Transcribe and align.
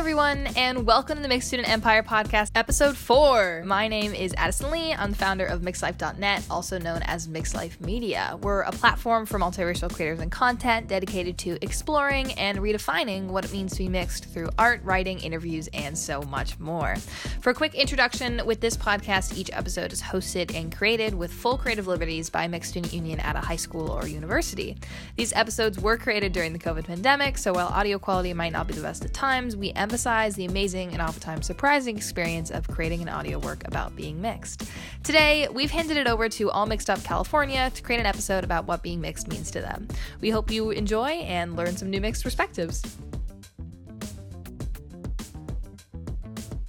everyone, 0.00 0.46
and 0.56 0.86
welcome 0.86 1.16
to 1.16 1.22
the 1.22 1.28
Mixed 1.28 1.48
Student 1.48 1.68
Empire 1.68 2.02
Podcast, 2.02 2.52
episode 2.54 2.96
four. 2.96 3.62
My 3.66 3.86
name 3.86 4.14
is 4.14 4.32
Addison 4.38 4.70
Lee. 4.70 4.94
I'm 4.94 5.10
the 5.10 5.16
founder 5.18 5.44
of 5.44 5.60
MixedLife.net, 5.60 6.46
also 6.48 6.78
known 6.78 7.02
as 7.02 7.28
Mixed 7.28 7.54
Life 7.54 7.78
Media. 7.82 8.38
We're 8.40 8.62
a 8.62 8.72
platform 8.72 9.26
for 9.26 9.38
multiracial 9.38 9.92
creators 9.92 10.20
and 10.20 10.32
content 10.32 10.88
dedicated 10.88 11.36
to 11.40 11.58
exploring 11.62 12.32
and 12.32 12.60
redefining 12.60 13.26
what 13.26 13.44
it 13.44 13.52
means 13.52 13.72
to 13.72 13.78
be 13.80 13.90
mixed 13.90 14.24
through 14.24 14.48
art, 14.58 14.80
writing, 14.84 15.18
interviews, 15.18 15.68
and 15.74 15.98
so 15.98 16.22
much 16.22 16.58
more. 16.58 16.96
For 17.42 17.50
a 17.50 17.54
quick 17.54 17.74
introduction, 17.74 18.40
with 18.46 18.62
this 18.62 18.78
podcast, 18.78 19.36
each 19.36 19.50
episode 19.52 19.92
is 19.92 20.00
hosted 20.00 20.54
and 20.54 20.74
created 20.74 21.14
with 21.14 21.30
full 21.30 21.58
creative 21.58 21.86
liberties 21.86 22.30
by 22.30 22.48
mixed 22.48 22.70
student 22.70 22.94
union 22.94 23.20
at 23.20 23.36
a 23.36 23.40
high 23.40 23.56
school 23.56 23.90
or 23.90 24.08
university. 24.08 24.78
These 25.16 25.34
episodes 25.34 25.78
were 25.78 25.98
created 25.98 26.32
during 26.32 26.54
the 26.54 26.58
COVID 26.58 26.86
pandemic, 26.86 27.36
so 27.36 27.52
while 27.52 27.68
audio 27.68 27.98
quality 27.98 28.32
might 28.32 28.54
not 28.54 28.66
be 28.66 28.72
the 28.72 28.80
best 28.80 29.04
of 29.04 29.12
times, 29.12 29.58
we 29.58 29.72
emphasize 29.90 30.36
the 30.36 30.44
amazing 30.44 30.92
and 30.92 31.02
oftentimes 31.02 31.44
surprising 31.44 31.96
experience 31.96 32.52
of 32.52 32.68
creating 32.68 33.02
an 33.02 33.08
audio 33.08 33.40
work 33.40 33.66
about 33.66 33.96
being 33.96 34.20
mixed. 34.20 34.70
Today, 35.02 35.48
we've 35.52 35.72
handed 35.72 35.96
it 35.96 36.06
over 36.06 36.28
to 36.28 36.48
All 36.52 36.64
Mixed 36.64 36.88
Up 36.88 37.02
California 37.02 37.72
to 37.74 37.82
create 37.82 37.98
an 37.98 38.06
episode 38.06 38.44
about 38.44 38.68
what 38.68 38.84
being 38.84 39.00
mixed 39.00 39.26
means 39.26 39.50
to 39.50 39.60
them. 39.60 39.88
We 40.20 40.30
hope 40.30 40.48
you 40.48 40.70
enjoy 40.70 41.08
and 41.08 41.56
learn 41.56 41.76
some 41.76 41.90
new 41.90 42.00
mixed 42.00 42.22
perspectives. 42.22 42.84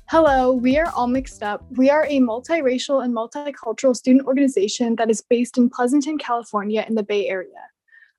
Hello, 0.10 0.52
we 0.54 0.80
are 0.80 0.90
All 0.90 1.06
Mixed 1.06 1.44
Up. 1.44 1.64
We 1.78 1.92
are 1.92 2.06
a 2.06 2.18
multiracial 2.18 3.06
and 3.06 3.14
multicultural 3.14 3.96
student 3.96 4.26
organization 4.26 4.96
that 4.96 5.12
is 5.12 5.22
based 5.22 5.60
in 5.60 5.70
Pleasanton, 5.70 6.18
California, 6.18 6.84
in 6.90 6.96
the 6.96 7.04
Bay 7.04 7.30
Area. 7.30 7.71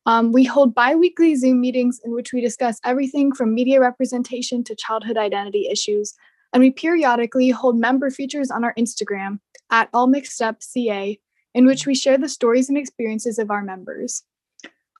Um, 0.06 0.32
we 0.32 0.44
hold 0.44 0.74
bi 0.74 0.94
weekly 0.94 1.34
Zoom 1.36 1.60
meetings 1.60 2.00
in 2.04 2.12
which 2.12 2.32
we 2.32 2.40
discuss 2.40 2.80
everything 2.84 3.32
from 3.32 3.54
media 3.54 3.80
representation 3.80 4.64
to 4.64 4.74
childhood 4.74 5.16
identity 5.16 5.68
issues. 5.70 6.14
And 6.52 6.60
we 6.60 6.70
periodically 6.70 7.50
hold 7.50 7.78
member 7.78 8.10
features 8.10 8.50
on 8.50 8.64
our 8.64 8.74
Instagram 8.74 9.38
at 9.70 9.88
All 9.94 10.06
Mixed 10.06 10.42
Up 10.42 10.62
CA, 10.62 11.18
in 11.54 11.66
which 11.66 11.86
we 11.86 11.94
share 11.94 12.18
the 12.18 12.28
stories 12.28 12.68
and 12.68 12.76
experiences 12.76 13.38
of 13.38 13.50
our 13.50 13.62
members. 13.62 14.24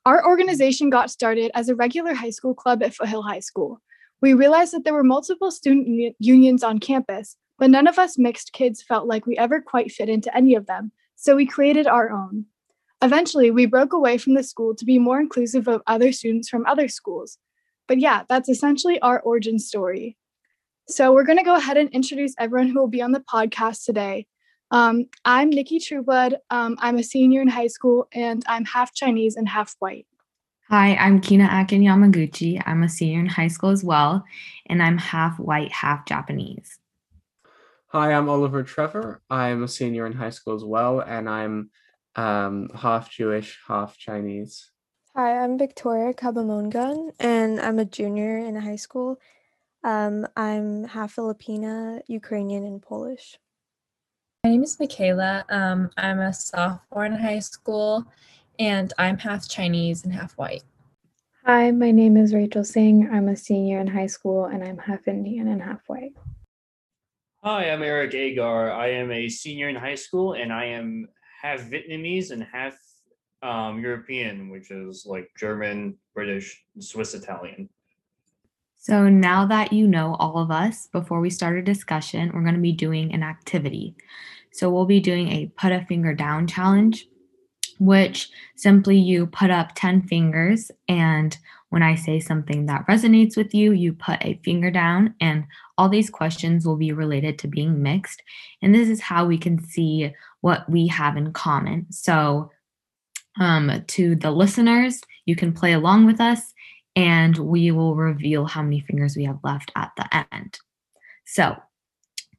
Our 0.06 0.26
organization 0.26 0.90
got 0.90 1.10
started 1.10 1.50
as 1.54 1.68
a 1.68 1.74
regular 1.74 2.14
high 2.14 2.30
school 2.30 2.54
club 2.54 2.82
at 2.82 2.94
Foothill 2.94 3.22
High 3.22 3.40
School. 3.40 3.80
We 4.20 4.34
realized 4.34 4.72
that 4.72 4.84
there 4.84 4.94
were 4.94 5.04
multiple 5.04 5.50
student 5.50 6.14
unions 6.18 6.62
on 6.62 6.78
campus, 6.78 7.36
but 7.58 7.70
none 7.70 7.86
of 7.86 7.98
us 7.98 8.18
mixed 8.18 8.52
kids 8.52 8.82
felt 8.82 9.06
like 9.06 9.26
we 9.26 9.36
ever 9.36 9.60
quite 9.60 9.92
fit 9.92 10.08
into 10.08 10.34
any 10.36 10.54
of 10.54 10.66
them, 10.66 10.92
so 11.16 11.36
we 11.36 11.46
created 11.46 11.86
our 11.86 12.10
own. 12.10 12.46
Eventually, 13.02 13.50
we 13.50 13.66
broke 13.66 13.92
away 13.92 14.16
from 14.16 14.34
the 14.34 14.44
school 14.44 14.76
to 14.76 14.84
be 14.84 14.96
more 15.00 15.20
inclusive 15.20 15.66
of 15.66 15.82
other 15.88 16.12
students 16.12 16.48
from 16.48 16.64
other 16.66 16.86
schools. 16.86 17.36
But 17.88 17.98
yeah, 17.98 18.22
that's 18.28 18.48
essentially 18.48 19.00
our 19.00 19.20
origin 19.20 19.58
story. 19.58 20.16
So 20.88 21.12
we're 21.12 21.24
going 21.24 21.38
to 21.38 21.44
go 21.44 21.56
ahead 21.56 21.76
and 21.76 21.90
introduce 21.90 22.32
everyone 22.38 22.68
who 22.68 22.78
will 22.78 22.86
be 22.86 23.02
on 23.02 23.10
the 23.10 23.20
podcast 23.20 23.84
today. 23.84 24.26
Um, 24.70 25.06
I'm 25.24 25.50
Nikki 25.50 25.80
Trueblood. 25.80 26.36
Um, 26.50 26.76
I'm 26.78 26.96
a 26.96 27.02
senior 27.02 27.42
in 27.42 27.48
high 27.48 27.66
school, 27.66 28.06
and 28.12 28.44
I'm 28.46 28.64
half 28.64 28.94
Chinese 28.94 29.34
and 29.34 29.48
half 29.48 29.74
white. 29.80 30.06
Hi, 30.70 30.94
I'm 30.94 31.20
Kina 31.20 31.48
Akin 31.52 31.82
Yamaguchi. 31.82 32.62
I'm 32.64 32.84
a 32.84 32.88
senior 32.88 33.18
in 33.18 33.26
high 33.26 33.48
school 33.48 33.70
as 33.70 33.82
well, 33.82 34.24
and 34.66 34.80
I'm 34.80 34.96
half 34.96 35.40
white, 35.40 35.72
half 35.72 36.06
Japanese. 36.06 36.78
Hi, 37.88 38.12
I'm 38.12 38.28
Oliver 38.28 38.62
Trevor. 38.62 39.20
I'm 39.28 39.64
a 39.64 39.68
senior 39.68 40.06
in 40.06 40.12
high 40.12 40.30
school 40.30 40.54
as 40.54 40.64
well, 40.64 41.00
and 41.00 41.28
I'm 41.28 41.70
um, 42.16 42.68
half 42.74 43.10
Jewish, 43.10 43.60
half 43.66 43.96
Chinese. 43.96 44.70
Hi, 45.14 45.38
I'm 45.38 45.58
Victoria 45.58 46.14
Kabamongan, 46.14 47.12
and 47.20 47.60
I'm 47.60 47.78
a 47.78 47.84
junior 47.84 48.38
in 48.38 48.56
high 48.56 48.76
school. 48.76 49.20
Um, 49.84 50.26
I'm 50.36 50.84
half 50.84 51.16
Filipina, 51.16 52.00
Ukrainian, 52.06 52.64
and 52.64 52.80
Polish. 52.80 53.38
My 54.44 54.50
name 54.50 54.62
is 54.62 54.78
Michaela. 54.80 55.44
Um, 55.50 55.90
I'm 55.96 56.18
a 56.18 56.32
sophomore 56.32 57.04
in 57.04 57.12
high 57.12 57.40
school, 57.40 58.06
and 58.58 58.92
I'm 58.98 59.18
half 59.18 59.48
Chinese 59.48 60.04
and 60.04 60.14
half 60.14 60.32
white. 60.32 60.62
Hi, 61.44 61.72
my 61.72 61.90
name 61.90 62.16
is 62.16 62.32
Rachel 62.32 62.64
Singh. 62.64 63.08
I'm 63.12 63.28
a 63.28 63.36
senior 63.36 63.80
in 63.80 63.88
high 63.88 64.06
school, 64.06 64.46
and 64.46 64.62
I'm 64.62 64.78
half 64.78 65.08
Indian 65.08 65.48
and 65.48 65.60
half 65.60 65.80
white. 65.88 66.14
Hi, 67.42 67.70
I'm 67.70 67.82
Eric 67.82 68.14
Agar. 68.14 68.70
I 68.70 68.92
am 68.92 69.10
a 69.10 69.28
senior 69.28 69.68
in 69.68 69.74
high 69.76 69.96
school, 69.96 70.34
and 70.34 70.52
I 70.52 70.66
am 70.66 71.08
half 71.42 71.60
Vietnamese 71.62 72.30
and 72.30 72.44
half 72.44 72.74
um, 73.42 73.80
European, 73.80 74.48
which 74.48 74.70
is 74.70 75.04
like 75.04 75.28
German, 75.36 75.96
British, 76.14 76.64
Swiss 76.78 77.14
Italian. 77.14 77.68
So 78.76 79.08
now 79.08 79.46
that 79.46 79.72
you 79.72 79.86
know 79.86 80.16
all 80.18 80.38
of 80.38 80.50
us, 80.50 80.88
before 80.92 81.20
we 81.20 81.30
start 81.30 81.58
a 81.58 81.62
discussion, 81.62 82.30
we're 82.32 82.42
going 82.42 82.54
to 82.54 82.60
be 82.60 82.72
doing 82.72 83.12
an 83.12 83.22
activity. 83.22 83.94
So 84.52 84.70
we'll 84.70 84.86
be 84.86 85.00
doing 85.00 85.28
a 85.28 85.52
put 85.56 85.72
a 85.72 85.84
finger 85.86 86.14
down 86.14 86.46
challenge, 86.46 87.06
which 87.78 88.30
simply 88.56 88.98
you 88.98 89.26
put 89.26 89.50
up 89.50 89.70
10 89.74 90.02
fingers. 90.02 90.70
And 90.88 91.36
when 91.70 91.82
I 91.82 91.94
say 91.94 92.20
something 92.20 92.66
that 92.66 92.86
resonates 92.86 93.36
with 93.36 93.54
you, 93.54 93.72
you 93.72 93.92
put 93.92 94.18
a 94.20 94.40
finger 94.44 94.70
down. 94.70 95.14
And 95.20 95.44
all 95.78 95.88
these 95.88 96.10
questions 96.10 96.66
will 96.66 96.76
be 96.76 96.92
related 96.92 97.38
to 97.38 97.48
being 97.48 97.82
mixed. 97.82 98.22
And 98.60 98.74
this 98.74 98.88
is 98.88 99.00
how 99.00 99.26
we 99.26 99.38
can 99.38 99.62
see 99.62 100.12
what 100.42 100.68
we 100.68 100.86
have 100.88 101.16
in 101.16 101.32
common. 101.32 101.86
So, 101.90 102.50
um, 103.40 103.82
to 103.86 104.14
the 104.14 104.30
listeners, 104.30 105.00
you 105.24 105.34
can 105.34 105.52
play 105.52 105.72
along 105.72 106.04
with 106.04 106.20
us 106.20 106.52
and 106.94 107.38
we 107.38 107.70
will 107.70 107.94
reveal 107.94 108.44
how 108.44 108.62
many 108.62 108.80
fingers 108.80 109.16
we 109.16 109.24
have 109.24 109.38
left 109.42 109.72
at 109.74 109.90
the 109.96 110.26
end. 110.32 110.58
So, 111.24 111.56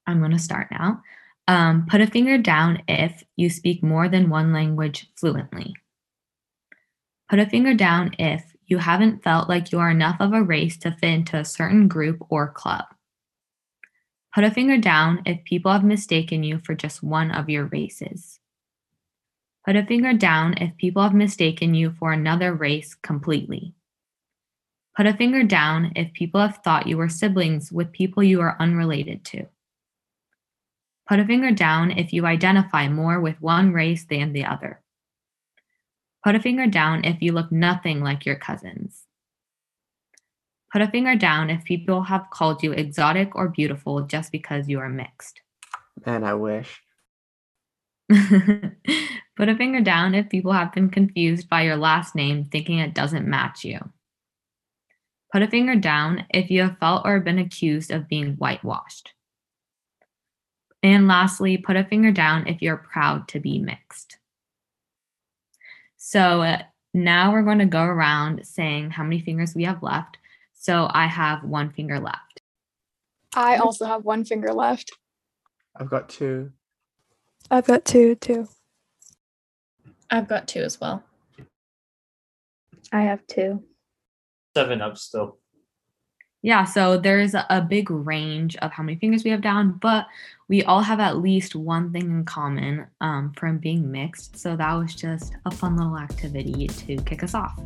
I'm 0.06 0.19
going 0.19 0.31
to 0.31 0.40
start 0.40 0.68
now. 0.69 1.02
Um, 1.47 1.88
put 1.90 2.02
a 2.02 2.08
finger 2.08 2.38
down 2.38 2.84
if 2.88 3.24
you 3.36 3.50
speak 3.50 3.84
more 3.84 4.08
than 4.08 4.30
one 4.30 4.53
language 4.53 5.09
fluently. 5.16 5.74
Put 7.30 7.40
a 7.40 7.50
finger 7.50 7.74
down 7.74 8.12
if 8.19 8.53
you 8.68 8.78
haven't 8.78 9.24
felt 9.24 9.50
like 9.50 9.72
you 9.72 9.80
are 9.80 9.90
enough 9.90 10.18
of 10.19 10.34
a 10.34 10.44
race 10.44 10.78
to 10.78 10.92
fit 10.92 11.09
into 11.09 11.38
a 11.38 11.46
certain 11.46 11.88
group 11.88 12.18
or 12.30 12.50
club. 12.50 12.86
Put 14.34 14.44
a 14.44 14.52
finger 14.52 14.80
down 14.80 15.22
if 15.26 15.44
people 15.44 15.72
have 15.72 15.84
mistaken 15.84 16.44
you 16.44 16.58
for 16.58 16.74
just 16.74 17.04
one 17.04 17.30
of 17.30 17.50
your 17.50 17.66
races. 17.66 18.40
Put 19.64 19.76
a 19.76 19.86
finger 19.86 20.14
down 20.14 20.56
if 20.58 20.76
people 20.78 21.04
have 21.04 21.14
mistaken 21.14 21.76
you 21.76 21.92
for 21.92 22.12
another 22.12 22.54
race 22.54 22.96
completely. 22.96 23.76
Put 24.98 25.06
a 25.06 25.14
finger 25.14 25.44
down 25.44 25.94
if 25.96 26.14
people 26.14 26.42
have 26.42 26.58
thought 26.58 26.88
you 26.88 26.98
were 26.98 27.10
siblings 27.10 27.72
with 27.72 27.92
people 27.92 28.24
you 28.24 28.42
are 28.42 28.58
unrelated 28.60 29.24
to. 29.26 29.46
Put 31.08 31.20
a 31.20 31.26
finger 31.26 31.52
down 31.52 31.92
if 31.92 32.12
you 32.12 32.26
identify 32.26 32.88
more 32.88 33.20
with 33.20 33.40
one 33.40 33.72
race 33.72 34.06
than 34.06 34.34
the 34.34 34.46
other. 34.46 34.82
Put 36.24 36.36
a 36.36 36.40
finger 36.40 36.66
down 36.66 37.06
if 37.06 37.22
you 37.22 37.34
look 37.34 37.52
nothing 37.52 38.02
like 38.02 38.26
your 38.26 38.36
cousins. 38.36 39.04
Put 40.74 40.82
a 40.82 40.88
finger 40.88 41.16
down 41.16 41.52
if 41.52 41.64
people 41.64 42.02
have 42.02 42.32
called 42.32 42.64
you 42.64 42.72
exotic 42.72 43.36
or 43.36 43.48
beautiful 43.48 44.02
just 44.02 44.32
because 44.32 44.68
you 44.68 44.80
are 44.80 44.90
mixed. 44.90 45.40
Man, 46.04 46.24
I 46.24 46.34
wish. 46.34 46.82
Put 48.10 49.50
a 49.50 49.56
finger 49.56 49.82
down 49.82 50.16
if 50.16 50.30
people 50.30 50.52
have 50.52 50.74
been 50.74 50.90
confused 50.90 51.48
by 51.48 51.62
your 51.62 51.78
last 51.78 52.16
name 52.16 52.46
thinking 52.46 52.80
it 52.80 52.96
doesn't 52.96 53.28
match 53.28 53.64
you. 53.64 53.88
Put 55.32 55.44
a 55.44 55.48
finger 55.48 55.76
down 55.76 56.26
if 56.32 56.50
you 56.50 56.64
have 56.64 56.80
felt 56.80 57.06
or 57.06 57.20
been 57.20 57.38
accused 57.38 57.92
of 57.92 58.08
being 58.08 58.34
whitewashed. 58.34 59.14
And 60.82 61.08
lastly, 61.08 61.56
put 61.56 61.76
a 61.76 61.84
finger 61.84 62.12
down 62.12 62.48
if 62.48 62.64
you're 62.64 62.78
proud 62.78 63.28
to 63.28 63.40
be 63.40 63.60
mixed. 63.60 64.18
So 65.98 66.42
uh, 66.42 66.64
now 66.96 67.32
we're 67.32 67.44
going 67.44 67.60
to 67.60 67.66
go 67.68 67.84
around 67.84 68.44
saying 68.44 68.90
how 68.90 69.04
many 69.04 69.22
fingers 69.22 69.54
we 69.54 69.66
have 69.66 69.84
left. 69.84 70.18
So 70.63 70.88
I 70.94 71.07
have 71.07 71.44
one 71.44 71.71
finger 71.71 72.00
left. 72.00 72.42
I 73.36 73.57
also 73.57 73.86
have 73.86 74.06
one 74.06 74.24
finger 74.24 74.54
left. 74.54 74.94
I've 75.75 75.89
got 75.89 76.07
two. 76.07 76.54
I've 77.51 77.68
got 77.68 77.83
two, 77.83 78.15
too. 78.15 78.48
I've 80.10 80.30
got 80.30 80.48
two 80.48 80.62
as 80.62 80.80
well. 80.80 81.04
I 82.94 83.01
have 83.01 83.27
two. 83.27 83.62
Seven 84.56 84.81
up 84.81 84.98
still. 84.98 85.38
Yeah, 86.44 86.63
so 86.63 86.98
there's 86.98 87.33
a, 87.33 87.45
a 87.50 87.59
big 87.59 87.92
range 87.92 88.56
of 88.57 88.71
how 88.71 88.83
many 88.83 88.98
fingers 88.98 89.25
we 89.25 89.31
have 89.31 89.42
down, 89.42 89.80
but 89.81 90.06
we 90.48 90.63
all 90.63 90.81
have 90.81 91.01
at 91.01 91.18
least 91.18 91.56
one 91.56 91.92
thing 91.92 92.04
in 92.04 92.24
common 92.24 92.88
um, 93.01 93.33
from 93.36 93.57
being 93.57 93.92
mixed. 93.92 94.38
So 94.38 94.56
that 94.56 94.74
was 94.75 94.95
just 94.95 95.33
a 95.45 95.51
fun 95.51 95.75
little 95.75 95.98
activity 95.98 96.68
to 96.68 96.95
kick 97.04 97.21
us 97.21 97.36
off. 97.36 97.59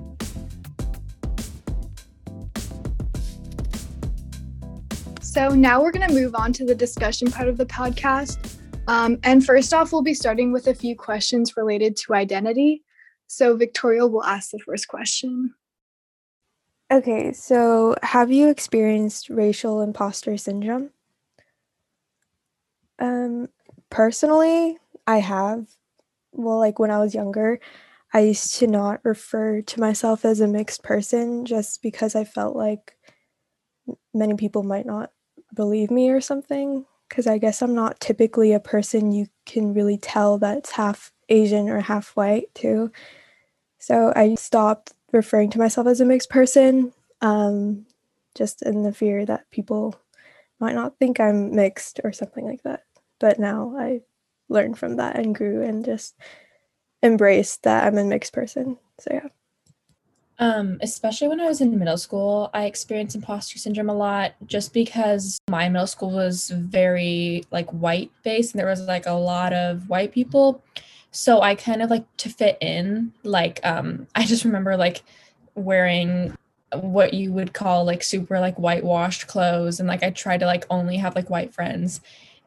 So 5.38 5.50
now 5.50 5.84
we're 5.84 5.92
going 5.92 6.08
to 6.08 6.16
move 6.16 6.34
on 6.34 6.52
to 6.54 6.66
the 6.66 6.74
discussion 6.74 7.30
part 7.30 7.48
of 7.48 7.58
the 7.58 7.66
podcast. 7.68 8.58
Um, 8.88 9.20
and 9.22 9.46
first 9.46 9.72
off, 9.72 9.92
we'll 9.92 10.02
be 10.02 10.16
starting 10.16 10.52
with 10.52 10.66
a 10.66 10.74
few 10.74 10.96
questions 10.96 11.56
related 11.56 11.96
to 11.98 12.16
identity. 12.16 12.84
So 13.28 13.56
Victoria 13.56 14.08
will 14.08 14.24
ask 14.24 14.50
the 14.50 14.58
first 14.58 14.88
question. 14.88 15.54
Okay, 16.92 17.34
so 17.34 17.96
have 18.02 18.32
you 18.32 18.50
experienced 18.50 19.30
racial 19.30 19.84
imposter 19.84 20.38
syndrome? 20.38 20.90
Um, 22.98 23.50
personally, 23.92 24.80
I 25.06 25.20
have. 25.20 25.68
Well, 26.32 26.58
like 26.58 26.80
when 26.80 26.90
I 26.90 26.98
was 26.98 27.14
younger, 27.14 27.60
I 28.12 28.22
used 28.22 28.56
to 28.56 28.66
not 28.66 29.02
refer 29.06 29.62
to 29.62 29.80
myself 29.80 30.26
as 30.26 30.42
a 30.42 30.48
mixed 30.48 30.82
person 30.82 31.46
just 31.46 31.84
because 31.84 32.16
I 32.16 32.24
felt 32.24 32.56
like 32.56 32.98
many 34.16 34.34
people 34.34 34.64
might 34.64 34.88
not 34.88 35.12
believe 35.58 35.92
me 35.92 36.10
or 36.10 36.22
something. 36.22 36.86
Because 37.10 37.28
I 37.28 37.38
guess 37.38 37.62
I'm 37.62 37.76
not 37.76 38.00
typically 38.00 38.54
a 38.54 38.60
person 38.60 39.12
you 39.12 39.28
can 39.46 39.74
really 39.74 39.98
tell 39.98 40.38
that's 40.38 40.72
half 40.72 41.12
Asian 41.30 41.70
or 41.70 41.82
half 41.82 42.16
white, 42.16 42.54
too. 42.54 42.92
So 43.80 44.14
I 44.16 44.36
stopped 44.36 44.94
referring 45.12 45.50
to 45.52 45.58
myself 45.58 45.88
as 45.88 46.02
a 46.02 46.06
mixed 46.06 46.30
person 46.30 46.94
um, 47.22 47.86
just 48.36 48.62
in 48.62 48.84
the 48.84 48.94
fear 48.94 49.26
that 49.26 49.50
people 49.52 49.96
might 50.60 50.76
not 50.76 50.98
think 51.00 51.20
I'm 51.20 51.56
mixed 51.56 52.02
or 52.04 52.12
something 52.12 52.46
like 52.46 52.64
that. 52.64 52.84
But 53.20 53.40
now 53.40 53.74
I 53.78 54.02
learned 54.50 54.78
from 54.78 54.98
that 54.98 55.18
and 55.18 55.36
grew 55.36 55.62
and 55.64 55.86
just 55.86 56.16
embraced 57.02 57.64
that 57.64 57.86
I'm 57.86 57.98
a 57.98 58.04
mixed 58.04 58.34
person. 58.34 58.78
So 59.00 59.12
yeah. 59.14 59.28
Um, 60.40 60.78
especially 60.82 61.28
when 61.30 61.40
I 61.42 61.48
was 61.48 61.62
in 61.62 61.78
middle 61.78 61.98
school, 61.98 62.52
I 62.54 62.66
experienced 62.66 63.16
imposter 63.16 63.58
syndrome 63.58 63.90
a 63.90 63.96
lot 63.96 64.36
just 64.46 64.72
because 64.72 65.40
my 65.50 65.68
middle 65.68 65.88
school 65.88 66.12
was 66.12 66.50
very 66.52 67.44
like 67.50 67.68
white 67.72 68.12
based 68.24 68.54
and 68.54 68.60
there 68.60 68.68
was 68.68 68.82
like 68.82 69.08
a 69.08 69.14
lot 69.14 69.52
of 69.54 69.90
white 69.90 70.12
people. 70.12 70.64
So 71.12 71.42
I 71.42 71.56
kind 71.56 71.82
of 71.82 71.90
like 71.90 72.06
to 72.18 72.30
fit 72.30 72.58
in, 72.62 73.14
like 73.24 73.60
um 73.64 74.08
I 74.14 74.26
just 74.26 74.46
remember 74.46 74.78
like 74.78 75.02
wearing 75.56 76.36
what 76.74 77.14
you 77.14 77.32
would 77.32 77.54
call 77.54 77.86
like 77.86 78.04
super 78.04 78.40
like 78.40 78.58
whitewashed 78.58 79.26
clothes 79.28 79.80
and 79.80 79.88
like 79.88 80.04
I 80.04 80.12
tried 80.12 80.42
to 80.42 80.46
like 80.46 80.66
only 80.70 80.98
have 80.98 81.16
like 81.16 81.30
white 81.30 81.54
friends 81.54 82.02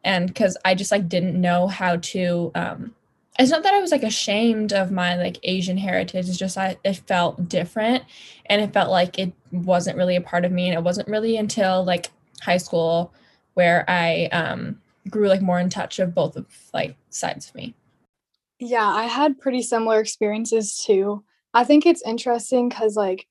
and 0.04 0.32
cuz 0.34 0.56
I 0.64 0.74
just 0.74 0.92
like 0.92 1.08
didn't 1.08 1.40
know 1.40 1.66
how 1.66 1.96
to 1.96 2.52
um 2.54 2.94
it's 3.40 3.50
not 3.50 3.62
that 3.62 3.72
I 3.72 3.80
was 3.80 3.90
like 3.90 4.02
ashamed 4.02 4.74
of 4.74 4.90
my 4.90 5.16
like 5.16 5.38
Asian 5.44 5.78
heritage. 5.78 6.28
It's 6.28 6.36
just 6.36 6.58
I 6.58 6.76
it 6.84 6.96
felt 7.06 7.48
different 7.48 8.04
and 8.46 8.60
it 8.60 8.74
felt 8.74 8.90
like 8.90 9.18
it 9.18 9.32
wasn't 9.50 9.96
really 9.96 10.16
a 10.16 10.20
part 10.20 10.44
of 10.44 10.52
me. 10.52 10.68
And 10.68 10.76
it 10.76 10.84
wasn't 10.84 11.08
really 11.08 11.38
until 11.38 11.82
like 11.82 12.10
high 12.42 12.58
school 12.58 13.14
where 13.54 13.84
I 13.88 14.26
um 14.26 14.80
grew 15.08 15.28
like 15.28 15.40
more 15.40 15.58
in 15.58 15.70
touch 15.70 15.98
of 15.98 16.14
both 16.14 16.36
of 16.36 16.46
like 16.74 16.96
sides 17.08 17.48
of 17.48 17.54
me. 17.54 17.74
Yeah, 18.58 18.86
I 18.86 19.04
had 19.04 19.40
pretty 19.40 19.62
similar 19.62 20.00
experiences 20.00 20.76
too. 20.76 21.24
I 21.54 21.64
think 21.64 21.86
it's 21.86 22.02
interesting 22.02 22.68
because 22.68 22.94
like 22.94 23.26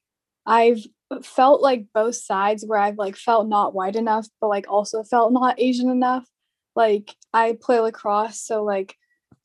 I've 0.48 0.84
felt 1.22 1.62
like 1.62 1.86
both 1.94 2.16
sides 2.16 2.66
where 2.66 2.80
I've 2.80 2.98
like 2.98 3.16
felt 3.16 3.48
not 3.48 3.76
white 3.76 3.96
enough, 3.96 4.28
but 4.42 4.48
like 4.48 4.66
also 4.68 5.04
felt 5.04 5.34
not 5.34 5.60
Asian 5.60 5.92
enough. 5.92 6.28
Like 6.76 7.16
I 7.32 7.58
play 7.62 7.80
lacrosse, 7.80 8.42
so 8.42 8.64
like 8.64 8.96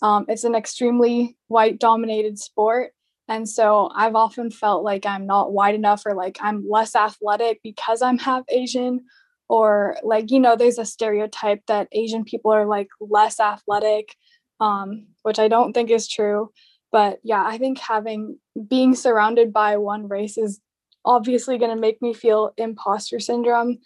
um, 0.03 0.27
it's 0.29 0.45
an 0.45 0.55
extremely 0.55 1.37
white 1.49 1.79
dominated 1.79 2.39
sport. 2.39 2.93
And 3.29 3.49
so 3.49 3.91
I've 3.95 4.15
often 4.15 4.51
felt 4.51 4.85
like 4.85 5.07
I'm 5.07 5.27
not 5.27 5.53
wide 5.53 5.75
enough 5.75 6.03
or 6.05 6.15
like 6.15 6.39
I'm 6.41 6.69
less 6.69 6.95
athletic 6.95 7.61
because 7.63 8.03
I'm 8.03 8.19
half 8.19 8.45
Asian. 8.51 9.05
Or 9.49 9.97
like, 10.03 10.31
you 10.31 10.41
know, 10.41 10.57
there's 10.57 10.79
a 10.79 10.85
stereotype 10.85 11.63
that 11.69 11.89
Asian 11.93 12.25
people 12.25 12.51
are 12.51 12.67
like 12.67 12.89
less 13.01 13.41
athletic, 13.41 14.15
um, 14.61 15.07
which 15.23 15.39
I 15.39 15.49
don't 15.49 15.73
think 15.73 15.91
is 15.91 16.09
true. 16.09 16.51
But 16.91 17.21
yeah, 17.23 17.45
I 17.45 17.59
think 17.59 17.79
having 17.79 18.39
being 18.69 18.95
surrounded 18.95 19.53
by 19.53 19.77
one 19.77 20.09
race 20.09 20.39
is 20.39 20.61
obviously 21.05 21.59
going 21.59 21.75
to 21.75 21.81
make 21.81 22.01
me 22.01 22.15
feel 22.15 22.53
imposter 22.57 23.21
syndrome. 23.21 23.79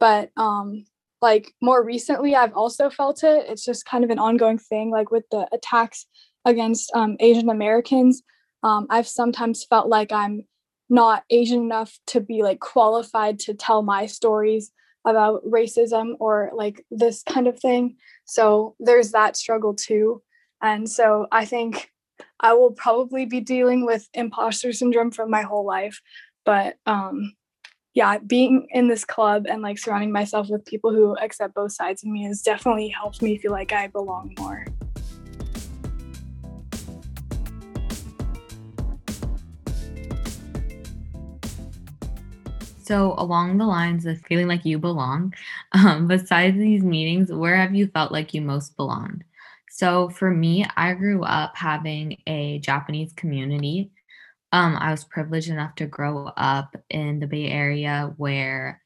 But 0.00 0.30
um, 0.36 0.84
like 1.22 1.54
more 1.62 1.82
recently 1.82 2.34
i've 2.34 2.54
also 2.54 2.90
felt 2.90 3.24
it. 3.24 3.46
It's 3.48 3.64
just 3.64 3.86
kind 3.86 4.04
of 4.04 4.10
an 4.10 4.18
ongoing 4.18 4.58
thing 4.58 4.90
like 4.90 5.10
with 5.10 5.24
the 5.30 5.48
attacks 5.52 6.06
against 6.44 6.90
um, 6.94 7.16
asian 7.20 7.48
americans. 7.48 8.22
Um, 8.62 8.86
i've 8.90 9.08
sometimes 9.08 9.64
felt 9.64 9.88
like 9.88 10.12
i'm 10.12 10.42
not 10.90 11.24
asian 11.30 11.62
enough 11.62 11.98
to 12.08 12.20
be 12.20 12.42
like 12.42 12.60
qualified 12.60 13.38
to 13.40 13.54
tell 13.54 13.82
my 13.82 14.06
stories 14.06 14.70
about 15.04 15.44
racism 15.44 16.14
or 16.20 16.50
like 16.54 16.84
this 16.90 17.22
kind 17.24 17.48
of 17.48 17.58
thing. 17.58 17.96
So 18.24 18.76
there's 18.78 19.10
that 19.12 19.36
struggle 19.36 19.74
too. 19.74 20.22
And 20.60 20.88
so 20.88 21.26
i 21.32 21.44
think 21.44 21.90
i 22.40 22.52
will 22.52 22.72
probably 22.72 23.24
be 23.26 23.40
dealing 23.40 23.84
with 23.84 24.08
imposter 24.14 24.72
syndrome 24.72 25.10
for 25.10 25.26
my 25.26 25.42
whole 25.42 25.66
life. 25.66 26.00
But 26.44 26.76
um 26.86 27.34
yeah, 27.94 28.18
being 28.18 28.66
in 28.70 28.88
this 28.88 29.04
club 29.04 29.44
and 29.46 29.60
like 29.60 29.78
surrounding 29.78 30.12
myself 30.12 30.48
with 30.48 30.64
people 30.64 30.92
who 30.92 31.14
accept 31.18 31.54
both 31.54 31.72
sides 31.72 32.02
of 32.02 32.08
me 32.08 32.24
has 32.24 32.40
definitely 32.40 32.88
helped 32.88 33.20
me 33.20 33.36
feel 33.36 33.52
like 33.52 33.72
I 33.72 33.88
belong 33.88 34.34
more. 34.38 34.64
So, 42.82 43.14
along 43.16 43.58
the 43.58 43.66
lines 43.66 44.06
of 44.06 44.20
feeling 44.22 44.48
like 44.48 44.64
you 44.64 44.78
belong, 44.78 45.34
um, 45.72 46.08
besides 46.08 46.56
these 46.56 46.82
meetings, 46.82 47.30
where 47.30 47.56
have 47.56 47.74
you 47.74 47.86
felt 47.88 48.10
like 48.10 48.34
you 48.34 48.40
most 48.40 48.76
belonged? 48.76 49.22
So, 49.70 50.08
for 50.08 50.30
me, 50.30 50.66
I 50.76 50.94
grew 50.94 51.24
up 51.24 51.56
having 51.56 52.18
a 52.26 52.58
Japanese 52.58 53.12
community 53.12 53.90
um, 54.52 54.76
I 54.78 54.90
was 54.90 55.04
privileged 55.04 55.48
enough 55.48 55.74
to 55.76 55.86
grow 55.86 56.26
up 56.36 56.76
in 56.90 57.20
the 57.20 57.26
Bay 57.26 57.46
Area 57.46 58.12
where 58.18 58.80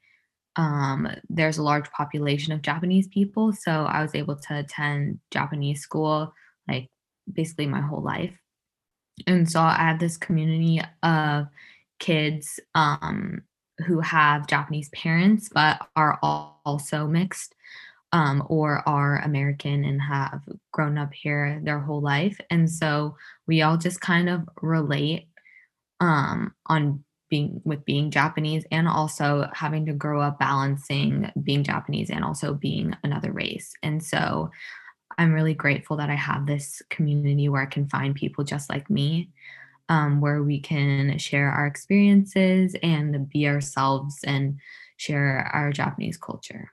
um, 0.54 1.08
there's 1.28 1.58
a 1.58 1.62
large 1.62 1.90
population 1.90 2.52
of 2.52 2.62
Japanese 2.62 3.08
people. 3.08 3.52
So 3.52 3.84
I 3.84 4.00
was 4.00 4.14
able 4.14 4.36
to 4.36 4.58
attend 4.58 5.18
Japanese 5.30 5.80
school 5.80 6.32
like 6.68 6.88
basically 7.30 7.66
my 7.66 7.80
whole 7.80 8.02
life. 8.02 8.38
And 9.26 9.50
so 9.50 9.60
I 9.60 9.74
had 9.74 10.00
this 10.00 10.16
community 10.16 10.80
of 11.02 11.46
kids 11.98 12.60
um, 12.74 13.42
who 13.86 14.00
have 14.00 14.46
Japanese 14.46 14.88
parents 14.90 15.48
but 15.52 15.80
are 15.96 16.18
also 16.22 17.06
mixed 17.06 17.54
um, 18.12 18.42
or 18.48 18.88
are 18.88 19.18
American 19.22 19.84
and 19.84 20.00
have 20.00 20.40
grown 20.72 20.96
up 20.96 21.12
here 21.12 21.60
their 21.62 21.80
whole 21.80 22.00
life. 22.00 22.38
And 22.50 22.70
so 22.70 23.16
we 23.46 23.62
all 23.62 23.76
just 23.76 24.00
kind 24.00 24.28
of 24.28 24.48
relate 24.62 25.28
um, 26.00 26.54
on 26.66 27.04
being 27.28 27.60
with 27.64 27.84
being 27.84 28.10
Japanese 28.10 28.64
and 28.70 28.88
also 28.88 29.48
having 29.52 29.86
to 29.86 29.92
grow 29.92 30.20
up 30.20 30.38
balancing 30.38 31.30
being 31.42 31.64
Japanese 31.64 32.10
and 32.10 32.24
also 32.24 32.54
being 32.54 32.94
another 33.02 33.32
race. 33.32 33.72
And 33.82 34.02
so 34.02 34.50
I'm 35.18 35.32
really 35.32 35.54
grateful 35.54 35.96
that 35.96 36.10
I 36.10 36.14
have 36.14 36.46
this 36.46 36.82
community 36.90 37.48
where 37.48 37.62
I 37.62 37.66
can 37.66 37.88
find 37.88 38.14
people 38.14 38.44
just 38.44 38.70
like 38.70 38.88
me, 38.90 39.30
um, 39.88 40.20
where 40.20 40.42
we 40.42 40.60
can 40.60 41.18
share 41.18 41.50
our 41.50 41.66
experiences 41.66 42.76
and 42.82 43.28
be 43.28 43.48
ourselves 43.48 44.18
and 44.24 44.58
share 44.96 45.50
our 45.52 45.72
Japanese 45.72 46.16
culture. 46.16 46.72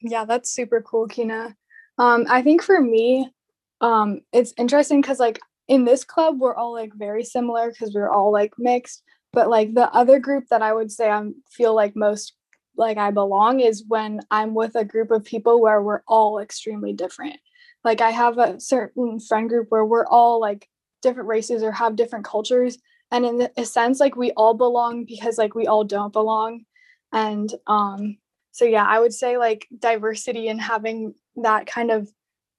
Yeah, 0.00 0.24
that's 0.24 0.50
super 0.50 0.82
cool, 0.82 1.08
Kina. 1.08 1.56
Um, 1.96 2.26
I 2.28 2.42
think 2.42 2.62
for 2.62 2.80
me, 2.80 3.32
um, 3.80 4.20
it's 4.32 4.52
interesting 4.56 5.00
because 5.00 5.20
like 5.20 5.40
in 5.68 5.84
this 5.84 6.04
club 6.04 6.40
we're 6.40 6.54
all 6.54 6.72
like 6.72 6.92
very 6.94 7.22
similar 7.22 7.70
because 7.70 7.94
we're 7.94 8.10
all 8.10 8.32
like 8.32 8.52
mixed 8.58 9.02
but 9.32 9.48
like 9.48 9.74
the 9.74 9.90
other 9.92 10.18
group 10.18 10.44
that 10.50 10.62
i 10.62 10.72
would 10.72 10.90
say 10.90 11.10
i 11.10 11.22
feel 11.50 11.74
like 11.74 11.94
most 11.94 12.34
like 12.76 12.96
i 12.96 13.10
belong 13.10 13.60
is 13.60 13.84
when 13.86 14.20
i'm 14.30 14.54
with 14.54 14.74
a 14.74 14.84
group 14.84 15.10
of 15.10 15.24
people 15.24 15.60
where 15.60 15.82
we're 15.82 16.02
all 16.08 16.38
extremely 16.38 16.92
different. 16.92 17.36
Like 17.84 18.00
i 18.00 18.10
have 18.10 18.38
a 18.38 18.58
certain 18.58 19.20
friend 19.20 19.48
group 19.48 19.66
where 19.70 19.84
we're 19.84 20.06
all 20.06 20.40
like 20.40 20.68
different 21.02 21.28
races 21.28 21.62
or 21.62 21.72
have 21.72 21.96
different 21.96 22.24
cultures 22.24 22.78
and 23.10 23.24
in 23.24 23.48
a 23.56 23.64
sense 23.64 24.00
like 24.00 24.16
we 24.16 24.32
all 24.32 24.54
belong 24.54 25.04
because 25.04 25.38
like 25.38 25.54
we 25.54 25.66
all 25.66 25.84
don't 25.84 26.12
belong 26.12 26.64
and 27.12 27.54
um 27.66 28.18
so 28.52 28.64
yeah 28.64 28.84
i 28.84 28.98
would 28.98 29.14
say 29.14 29.38
like 29.38 29.66
diversity 29.78 30.48
and 30.48 30.60
having 30.60 31.14
that 31.36 31.66
kind 31.66 31.90
of 31.90 32.10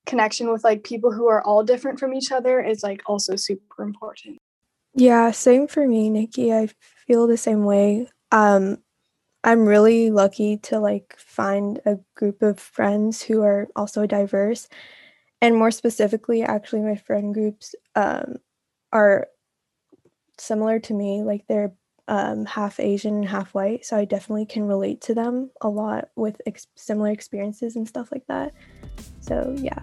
connection 0.10 0.52
with 0.52 0.64
like 0.64 0.84
people 0.84 1.12
who 1.12 1.28
are 1.28 1.42
all 1.44 1.64
different 1.64 2.00
from 2.00 2.14
each 2.14 2.32
other 2.32 2.60
is 2.60 2.84
like 2.84 3.02
also 3.06 3.36
super 3.36 3.84
important. 3.84 4.38
Yeah, 4.96 5.32
same 5.32 5.68
for 5.68 5.88
me, 5.88 6.10
Nikki. 6.10 6.52
I 6.54 6.68
feel 7.08 7.28
the 7.28 7.38
same 7.38 7.64
way. 7.64 8.10
Um 8.32 8.80
I'm 9.44 9.66
really 9.66 10.12
lucky 10.12 10.58
to 10.58 10.80
like 10.80 11.16
find 11.18 11.80
a 11.86 11.98
group 12.16 12.42
of 12.42 12.60
friends 12.60 13.22
who 13.22 13.42
are 13.42 13.68
also 13.76 14.06
diverse. 14.06 14.68
And 15.42 15.56
more 15.56 15.72
specifically, 15.72 16.44
actually 16.44 16.82
my 16.82 16.96
friend 16.96 17.34
groups 17.34 17.76
um 17.96 18.38
are 18.92 19.28
similar 20.40 20.80
to 20.80 20.94
me, 20.94 21.22
like 21.22 21.46
they're 21.48 21.74
um, 22.10 22.46
half 22.46 22.80
Asian, 22.80 23.18
and 23.18 23.30
half 23.30 23.54
white. 23.54 23.86
So 23.86 23.96
I 23.96 24.06
definitely 24.06 24.48
can 24.48 24.64
relate 24.64 25.00
to 25.02 25.14
them 25.14 25.52
a 25.62 25.70
lot 25.70 26.10
with 26.16 26.42
ex- 26.48 26.66
similar 26.76 27.12
experiences 27.12 27.76
and 27.76 27.88
stuff 27.88 28.10
like 28.12 28.26
that. 28.28 28.52
So 29.22 29.56
yeah. 29.58 29.80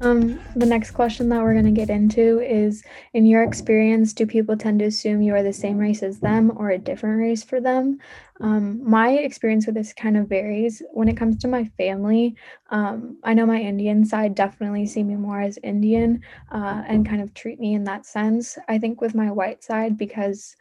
Um, 0.00 0.38
the 0.54 0.66
next 0.66 0.90
question 0.90 1.30
that 1.30 1.40
we're 1.42 1.54
going 1.54 1.64
to 1.64 1.70
get 1.70 1.88
into 1.88 2.40
is 2.40 2.84
In 3.14 3.24
your 3.24 3.42
experience, 3.42 4.12
do 4.12 4.26
people 4.26 4.54
tend 4.54 4.80
to 4.80 4.86
assume 4.86 5.22
you 5.22 5.34
are 5.34 5.42
the 5.42 5.52
same 5.52 5.78
race 5.78 6.02
as 6.02 6.18
them 6.18 6.52
or 6.56 6.70
a 6.70 6.78
different 6.78 7.20
race 7.20 7.42
for 7.42 7.58
them? 7.58 7.98
Um, 8.40 8.86
my 8.86 9.12
experience 9.12 9.64
with 9.64 9.76
this 9.76 9.94
kind 9.94 10.18
of 10.18 10.28
varies. 10.28 10.82
When 10.92 11.08
it 11.08 11.16
comes 11.16 11.38
to 11.38 11.48
my 11.48 11.64
family, 11.78 12.36
um, 12.70 13.18
I 13.22 13.32
know 13.32 13.46
my 13.46 13.60
Indian 13.60 14.04
side 14.04 14.34
definitely 14.34 14.86
see 14.86 15.02
me 15.02 15.16
more 15.16 15.40
as 15.40 15.58
Indian 15.62 16.20
uh, 16.52 16.82
and 16.86 17.08
kind 17.08 17.22
of 17.22 17.32
treat 17.32 17.58
me 17.58 17.74
in 17.74 17.84
that 17.84 18.04
sense. 18.04 18.58
I 18.68 18.78
think 18.78 19.00
with 19.00 19.14
my 19.14 19.30
white 19.30 19.64
side, 19.64 19.96
because 19.96 20.54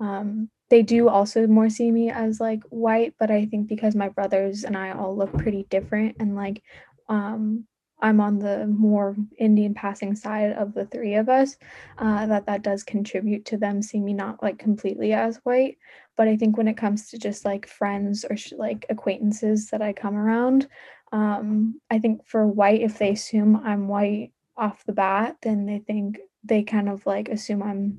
um, 0.00 0.48
they 0.70 0.82
do 0.82 1.08
also 1.08 1.46
more 1.46 1.70
see 1.70 1.90
me 1.90 2.10
as 2.10 2.40
like 2.40 2.62
white, 2.70 3.14
but 3.18 3.30
I 3.30 3.46
think 3.46 3.68
because 3.68 3.94
my 3.94 4.08
brothers 4.08 4.64
and 4.64 4.76
I 4.76 4.92
all 4.92 5.16
look 5.16 5.32
pretty 5.36 5.66
different 5.70 6.16
and 6.20 6.34
like 6.34 6.62
um, 7.08 7.66
I'm 8.00 8.20
on 8.20 8.38
the 8.38 8.66
more 8.66 9.16
Indian 9.38 9.74
passing 9.74 10.14
side 10.14 10.52
of 10.52 10.74
the 10.74 10.86
three 10.86 11.14
of 11.14 11.28
us, 11.28 11.56
uh, 11.98 12.26
that 12.26 12.46
that 12.46 12.62
does 12.62 12.84
contribute 12.84 13.44
to 13.46 13.56
them 13.56 13.82
seeing 13.82 14.04
me 14.04 14.12
not 14.12 14.42
like 14.42 14.58
completely 14.58 15.12
as 15.12 15.40
white. 15.42 15.78
But 16.16 16.28
I 16.28 16.36
think 16.36 16.56
when 16.56 16.68
it 16.68 16.76
comes 16.76 17.10
to 17.10 17.18
just 17.18 17.44
like 17.44 17.66
friends 17.66 18.24
or 18.28 18.36
sh- 18.36 18.52
like 18.56 18.86
acquaintances 18.88 19.68
that 19.70 19.82
I 19.82 19.92
come 19.92 20.16
around, 20.16 20.68
um, 21.12 21.80
I 21.90 21.98
think 21.98 22.26
for 22.26 22.46
white, 22.46 22.82
if 22.82 22.98
they 22.98 23.10
assume 23.10 23.56
I'm 23.56 23.88
white 23.88 24.32
off 24.56 24.84
the 24.84 24.92
bat, 24.92 25.36
then 25.42 25.66
they 25.66 25.78
think 25.78 26.18
they 26.44 26.62
kind 26.62 26.88
of 26.88 27.04
like 27.06 27.28
assume 27.28 27.62
I'm 27.62 27.98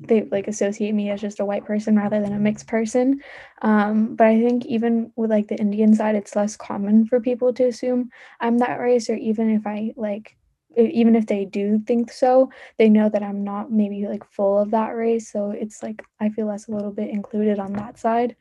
they 0.00 0.22
like 0.22 0.48
associate 0.48 0.92
me 0.92 1.10
as 1.10 1.20
just 1.20 1.40
a 1.40 1.44
white 1.44 1.64
person 1.64 1.96
rather 1.96 2.20
than 2.20 2.32
a 2.32 2.38
mixed 2.38 2.66
person. 2.66 3.20
Um, 3.62 4.14
but 4.14 4.26
I 4.26 4.40
think 4.40 4.66
even 4.66 5.12
with 5.16 5.30
like 5.30 5.48
the 5.48 5.56
Indian 5.56 5.94
side, 5.94 6.14
it's 6.14 6.36
less 6.36 6.56
common 6.56 7.06
for 7.06 7.20
people 7.20 7.52
to 7.54 7.64
assume 7.64 8.10
I'm 8.40 8.58
that 8.58 8.78
race, 8.78 9.10
or 9.10 9.14
even 9.14 9.50
if 9.50 9.66
I 9.66 9.92
like, 9.96 10.36
even 10.76 11.16
if 11.16 11.26
they 11.26 11.44
do 11.44 11.80
think 11.86 12.12
so, 12.12 12.50
they 12.78 12.88
know 12.88 13.08
that 13.08 13.22
I'm 13.22 13.42
not 13.42 13.72
maybe 13.72 14.06
like 14.06 14.24
full 14.30 14.58
of 14.58 14.70
that 14.70 14.90
race. 14.90 15.32
So 15.32 15.50
it's 15.50 15.82
like 15.82 16.02
I 16.20 16.28
feel 16.28 16.46
less 16.46 16.68
a 16.68 16.72
little 16.72 16.92
bit 16.92 17.10
included 17.10 17.58
on 17.58 17.72
that 17.74 17.98
side. 17.98 18.36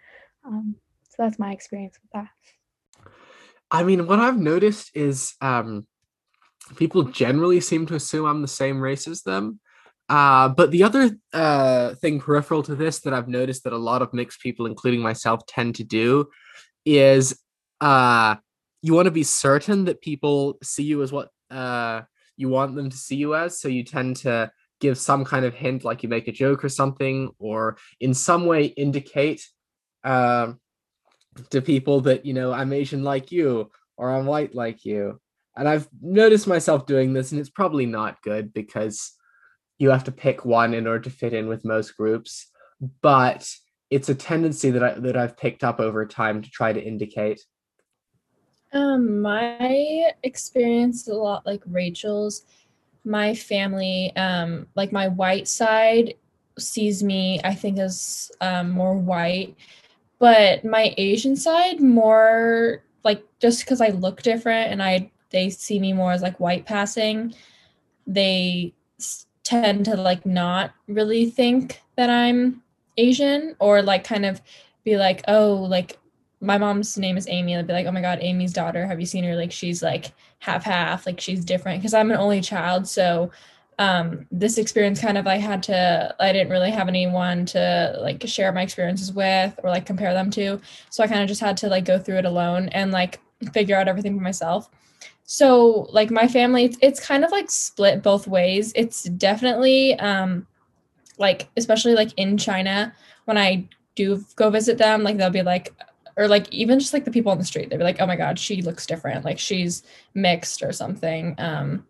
Um, 0.45 0.75
so 1.09 1.15
that's 1.19 1.39
my 1.39 1.51
experience 1.51 1.97
with 2.01 2.11
that. 2.11 2.29
I 3.71 3.83
mean, 3.83 4.07
what 4.07 4.19
I've 4.19 4.37
noticed 4.37 4.91
is 4.93 5.33
um, 5.41 5.87
people 6.75 7.03
generally 7.03 7.59
seem 7.59 7.85
to 7.87 7.95
assume 7.95 8.25
I'm 8.25 8.41
the 8.41 8.47
same 8.47 8.79
race 8.79 9.07
as 9.07 9.23
them. 9.23 9.59
Uh, 10.09 10.47
but 10.49 10.71
the 10.71 10.83
other 10.83 11.11
uh, 11.33 11.93
thing 11.95 12.19
peripheral 12.19 12.63
to 12.63 12.75
this 12.75 12.99
that 12.99 13.13
I've 13.13 13.27
noticed 13.27 13.63
that 13.65 13.73
a 13.73 13.77
lot 13.77 14.01
of 14.01 14.13
mixed 14.13 14.41
people, 14.41 14.65
including 14.65 15.01
myself, 15.01 15.45
tend 15.47 15.75
to 15.75 15.83
do 15.83 16.29
is 16.85 17.37
uh, 17.81 18.35
you 18.81 18.93
want 18.93 19.07
to 19.07 19.11
be 19.11 19.23
certain 19.23 19.85
that 19.85 20.01
people 20.01 20.57
see 20.63 20.83
you 20.83 21.03
as 21.03 21.11
what 21.11 21.29
uh, 21.51 22.01
you 22.37 22.49
want 22.49 22.75
them 22.75 22.89
to 22.89 22.97
see 22.97 23.17
you 23.17 23.35
as. 23.35 23.59
So 23.59 23.67
you 23.67 23.83
tend 23.83 24.15
to 24.17 24.51
give 24.79 24.97
some 24.97 25.25
kind 25.25 25.43
of 25.43 25.53
hint, 25.53 25.83
like 25.83 26.03
you 26.03 26.09
make 26.09 26.27
a 26.27 26.31
joke 26.31 26.63
or 26.63 26.69
something, 26.69 27.31
or 27.39 27.77
in 27.99 28.13
some 28.13 28.45
way 28.45 28.65
indicate 28.65 29.45
uh, 30.03 30.53
to 31.49 31.61
people 31.61 32.01
that, 32.01 32.25
you 32.25 32.33
know, 32.33 32.53
I'm 32.53 32.71
Asian 32.71 33.03
like 33.03 33.31
you 33.31 33.71
or 33.97 34.11
I'm 34.11 34.25
white 34.25 34.55
like 34.55 34.85
you. 34.85 35.19
And 35.55 35.67
I've 35.67 35.89
noticed 35.99 36.47
myself 36.47 36.85
doing 36.85 37.13
this, 37.13 37.31
and 37.31 37.41
it's 37.41 37.49
probably 37.49 37.87
not 37.87 38.21
good 38.21 38.53
because 38.53 39.16
you 39.77 39.89
have 39.89 40.03
to 40.03 40.11
pick 40.11 40.45
one 40.45 40.73
in 40.73 40.87
order 40.87 41.01
to 41.01 41.09
fit 41.09 41.33
in 41.33 41.47
with 41.47 41.65
most 41.65 41.95
groups 41.95 42.47
but 43.01 43.49
it's 43.89 44.09
a 44.09 44.15
tendency 44.15 44.69
that 44.71 44.83
I 44.83 44.93
that 44.93 45.17
I've 45.17 45.37
picked 45.37 45.63
up 45.63 45.79
over 45.79 46.05
time 46.05 46.41
to 46.41 46.49
try 46.49 46.73
to 46.73 46.81
indicate. 46.81 47.41
Um, 48.73 49.21
my 49.21 50.11
experience 50.23 51.03
is 51.03 51.07
a 51.07 51.15
lot 51.15 51.45
like 51.45 51.63
Rachel's. 51.65 52.43
My 53.05 53.33
family, 53.33 54.13
um, 54.17 54.67
like 54.75 54.91
my 54.91 55.07
white 55.07 55.47
side, 55.47 56.15
sees 56.59 57.01
me, 57.01 57.39
I 57.43 57.55
think, 57.55 57.79
as 57.79 58.29
um, 58.41 58.71
more 58.71 58.97
white, 58.97 59.55
but 60.19 60.65
my 60.65 60.93
Asian 60.97 61.35
side 61.37 61.79
more 61.79 62.83
like 63.05 63.23
just 63.39 63.61
because 63.61 63.79
I 63.79 63.89
look 63.89 64.21
different 64.21 64.71
and 64.71 64.83
I 64.83 65.11
they 65.29 65.49
see 65.49 65.79
me 65.79 65.93
more 65.93 66.11
as 66.11 66.21
like 66.21 66.39
white 66.39 66.65
passing. 66.65 67.33
They 68.05 68.73
tend 69.47 69.85
to 69.85 69.95
like 69.95 70.25
not 70.25 70.73
really 70.87 71.29
think 71.29 71.81
that 71.95 72.09
I'm 72.09 72.61
Asian 72.97 73.55
or 73.59 73.81
like 73.81 74.03
kind 74.03 74.25
of 74.25 74.41
be 74.83 74.97
like, 74.97 75.23
oh, 75.29 75.53
like 75.53 75.97
my 76.41 76.57
mom's 76.57 76.97
name 76.97 77.15
is 77.15 77.27
Amy. 77.29 77.55
I'd 77.55 77.65
be 77.65 77.71
like, 77.71 77.87
oh 77.87 77.91
my 77.91 78.01
God, 78.01 78.19
Amy's 78.21 78.51
daughter. 78.51 78.85
Have 78.85 78.99
you 78.99 79.05
seen 79.05 79.23
her? 79.23 79.37
Like 79.37 79.53
she's 79.53 79.81
like 79.81 80.11
half 80.39 80.63
half, 80.63 81.05
like 81.05 81.21
she's 81.21 81.45
different. 81.45 81.81
Cause 81.81 81.93
I'm 81.93 82.11
an 82.11 82.17
only 82.17 82.41
child. 82.41 82.87
So 82.87 83.31
um 83.79 84.25
this 84.31 84.57
experience 84.57 84.99
kind 84.99 85.17
of 85.17 85.27
I 85.27 85.37
had 85.37 85.63
to 85.63 86.13
I 86.19 86.33
didn't 86.33 86.51
really 86.51 86.71
have 86.71 86.89
anyone 86.89 87.45
to 87.47 87.95
like 88.01 88.27
share 88.27 88.51
my 88.51 88.63
experiences 88.63 89.13
with 89.13 89.57
or 89.63 89.69
like 89.69 89.85
compare 89.85 90.13
them 90.13 90.29
to. 90.31 90.59
So 90.89 91.05
I 91.05 91.07
kind 91.07 91.21
of 91.21 91.29
just 91.29 91.41
had 91.41 91.55
to 91.57 91.69
like 91.69 91.85
go 91.85 91.97
through 91.97 92.17
it 92.17 92.25
alone 92.25 92.67
and 92.69 92.91
like 92.91 93.21
figure 93.53 93.77
out 93.77 93.87
everything 93.87 94.17
for 94.17 94.23
myself. 94.23 94.69
So 95.29 95.87
like 95.91 96.09
my 96.09 96.29
family, 96.29 96.63
it's, 96.63 96.77
it's 96.81 97.05
kind 97.05 97.25
of 97.25 97.31
like 97.31 97.51
split 97.51 98.01
both 98.01 98.27
ways. 98.27 98.71
It's 98.75 99.03
definitely 99.03 99.99
um 99.99 100.47
like 101.17 101.49
especially 101.57 101.95
like 101.95 102.13
in 102.15 102.37
China 102.37 102.93
when 103.25 103.37
I 103.37 103.67
do 103.95 104.23
go 104.37 104.49
visit 104.49 104.77
them, 104.77 105.03
like 105.03 105.17
they'll 105.17 105.29
be 105.29 105.41
like 105.41 105.73
or 106.15 106.29
like 106.29 106.51
even 106.53 106.79
just 106.79 106.93
like 106.93 107.03
the 107.03 107.11
people 107.11 107.31
on 107.31 107.37
the 107.37 107.43
street, 107.43 107.69
they'll 107.69 107.77
be 107.77 107.83
like, 107.83 107.99
"Oh 107.99 108.05
my 108.07 108.15
god, 108.15 108.39
she 108.39 108.61
looks 108.61 108.87
different. 108.87 109.25
Like 109.25 109.37
she's 109.37 109.83
mixed 110.13 110.63
or 110.63 110.71
something." 110.71 111.35
Um 111.37 111.85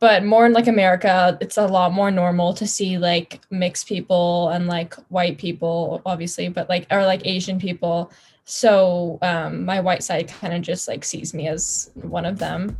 but 0.00 0.24
more 0.24 0.44
in 0.44 0.52
like 0.52 0.66
America, 0.66 1.38
it's 1.40 1.58
a 1.58 1.66
lot 1.66 1.92
more 1.92 2.10
normal 2.10 2.54
to 2.54 2.66
see 2.66 2.98
like 2.98 3.40
mixed 3.50 3.86
people 3.86 4.48
and 4.48 4.66
like 4.66 4.94
white 5.10 5.38
people, 5.38 6.02
obviously, 6.04 6.48
but 6.48 6.68
like 6.68 6.88
or 6.90 7.04
like 7.06 7.24
Asian 7.24 7.60
people 7.60 8.10
so 8.48 9.18
um, 9.20 9.66
my 9.66 9.78
white 9.78 10.02
side 10.02 10.28
kind 10.28 10.54
of 10.54 10.62
just 10.62 10.88
like 10.88 11.04
sees 11.04 11.34
me 11.34 11.48
as 11.48 11.90
one 11.94 12.24
of 12.24 12.38
them. 12.38 12.78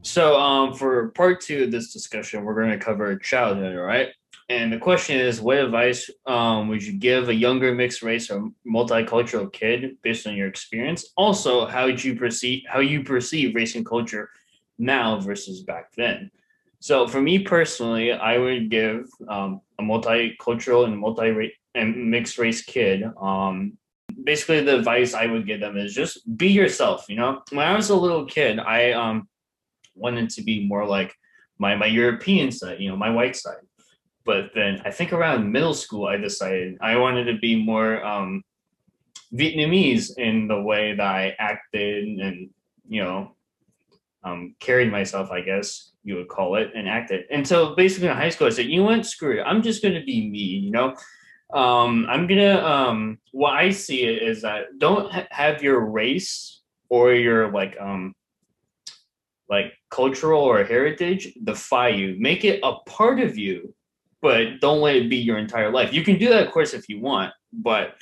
So 0.00 0.40
um, 0.40 0.72
for 0.72 1.10
part 1.10 1.42
two 1.42 1.64
of 1.64 1.70
this 1.70 1.92
discussion, 1.92 2.44
we're 2.44 2.54
going 2.54 2.70
to 2.70 2.82
cover 2.82 3.14
childhood, 3.16 3.76
right? 3.76 4.08
And 4.48 4.72
the 4.72 4.78
question 4.78 5.20
is, 5.20 5.40
what 5.40 5.58
advice 5.58 6.08
um, 6.26 6.68
would 6.68 6.82
you 6.82 6.94
give 6.94 7.28
a 7.28 7.34
younger 7.34 7.74
mixed 7.74 8.02
race 8.02 8.30
or 8.30 8.50
multicultural 8.66 9.52
kid 9.52 9.98
based 10.02 10.26
on 10.26 10.34
your 10.34 10.48
experience? 10.48 11.12
Also, 11.18 11.66
how 11.66 11.86
did 11.86 12.02
you 12.02 12.16
perceive 12.16 12.62
how 12.68 12.80
you 12.80 13.04
perceive 13.04 13.54
race 13.54 13.76
and 13.76 13.84
culture 13.84 14.30
now 14.78 15.20
versus 15.20 15.62
back 15.62 15.92
then? 15.94 16.30
So 16.80 17.06
for 17.06 17.20
me 17.20 17.40
personally, 17.40 18.12
I 18.12 18.38
would 18.38 18.70
give 18.70 19.06
um, 19.28 19.60
a 19.78 19.82
multicultural 19.82 20.86
and 20.86 20.98
multi 20.98 21.52
and 21.74 22.10
mixed 22.10 22.38
race 22.38 22.62
kid. 22.62 23.04
Um, 23.20 23.76
basically, 24.24 24.62
the 24.62 24.78
advice 24.78 25.12
I 25.12 25.26
would 25.26 25.46
give 25.46 25.60
them 25.60 25.76
is 25.76 25.94
just 25.94 26.20
be 26.38 26.48
yourself. 26.48 27.04
You 27.08 27.16
know, 27.16 27.42
when 27.52 27.66
I 27.66 27.76
was 27.76 27.90
a 27.90 27.96
little 27.96 28.24
kid, 28.24 28.58
I 28.58 28.92
um, 28.92 29.28
wanted 29.94 30.30
to 30.30 30.42
be 30.42 30.66
more 30.66 30.86
like 30.86 31.14
my 31.58 31.76
my 31.76 31.86
European 31.86 32.50
side, 32.50 32.80
you 32.80 32.88
know, 32.88 32.96
my 32.96 33.10
white 33.10 33.36
side. 33.36 33.64
But 34.24 34.52
then 34.54 34.80
I 34.84 34.90
think 34.90 35.12
around 35.12 35.52
middle 35.52 35.74
school, 35.74 36.06
I 36.06 36.16
decided 36.16 36.78
I 36.80 36.96
wanted 36.96 37.24
to 37.24 37.38
be 37.38 37.62
more 37.62 38.02
um, 38.02 38.42
Vietnamese 39.34 40.16
in 40.16 40.48
the 40.48 40.60
way 40.60 40.94
that 40.94 41.06
I 41.06 41.36
acted 41.38 42.08
and 42.20 42.48
you 42.88 43.04
know 43.04 43.36
um, 44.24 44.54
carried 44.60 44.90
myself, 44.90 45.30
I 45.30 45.42
guess 45.42 45.89
you 46.02 46.16
would 46.16 46.28
call 46.28 46.56
it, 46.56 46.70
and 46.74 46.88
act 46.88 47.10
it. 47.10 47.26
And 47.30 47.46
so 47.46 47.74
basically 47.74 48.08
in 48.08 48.16
high 48.16 48.28
school, 48.30 48.46
I 48.46 48.50
said, 48.50 48.66
you 48.66 48.82
what, 48.82 49.06
screw 49.06 49.38
it. 49.40 49.42
I'm 49.42 49.62
just 49.62 49.82
gonna 49.82 50.04
be 50.04 50.28
me, 50.28 50.38
you 50.38 50.70
know. 50.70 50.96
Um, 51.52 52.06
I'm 52.08 52.26
gonna 52.26 52.64
um 52.64 53.18
what 53.32 53.52
I 53.54 53.70
see 53.70 54.04
is 54.04 54.42
that 54.42 54.78
don't 54.78 55.12
ha- 55.12 55.26
have 55.30 55.62
your 55.62 55.80
race 55.80 56.60
or 56.88 57.12
your 57.12 57.50
like 57.50 57.76
um 57.80 58.14
like 59.48 59.72
cultural 59.90 60.40
or 60.40 60.62
heritage 60.64 61.34
defy 61.42 61.88
you. 61.88 62.16
Make 62.18 62.44
it 62.44 62.60
a 62.62 62.76
part 62.86 63.18
of 63.18 63.36
you, 63.36 63.74
but 64.22 64.60
don't 64.60 64.80
let 64.80 64.96
it 64.96 65.10
be 65.10 65.16
your 65.16 65.38
entire 65.38 65.72
life. 65.72 65.92
You 65.92 66.04
can 66.04 66.18
do 66.18 66.28
that, 66.28 66.46
of 66.46 66.52
course, 66.52 66.72
if 66.72 66.88
you 66.88 67.00
want. 67.00 67.32
But 67.52 67.94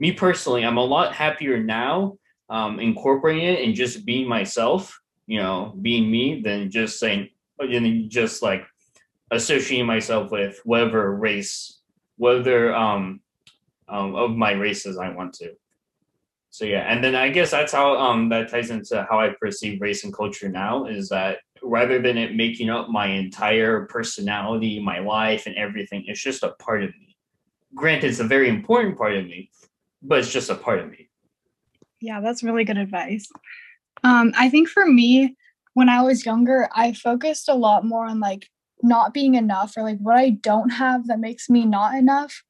me 0.00 0.12
personally, 0.12 0.64
I'm 0.64 0.78
a 0.78 0.84
lot 0.84 1.14
happier 1.14 1.62
now 1.62 2.18
um, 2.50 2.80
incorporating 2.80 3.44
it 3.44 3.64
and 3.64 3.74
just 3.74 4.04
being 4.04 4.28
myself, 4.28 5.00
you 5.26 5.38
know, 5.38 5.74
being 5.80 6.10
me, 6.10 6.42
than 6.42 6.70
just 6.70 6.98
saying, 6.98 7.28
and 7.58 8.10
just 8.10 8.42
like 8.42 8.64
associating 9.30 9.86
myself 9.86 10.30
with 10.30 10.60
whatever 10.64 11.14
race, 11.14 11.80
whether 12.16 12.74
um, 12.74 13.20
um 13.88 14.14
of 14.14 14.36
my 14.36 14.52
races 14.52 14.98
I 14.98 15.10
want 15.10 15.32
to. 15.34 15.54
So 16.50 16.64
yeah, 16.64 16.90
and 16.90 17.04
then 17.04 17.14
I 17.14 17.28
guess 17.28 17.50
that's 17.50 17.72
how 17.72 17.96
um 17.98 18.28
that 18.30 18.50
ties 18.50 18.70
into 18.70 19.06
how 19.08 19.20
I 19.20 19.30
perceive 19.40 19.80
race 19.80 20.04
and 20.04 20.12
culture 20.12 20.48
now 20.48 20.86
is 20.86 21.08
that 21.10 21.38
rather 21.62 22.00
than 22.00 22.16
it 22.16 22.34
making 22.34 22.70
up 22.70 22.88
my 22.88 23.06
entire 23.08 23.86
personality, 23.86 24.80
my 24.80 25.00
life, 25.00 25.46
and 25.46 25.56
everything, 25.56 26.04
it's 26.06 26.22
just 26.22 26.42
a 26.42 26.52
part 26.52 26.82
of 26.82 26.90
me. 26.90 27.16
Granted, 27.74 28.08
it's 28.08 28.20
a 28.20 28.24
very 28.24 28.48
important 28.48 28.96
part 28.96 29.16
of 29.16 29.24
me, 29.24 29.50
but 30.02 30.20
it's 30.20 30.32
just 30.32 30.50
a 30.50 30.54
part 30.54 30.78
of 30.78 30.90
me. 30.90 31.08
Yeah, 32.00 32.20
that's 32.20 32.42
really 32.42 32.64
good 32.64 32.78
advice. 32.78 33.28
Um, 34.04 34.32
I 34.36 34.48
think 34.48 34.68
for 34.68 34.86
me, 34.86 35.36
when 35.76 35.90
I 35.90 36.00
was 36.00 36.24
younger, 36.24 36.70
I 36.74 36.94
focused 36.94 37.50
a 37.50 37.54
lot 37.54 37.84
more 37.84 38.06
on 38.06 38.18
like 38.18 38.48
not 38.82 39.12
being 39.12 39.34
enough 39.34 39.74
or 39.76 39.82
like 39.82 39.98
what 39.98 40.16
I 40.16 40.30
don't 40.30 40.70
have 40.70 41.06
that 41.08 41.20
makes 41.20 41.50
me 41.50 41.66
not 41.66 41.94
enough. 41.94 42.42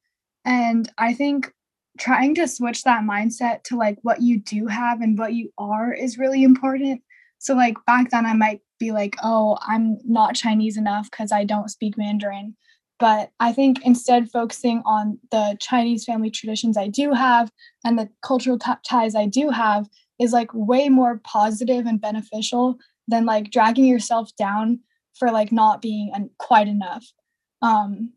And 0.45 0.89
I 0.97 1.13
think 1.13 1.51
trying 1.99 2.35
to 2.35 2.47
switch 2.47 2.83
that 2.83 3.03
mindset 3.03 3.65
to 3.65 3.75
like 3.75 3.97
what 4.01 4.21
you 4.21 4.39
do 4.39 4.67
have 4.67 5.01
and 5.01 5.19
what 5.19 5.33
you 5.33 5.51
are 5.57 5.93
is 5.93 6.17
really 6.17 6.41
important. 6.41 7.01
So, 7.37 7.53
like 7.53 7.75
back 7.85 8.11
then, 8.11 8.25
I 8.25 8.31
might 8.31 8.61
be 8.79 8.91
like, 8.91 9.17
oh, 9.21 9.57
I'm 9.61 9.97
not 10.05 10.33
Chinese 10.33 10.77
enough 10.77 11.11
because 11.11 11.33
I 11.33 11.43
don't 11.43 11.69
speak 11.69 11.97
Mandarin. 11.97 12.55
But 12.97 13.31
I 13.41 13.51
think 13.51 13.85
instead 13.85 14.31
focusing 14.31 14.81
on 14.85 15.19
the 15.31 15.57
Chinese 15.59 16.05
family 16.05 16.31
traditions 16.31 16.77
I 16.77 16.87
do 16.87 17.11
have 17.11 17.51
and 17.83 17.99
the 17.99 18.07
cultural 18.23 18.57
t- 18.57 18.71
ties 18.87 19.15
I 19.15 19.25
do 19.25 19.49
have 19.49 19.89
is 20.17 20.31
like 20.31 20.49
way 20.53 20.87
more 20.87 21.19
positive 21.25 21.85
and 21.85 21.99
beneficial 21.99 22.77
than 23.07 23.25
like 23.25 23.51
dragging 23.51 23.85
yourself 23.85 24.29
down 24.37 24.79
for 25.17 25.31
like 25.31 25.51
not 25.51 25.81
being 25.81 26.11
an- 26.13 26.29
quite 26.37 26.67
enough. 26.67 27.05
Um, 27.61 28.13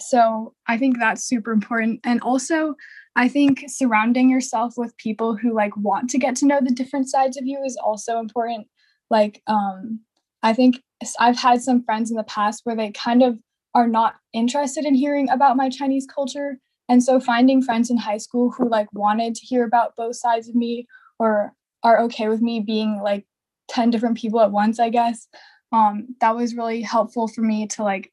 so 0.00 0.54
I 0.66 0.78
think 0.78 0.98
that's 0.98 1.24
super 1.24 1.52
important. 1.52 2.00
And 2.04 2.20
also, 2.22 2.74
I 3.14 3.28
think 3.28 3.64
surrounding 3.68 4.30
yourself 4.30 4.74
with 4.76 4.96
people 4.96 5.36
who 5.36 5.54
like 5.54 5.76
want 5.76 6.10
to 6.10 6.18
get 6.18 6.34
to 6.36 6.46
know 6.46 6.60
the 6.60 6.74
different 6.74 7.08
sides 7.08 7.36
of 7.36 7.46
you 7.46 7.62
is 7.64 7.76
also 7.76 8.18
important. 8.18 8.66
Like, 9.10 9.42
um, 9.46 10.00
I 10.42 10.52
think 10.52 10.80
I've 11.20 11.38
had 11.38 11.62
some 11.62 11.84
friends 11.84 12.10
in 12.10 12.16
the 12.16 12.24
past 12.24 12.62
where 12.64 12.76
they 12.76 12.90
kind 12.92 13.22
of 13.22 13.38
are 13.74 13.86
not 13.86 14.16
interested 14.32 14.84
in 14.84 14.94
hearing 14.94 15.28
about 15.30 15.56
my 15.56 15.68
Chinese 15.68 16.06
culture. 16.06 16.58
And 16.88 17.02
so 17.02 17.20
finding 17.20 17.62
friends 17.62 17.90
in 17.90 17.96
high 17.96 18.18
school 18.18 18.50
who 18.50 18.68
like 18.68 18.88
wanted 18.92 19.34
to 19.34 19.46
hear 19.46 19.64
about 19.64 19.96
both 19.96 20.16
sides 20.16 20.48
of 20.48 20.54
me 20.54 20.86
or 21.18 21.52
are 21.82 22.00
okay 22.02 22.28
with 22.28 22.40
me 22.40 22.60
being 22.60 23.00
like 23.02 23.26
10 23.72 23.90
different 23.90 24.18
people 24.18 24.40
at 24.40 24.52
once, 24.52 24.78
I 24.78 24.90
guess. 24.90 25.26
Um, 25.72 26.14
that 26.20 26.36
was 26.36 26.54
really 26.54 26.82
helpful 26.82 27.26
for 27.26 27.40
me 27.40 27.66
to 27.68 27.82
like 27.82 28.12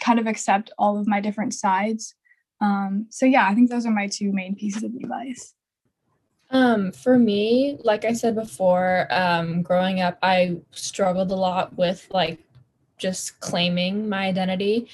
kind 0.00 0.18
of 0.18 0.26
accept 0.26 0.70
all 0.78 0.98
of 0.98 1.06
my 1.06 1.20
different 1.20 1.52
sides. 1.52 2.14
Um, 2.62 3.06
so 3.10 3.26
yeah, 3.26 3.46
I 3.46 3.54
think 3.54 3.70
those 3.70 3.84
are 3.84 3.90
my 3.90 4.06
two 4.06 4.32
main 4.32 4.56
pieces 4.56 4.82
of 4.82 4.94
advice. 4.94 5.52
Um, 6.50 6.92
for 6.92 7.18
me, 7.18 7.76
like 7.82 8.04
I 8.04 8.14
said 8.14 8.34
before, 8.34 9.08
um, 9.10 9.62
growing 9.62 10.00
up, 10.00 10.18
I 10.22 10.56
struggled 10.70 11.30
a 11.30 11.36
lot 11.36 11.76
with 11.76 12.06
like 12.10 12.38
just 12.96 13.38
claiming 13.40 14.08
my 14.08 14.26
identity. 14.26 14.88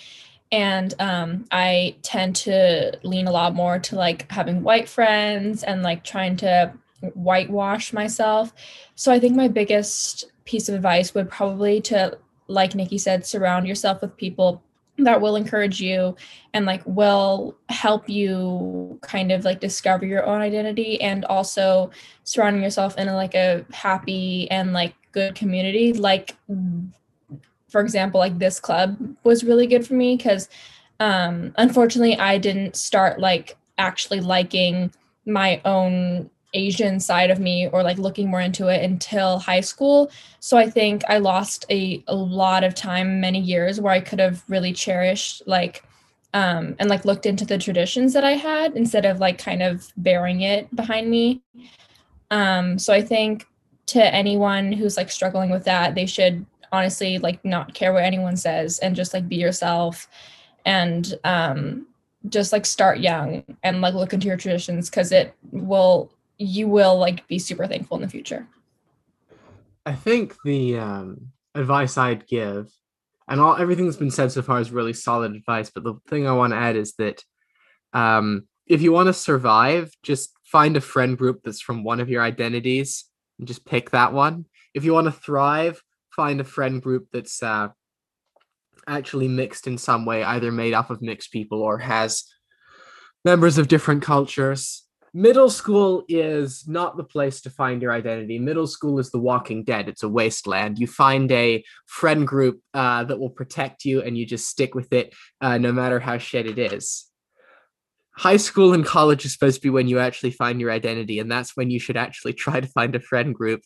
And 0.50 0.94
um, 0.99 1.44
I 1.52 1.94
tend 2.02 2.37
to 2.37 2.99
lean 3.04 3.26
a 3.26 3.32
lot 3.32 3.54
more 3.54 3.78
to 3.78 3.97
like 3.97 4.30
having 4.32 4.62
white 4.62 4.88
friends 4.88 5.62
and 5.62 5.82
like 5.82 6.02
trying 6.02 6.37
to 6.38 6.73
whitewash 7.14 7.92
myself. 7.92 8.52
So 8.94 9.12
I 9.12 9.18
think 9.18 9.37
my 9.37 9.49
biggest 9.49 10.25
piece 10.44 10.68
of 10.68 10.75
advice 10.75 11.14
would 11.14 11.30
probably 11.30 11.80
to, 11.82 12.18
like 12.49 12.75
Nikki 12.75 12.99
said, 12.99 13.26
surround 13.26 13.66
yourself 13.66 14.02
with 14.02 14.16
people 14.16 14.62
that 14.99 15.21
will 15.21 15.37
encourage 15.37 15.80
you 15.80 16.14
and 16.52 16.66
like 16.66 16.82
will 16.85 17.56
help 17.71 18.09
you 18.09 18.99
kind 19.02 19.32
of 19.32 19.44
like 19.44 19.61
discover 19.61 20.04
your 20.04 20.25
own 20.26 20.40
identity 20.40 21.00
and 21.00 21.25
also 21.26 21.90
surrounding 22.25 22.62
yourself 22.62 22.97
in 22.99 23.09
a, 23.09 23.14
like 23.14 23.35
a 23.35 23.64
happy 23.73 24.50
and 24.50 24.73
like 24.73 24.94
good 25.12 25.35
community 25.35 25.92
like 25.94 26.37
for 27.68 27.80
example 27.80 28.21
like 28.21 28.38
this 28.38 28.61
club 28.61 28.97
was 29.25 29.44
really 29.44 29.66
good 29.66 29.87
for 29.87 29.94
me 29.94 30.16
because 30.16 30.49
um 31.00 31.52
unfortunately 31.56 32.16
i 32.18 32.37
didn't 32.37 32.76
start 32.76 33.18
like 33.18 33.56
actually 33.78 34.21
liking 34.21 34.92
my 35.25 35.61
own 35.64 36.28
Asian 36.54 37.00
side 37.00 37.30
of 37.30 37.38
me 37.38 37.68
or 37.68 37.82
like 37.82 37.99
looking 37.99 38.30
more 38.30 38.40
into 38.40 38.68
it 38.68 38.82
until 38.85 39.38
high 39.38 39.61
school. 39.61 40.11
So 40.40 40.56
I 40.56 40.68
think 40.68 41.02
I 41.09 41.18
lost 41.18 41.64
a, 41.71 42.02
a 42.09 42.14
lot 42.14 42.65
of 42.65 42.75
time, 42.75 43.21
many 43.21 43.41
years 43.41 43.80
where 43.80 43.93
I 43.93 44.00
could 44.00 44.19
have 44.19 44.43
really 44.49 44.73
cherished 44.73 45.43
like 45.47 45.84
um 46.34 46.75
and 46.78 46.88
like 46.88 47.04
looked 47.04 47.26
into 47.26 47.45
the 47.45 47.58
traditions 47.58 48.15
that 48.15 48.25
I 48.25 48.32
had 48.32 48.75
instead 48.75 49.04
of 49.04 49.21
like 49.21 49.38
kind 49.38 49.62
of 49.62 49.93
bearing 49.97 50.43
it 50.43 50.75
behind 50.75 51.10
me. 51.10 51.43
Um 52.30 52.78
so 52.78 52.93
I 52.93 53.02
think 53.02 53.47
to 53.86 54.02
anyone 54.02 54.73
who's 54.73 54.97
like 54.97 55.10
struggling 55.10 55.50
with 55.50 55.65
that, 55.65 55.95
they 55.95 56.06
should 56.06 56.47
honestly 56.73 57.19
like 57.19 57.45
not 57.45 57.75
care 57.75 57.93
what 57.93 58.02
anyone 58.02 58.36
says 58.36 58.78
and 58.78 58.97
just 58.97 59.12
like 59.12 59.28
be 59.28 59.36
yourself 59.36 60.08
and 60.65 61.19
um 61.25 61.86
just 62.28 62.52
like 62.52 62.65
start 62.65 63.00
young 63.00 63.45
and 63.62 63.80
like 63.80 63.95
look 63.95 64.12
into 64.12 64.28
your 64.28 64.36
traditions 64.36 64.88
because 64.88 65.12
it 65.12 65.34
will 65.50 66.10
you 66.38 66.68
will 66.68 66.99
like 66.99 67.26
be 67.28 67.38
super 67.38 67.66
thankful 67.66 67.97
in 67.97 68.02
the 68.02 68.08
future. 68.08 68.47
I 69.84 69.95
think 69.95 70.36
the 70.45 70.78
um, 70.78 71.32
advice 71.54 71.99
I'd 71.99 72.26
give, 72.26 72.71
and 73.28 73.40
all 73.40 73.56
everything 73.56 73.86
that's 73.86 73.97
been 73.97 74.10
said 74.10 74.32
so 74.32 74.42
far 74.42 74.60
is 74.60 74.71
really 74.71 74.92
solid 74.92 75.34
advice. 75.34 75.71
But 75.71 75.84
the 75.84 75.95
thing 76.08 76.26
I 76.26 76.32
want 76.32 76.52
to 76.52 76.58
add 76.58 76.76
is 76.76 76.95
that 76.95 77.23
um, 77.92 78.47
if 78.66 78.82
you 78.82 78.92
want 78.92 79.08
to 79.08 79.12
survive, 79.12 79.92
just 80.02 80.32
find 80.45 80.76
a 80.76 80.80
friend 80.80 81.16
group 81.16 81.42
that's 81.42 81.60
from 81.60 81.84
one 81.84 82.00
of 82.00 82.08
your 82.08 82.23
identities 82.23 83.04
and 83.38 83.49
just 83.49 83.64
pick 83.64 83.90
that 83.90 84.12
one. 84.12 84.47
If 84.75 84.84
you 84.84 84.92
want 84.92 85.06
to 85.06 85.12
thrive, 85.12 85.82
find 86.10 86.40
a 86.40 86.45
friend 86.45 86.80
group 86.80 87.08
that's 87.12 87.42
uh, 87.42 87.68
actually 88.86 89.28
mixed 89.28 89.66
in 89.66 89.78
some 89.78 90.04
way, 90.04 90.23
either 90.23 90.52
made 90.52 90.75
up 90.75 90.90
of 90.90 91.02
mixed 91.02 91.32
people 91.32 91.62
or 91.62 91.78
has 91.78 92.25
members 93.25 93.58
of 93.58 93.68
different 93.68 94.02
cultures 94.02 94.81
middle 95.14 95.50
school 95.50 96.04
is 96.08 96.66
not 96.66 96.96
the 96.96 97.04
place 97.04 97.40
to 97.42 97.50
find 97.50 97.82
your 97.82 97.92
identity. 97.92 98.38
Middle 98.38 98.66
school 98.66 98.98
is 98.98 99.10
the 99.10 99.18
walking 99.18 99.62
dead. 99.64 99.88
It's 99.88 100.02
a 100.02 100.08
wasteland. 100.08 100.78
You 100.78 100.86
find 100.86 101.30
a 101.32 101.64
friend 101.86 102.26
group 102.26 102.60
uh, 102.72 103.04
that 103.04 103.18
will 103.18 103.30
protect 103.30 103.84
you 103.84 104.02
and 104.02 104.16
you 104.16 104.25
just 104.25 104.48
stick 104.48 104.75
with 104.75 104.92
it 104.92 105.14
uh, 105.40 105.58
no 105.58 105.72
matter 105.72 106.00
how 106.00 106.18
shit 106.18 106.46
it 106.46 106.58
is. 106.58 107.06
High 108.16 108.36
school 108.36 108.75
and 108.75 108.84
college 108.84 109.25
is 109.25 109.32
supposed 109.32 109.56
to 109.56 109.62
be 109.62 109.70
when 109.70 109.88
you 109.88 109.98
actually 109.98 110.32
find 110.32 110.60
your 110.60 110.70
identity, 110.70 111.18
and 111.18 111.30
that's 111.30 111.56
when 111.56 111.70
you 111.70 111.80
should 111.80 111.96
actually 111.96 112.34
try 112.34 112.60
to 112.60 112.66
find 112.66 112.94
a 112.94 113.00
friend 113.00 113.34
group 113.34 113.62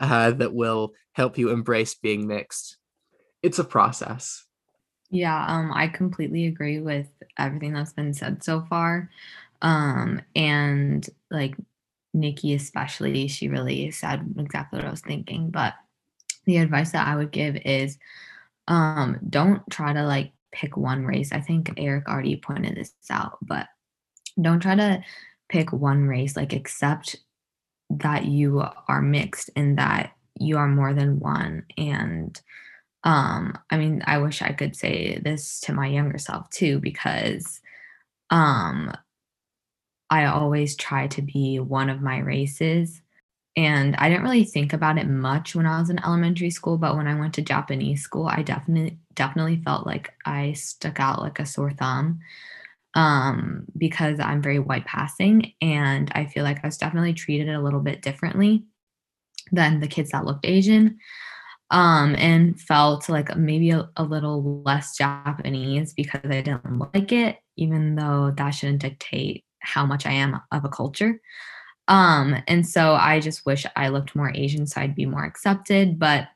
uh, 0.00 0.30
that 0.32 0.54
will 0.54 0.92
help 1.12 1.36
you 1.36 1.50
embrace 1.50 1.94
being 1.94 2.26
mixed. 2.26 2.78
It's 3.42 3.58
a 3.58 3.64
process. 3.64 4.44
Yeah, 5.10 5.44
um, 5.46 5.72
I 5.74 5.88
completely 5.88 6.46
agree 6.46 6.78
with 6.78 7.08
everything 7.36 7.74
that's 7.74 7.92
been 7.92 8.14
said 8.14 8.42
so 8.42 8.62
far. 8.70 9.10
Um, 9.62 10.22
and 10.34 11.08
like 11.30 11.54
Nikki, 12.14 12.54
especially, 12.54 13.28
she 13.28 13.48
really 13.48 13.90
said 13.90 14.34
exactly 14.38 14.78
what 14.78 14.86
I 14.86 14.90
was 14.90 15.00
thinking. 15.00 15.50
But 15.50 15.74
the 16.46 16.58
advice 16.58 16.92
that 16.92 17.06
I 17.06 17.16
would 17.16 17.30
give 17.30 17.56
is 17.56 17.98
um, 18.68 19.18
don't 19.28 19.62
try 19.70 19.92
to 19.92 20.04
like 20.04 20.32
pick 20.52 20.76
one 20.76 21.04
race. 21.04 21.32
I 21.32 21.40
think 21.40 21.72
Eric 21.76 22.08
already 22.08 22.36
pointed 22.36 22.76
this 22.76 22.92
out, 23.10 23.38
but 23.42 23.66
don't 24.40 24.60
try 24.60 24.74
to 24.74 25.02
pick 25.48 25.72
one 25.72 26.06
race, 26.06 26.36
like 26.36 26.52
accept 26.52 27.16
that 27.90 28.24
you 28.24 28.64
are 28.88 29.02
mixed 29.02 29.50
and 29.56 29.78
that 29.78 30.12
you 30.38 30.56
are 30.56 30.68
more 30.68 30.94
than 30.94 31.18
one. 31.18 31.64
And 31.76 32.40
um, 33.02 33.58
I 33.70 33.76
mean, 33.76 34.02
I 34.06 34.18
wish 34.18 34.42
I 34.42 34.52
could 34.52 34.76
say 34.76 35.18
this 35.18 35.60
to 35.60 35.72
my 35.72 35.86
younger 35.86 36.18
self 36.18 36.48
too, 36.50 36.78
because 36.78 37.60
um 38.30 38.92
I 40.10 40.26
always 40.26 40.74
try 40.76 41.06
to 41.08 41.22
be 41.22 41.60
one 41.60 41.88
of 41.88 42.02
my 42.02 42.18
races. 42.18 43.00
And 43.56 43.96
I 43.96 44.08
didn't 44.08 44.24
really 44.24 44.44
think 44.44 44.72
about 44.72 44.98
it 44.98 45.08
much 45.08 45.54
when 45.54 45.66
I 45.66 45.80
was 45.80 45.90
in 45.90 46.02
elementary 46.04 46.50
school, 46.50 46.78
but 46.78 46.96
when 46.96 47.06
I 47.06 47.18
went 47.18 47.34
to 47.34 47.42
Japanese 47.42 48.02
school, 48.02 48.26
I 48.26 48.42
definitely 48.42 48.98
definitely 49.14 49.60
felt 49.64 49.86
like 49.86 50.12
I 50.24 50.52
stuck 50.52 51.00
out 51.00 51.20
like 51.20 51.38
a 51.38 51.46
sore 51.46 51.72
thumb 51.72 52.20
um, 52.94 53.66
because 53.76 54.18
I'm 54.20 54.42
very 54.42 54.58
white 54.58 54.84
passing, 54.84 55.52
and 55.60 56.10
I 56.14 56.26
feel 56.26 56.44
like 56.44 56.60
I 56.62 56.68
was 56.68 56.78
definitely 56.78 57.12
treated 57.12 57.48
a 57.48 57.60
little 57.60 57.80
bit 57.80 58.02
differently 58.02 58.64
than 59.52 59.80
the 59.80 59.88
kids 59.88 60.10
that 60.10 60.24
looked 60.24 60.46
Asian, 60.46 60.98
um, 61.70 62.14
and 62.18 62.60
felt 62.60 63.08
like 63.08 63.36
maybe 63.36 63.70
a, 63.72 63.88
a 63.96 64.04
little 64.04 64.62
less 64.62 64.96
Japanese 64.96 65.92
because 65.92 66.20
I 66.24 66.40
didn't 66.40 66.78
like 66.94 67.12
it, 67.12 67.38
even 67.56 67.96
though 67.96 68.32
that 68.36 68.50
shouldn't 68.50 68.82
dictate 68.82 69.44
how 69.60 69.86
much 69.86 70.06
I 70.06 70.12
am 70.12 70.40
of 70.52 70.64
a 70.64 70.68
culture. 70.68 71.20
Um, 71.88 72.36
and 72.46 72.66
so 72.66 72.94
I 72.94 73.20
just 73.20 73.44
wish 73.46 73.66
I 73.76 73.88
looked 73.88 74.14
more 74.14 74.32
Asian 74.34 74.66
so 74.66 74.80
I'd 74.80 74.94
be 74.94 75.06
more 75.06 75.24
accepted. 75.24 75.98
But 75.98 76.28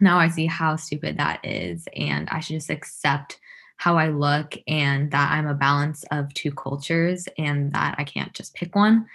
now 0.00 0.18
I 0.18 0.28
see 0.28 0.46
how 0.46 0.76
stupid 0.76 1.18
that 1.18 1.44
is. 1.44 1.88
And 1.96 2.28
I 2.30 2.40
should 2.40 2.54
just 2.54 2.70
accept 2.70 3.38
how 3.76 3.96
I 3.96 4.08
look 4.08 4.54
and 4.66 5.10
that 5.10 5.32
I'm 5.32 5.46
a 5.46 5.54
balance 5.54 6.04
of 6.10 6.32
two 6.34 6.52
cultures 6.52 7.28
and 7.38 7.72
that 7.72 7.94
I 7.98 8.04
can't 8.04 8.32
just 8.34 8.54
pick 8.54 8.74
one. 8.74 9.06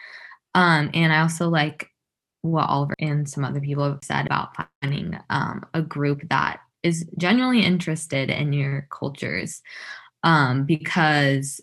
Um, 0.55 0.89
and 0.93 1.11
I 1.11 1.21
also 1.21 1.49
like 1.49 1.89
what 2.41 2.69
Oliver 2.69 2.95
and 2.99 3.27
some 3.27 3.45
other 3.45 3.61
people 3.61 3.85
have 3.85 3.99
said 4.03 4.25
about 4.25 4.55
finding 4.81 5.17
um, 5.29 5.65
a 5.73 5.81
group 5.81 6.27
that 6.29 6.59
is 6.83 7.05
genuinely 7.17 7.63
interested 7.63 8.29
in 8.29 8.51
your 8.53 8.87
cultures 8.89 9.61
um, 10.23 10.65
because 10.65 11.61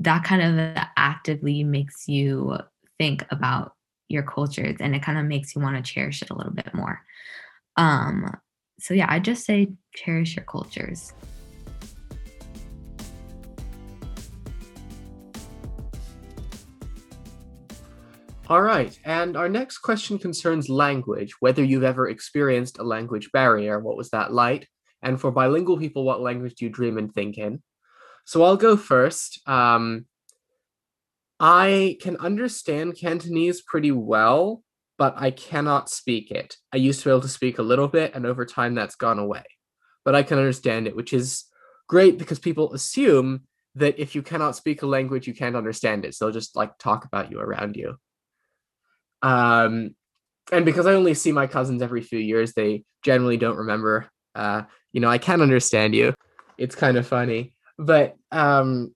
that 0.00 0.24
kind 0.24 0.42
of 0.42 0.84
actively 0.96 1.62
makes 1.62 2.08
you 2.08 2.56
think 2.98 3.24
about 3.30 3.74
your 4.08 4.22
cultures 4.22 4.76
and 4.80 4.96
it 4.96 5.02
kind 5.02 5.18
of 5.18 5.26
makes 5.26 5.54
you 5.54 5.60
want 5.60 5.76
to 5.76 5.92
cherish 5.92 6.22
it 6.22 6.30
a 6.30 6.34
little 6.34 6.52
bit 6.52 6.72
more. 6.74 7.02
Um, 7.76 8.34
so 8.78 8.94
yeah, 8.94 9.06
I 9.08 9.20
just 9.20 9.44
say 9.44 9.68
cherish 9.94 10.36
your 10.36 10.44
cultures. 10.46 11.12
All 18.48 18.62
right, 18.62 18.98
and 19.04 19.36
our 19.36 19.48
next 19.48 19.78
question 19.78 20.18
concerns 20.18 20.68
language, 20.68 21.34
whether 21.38 21.62
you've 21.62 21.84
ever 21.84 22.08
experienced 22.08 22.80
a 22.80 22.82
language 22.82 23.30
barrier, 23.32 23.78
what 23.78 23.96
was 23.96 24.10
that 24.10 24.32
like? 24.32 24.66
And 25.02 25.20
for 25.20 25.30
bilingual 25.30 25.78
people, 25.78 26.02
what 26.04 26.20
language 26.20 26.54
do 26.56 26.64
you 26.64 26.70
dream 26.70 26.98
and 26.98 27.14
think 27.14 27.38
in? 27.38 27.62
So 28.24 28.42
I'll 28.42 28.56
go 28.56 28.76
first. 28.76 29.40
Um, 29.48 30.06
I 31.38 31.96
can 32.00 32.16
understand 32.18 32.98
Cantonese 32.98 33.62
pretty 33.62 33.92
well, 33.92 34.62
but 34.98 35.14
I 35.16 35.30
cannot 35.30 35.88
speak 35.88 36.30
it. 36.30 36.56
I 36.72 36.76
used 36.76 37.00
to 37.00 37.06
be 37.06 37.10
able 37.10 37.22
to 37.22 37.28
speak 37.28 37.58
a 37.58 37.62
little 37.62 37.88
bit, 37.88 38.14
and 38.14 38.26
over 38.26 38.44
time 38.44 38.74
that's 38.74 38.94
gone 38.94 39.18
away. 39.18 39.44
But 40.04 40.14
I 40.14 40.22
can 40.22 40.38
understand 40.38 40.86
it, 40.86 40.94
which 40.94 41.12
is 41.12 41.44
great 41.88 42.18
because 42.18 42.38
people 42.38 42.72
assume 42.74 43.42
that 43.74 43.98
if 43.98 44.14
you 44.14 44.22
cannot 44.22 44.56
speak 44.56 44.82
a 44.82 44.86
language, 44.86 45.26
you 45.26 45.34
can't 45.34 45.56
understand 45.56 46.04
it. 46.04 46.14
So 46.14 46.26
they'll 46.26 46.34
just 46.34 46.56
like 46.56 46.76
talk 46.78 47.04
about 47.04 47.30
you 47.30 47.40
around 47.40 47.76
you. 47.76 47.96
Um, 49.22 49.94
and 50.52 50.64
because 50.64 50.86
I 50.86 50.94
only 50.94 51.14
see 51.14 51.32
my 51.32 51.46
cousins 51.46 51.82
every 51.82 52.02
few 52.02 52.18
years, 52.18 52.52
they 52.52 52.84
generally 53.02 53.36
don't 53.36 53.56
remember. 53.56 54.08
Uh, 54.34 54.62
you 54.92 55.00
know, 55.00 55.08
I 55.08 55.18
can 55.18 55.40
understand 55.40 55.94
you. 55.94 56.14
It's 56.58 56.74
kind 56.74 56.96
of 56.96 57.06
funny, 57.06 57.54
but 57.80 58.16
um, 58.30 58.94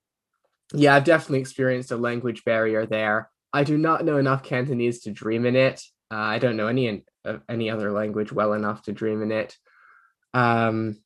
yeah, 0.75 0.95
I've 0.95 1.05
definitely 1.05 1.41
experienced 1.41 1.91
a 1.91 1.97
language 1.97 2.45
barrier 2.45 2.87
there. 2.87 3.31
I 3.53 3.65
do 3.65 3.79
not 3.79 4.05
know 4.05 4.19
enough 4.19 4.43
Cantonese 4.43 5.01
to 5.01 5.11
dream 5.11 5.47
in 5.47 5.57
it. 5.57 5.83
Uh, 6.11 6.17
I 6.17 6.39
don't 6.39 6.57
know 6.57 6.67
any 6.67 7.03
uh, 7.25 7.39
any 7.49 7.71
other 7.71 7.93
language 7.93 8.31
well 8.31 8.53
enough 8.53 8.83
to 8.83 8.93
dream 8.93 9.23
in 9.23 9.33
it. 9.33 9.57
Um, 10.35 10.99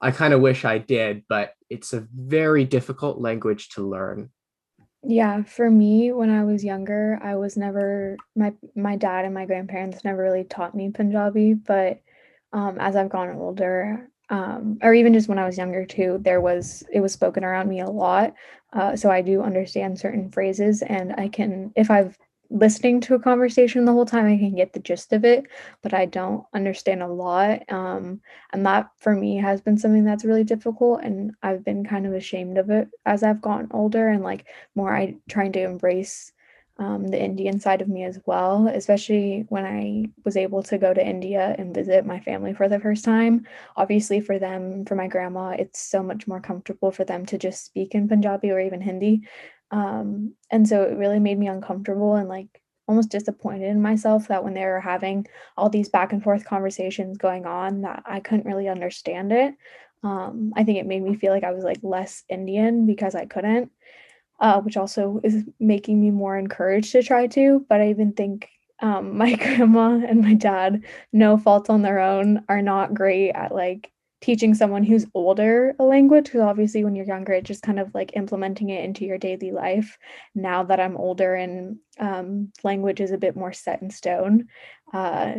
I 0.00 0.10
kind 0.10 0.34
of 0.34 0.40
wish 0.40 0.64
I 0.64 0.78
did, 0.78 1.24
but 1.28 1.54
it's 1.70 1.94
a 1.94 2.06
very 2.14 2.64
difficult 2.64 3.20
language 3.20 3.70
to 3.70 3.88
learn. 3.88 4.30
Yeah, 5.02 5.44
for 5.44 5.70
me, 5.70 6.12
when 6.12 6.30
I 6.30 6.44
was 6.44 6.64
younger, 6.64 7.18
I 7.22 7.36
was 7.36 7.56
never 7.56 8.16
my 8.36 8.52
my 8.76 8.96
dad 8.96 9.24
and 9.24 9.32
my 9.32 9.46
grandparents 9.46 10.04
never 10.04 10.22
really 10.22 10.44
taught 10.44 10.74
me 10.74 10.90
Punjabi, 10.90 11.54
but 11.54 12.00
um, 12.52 12.78
as 12.78 12.96
I've 12.96 13.08
gotten 13.08 13.36
older, 13.36 14.10
um, 14.30 14.78
or 14.82 14.94
even 14.94 15.12
just 15.12 15.28
when 15.28 15.38
I 15.38 15.46
was 15.46 15.58
younger 15.58 15.84
too, 15.84 16.18
there 16.22 16.40
was 16.40 16.82
it 16.92 17.00
was 17.00 17.12
spoken 17.12 17.44
around 17.44 17.68
me 17.68 17.80
a 17.80 17.90
lot. 17.90 18.34
Uh, 18.72 18.96
so 18.96 19.10
I 19.10 19.22
do 19.22 19.42
understand 19.42 19.98
certain 19.98 20.30
phrases, 20.30 20.82
and 20.82 21.14
I 21.16 21.28
can 21.28 21.72
if 21.76 21.90
I've 21.90 22.18
listening 22.50 23.00
to 23.00 23.14
a 23.14 23.18
conversation 23.18 23.84
the 23.84 23.92
whole 23.92 24.04
time 24.04 24.26
i 24.26 24.36
can 24.36 24.54
get 24.54 24.72
the 24.72 24.80
gist 24.80 25.12
of 25.12 25.24
it 25.24 25.44
but 25.82 25.94
i 25.94 26.04
don't 26.04 26.44
understand 26.52 27.02
a 27.02 27.08
lot 27.08 27.60
um, 27.72 28.20
and 28.52 28.66
that 28.66 28.90
for 28.98 29.14
me 29.14 29.36
has 29.36 29.60
been 29.60 29.78
something 29.78 30.04
that's 30.04 30.24
really 30.24 30.44
difficult 30.44 31.00
and 31.02 31.32
i've 31.42 31.64
been 31.64 31.84
kind 31.84 32.06
of 32.06 32.12
ashamed 32.12 32.58
of 32.58 32.70
it 32.70 32.88
as 33.06 33.22
i've 33.22 33.40
gotten 33.40 33.66
older 33.70 34.08
and 34.08 34.22
like 34.22 34.46
more 34.74 34.94
i 34.94 35.16
trying 35.28 35.52
to 35.52 35.62
embrace 35.62 36.32
um, 36.78 37.06
the 37.06 37.22
indian 37.22 37.60
side 37.60 37.80
of 37.80 37.88
me 37.88 38.04
as 38.04 38.18
well 38.26 38.68
especially 38.68 39.44
when 39.48 39.64
i 39.64 40.04
was 40.24 40.36
able 40.36 40.62
to 40.62 40.76
go 40.78 40.92
to 40.92 41.06
india 41.06 41.54
and 41.58 41.74
visit 41.74 42.04
my 42.04 42.20
family 42.20 42.52
for 42.52 42.68
the 42.68 42.80
first 42.80 43.04
time. 43.04 43.46
Obviously 43.76 44.20
for 44.20 44.38
them 44.38 44.84
for 44.84 44.94
my 44.94 45.06
grandma 45.06 45.50
it's 45.50 45.80
so 45.80 46.02
much 46.02 46.26
more 46.26 46.40
comfortable 46.40 46.90
for 46.90 47.04
them 47.04 47.24
to 47.26 47.38
just 47.38 47.64
speak 47.64 47.94
in 47.94 48.08
punjabi 48.08 48.50
or 48.50 48.60
even 48.60 48.80
hindi. 48.80 49.22
Um, 49.70 50.34
and 50.50 50.68
so 50.68 50.82
it 50.82 50.96
really 50.96 51.18
made 51.20 51.38
me 51.38 51.48
uncomfortable 51.48 52.14
and 52.14 52.28
like 52.28 52.60
almost 52.86 53.10
disappointed 53.10 53.68
in 53.68 53.80
myself 53.80 54.28
that 54.28 54.44
when 54.44 54.54
they 54.54 54.64
were 54.64 54.80
having 54.80 55.26
all 55.56 55.70
these 55.70 55.88
back 55.88 56.12
and 56.12 56.22
forth 56.22 56.44
conversations 56.44 57.18
going 57.18 57.46
on 57.46 57.82
that 57.82 58.02
I 58.06 58.20
couldn't 58.20 58.46
really 58.46 58.68
understand 58.68 59.32
it. 59.32 59.54
Um, 60.02 60.52
I 60.54 60.64
think 60.64 60.78
it 60.78 60.86
made 60.86 61.02
me 61.02 61.16
feel 61.16 61.32
like 61.32 61.44
I 61.44 61.52
was 61.52 61.64
like 61.64 61.80
less 61.82 62.24
Indian 62.28 62.84
because 62.86 63.14
I 63.14 63.24
couldn't, 63.24 63.72
uh, 64.40 64.60
which 64.60 64.76
also 64.76 65.20
is 65.24 65.44
making 65.60 66.00
me 66.00 66.10
more 66.10 66.36
encouraged 66.36 66.92
to 66.92 67.02
try 67.02 67.26
to. 67.28 67.64
But 67.68 67.80
I 67.80 67.90
even 67.90 68.12
think 68.12 68.48
um, 68.80 69.16
my 69.16 69.34
grandma 69.34 70.00
and 70.06 70.22
my 70.22 70.34
dad, 70.34 70.84
no 71.12 71.36
fault 71.36 71.70
on 71.70 71.82
their 71.82 72.00
own, 72.00 72.44
are 72.48 72.62
not 72.62 72.94
great 72.94 73.30
at 73.32 73.54
like 73.54 73.90
teaching 74.24 74.54
someone 74.54 74.82
who's 74.82 75.04
older 75.12 75.74
a 75.78 75.84
language 75.84 76.24
because 76.24 76.40
obviously 76.40 76.82
when 76.82 76.96
you're 76.96 77.04
younger 77.04 77.34
it's 77.34 77.46
just 77.46 77.62
kind 77.62 77.78
of 77.78 77.94
like 77.94 78.16
implementing 78.16 78.70
it 78.70 78.82
into 78.82 79.04
your 79.04 79.18
daily 79.18 79.50
life 79.50 79.98
now 80.34 80.62
that 80.62 80.80
i'm 80.80 80.96
older 80.96 81.34
and 81.34 81.76
um, 82.00 82.50
language 82.62 83.02
is 83.02 83.10
a 83.10 83.18
bit 83.18 83.36
more 83.36 83.52
set 83.52 83.82
in 83.82 83.90
stone 83.90 84.46
uh, 84.94 85.34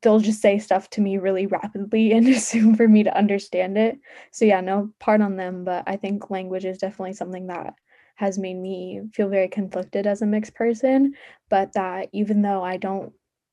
they'll 0.00 0.18
just 0.18 0.40
say 0.40 0.58
stuff 0.58 0.88
to 0.88 1.02
me 1.02 1.18
really 1.18 1.46
rapidly 1.46 2.12
and 2.14 2.26
assume 2.26 2.74
for 2.74 2.88
me 2.88 3.02
to 3.02 3.14
understand 3.14 3.76
it 3.76 3.98
so 4.32 4.46
yeah 4.46 4.62
no 4.62 4.90
part 4.98 5.20
on 5.20 5.36
them 5.36 5.64
but 5.64 5.84
i 5.86 5.96
think 5.96 6.30
language 6.30 6.64
is 6.64 6.78
definitely 6.78 7.12
something 7.12 7.48
that 7.48 7.74
has 8.16 8.38
made 8.38 8.56
me 8.56 9.00
feel 9.14 9.28
very 9.28 9.48
conflicted 9.48 10.06
as 10.06 10.22
a 10.22 10.26
mixed 10.26 10.54
person 10.54 11.14
but 11.48 11.72
that 11.72 12.08
even 12.12 12.42
though 12.42 12.62
i 12.62 12.76
don't 12.76 13.12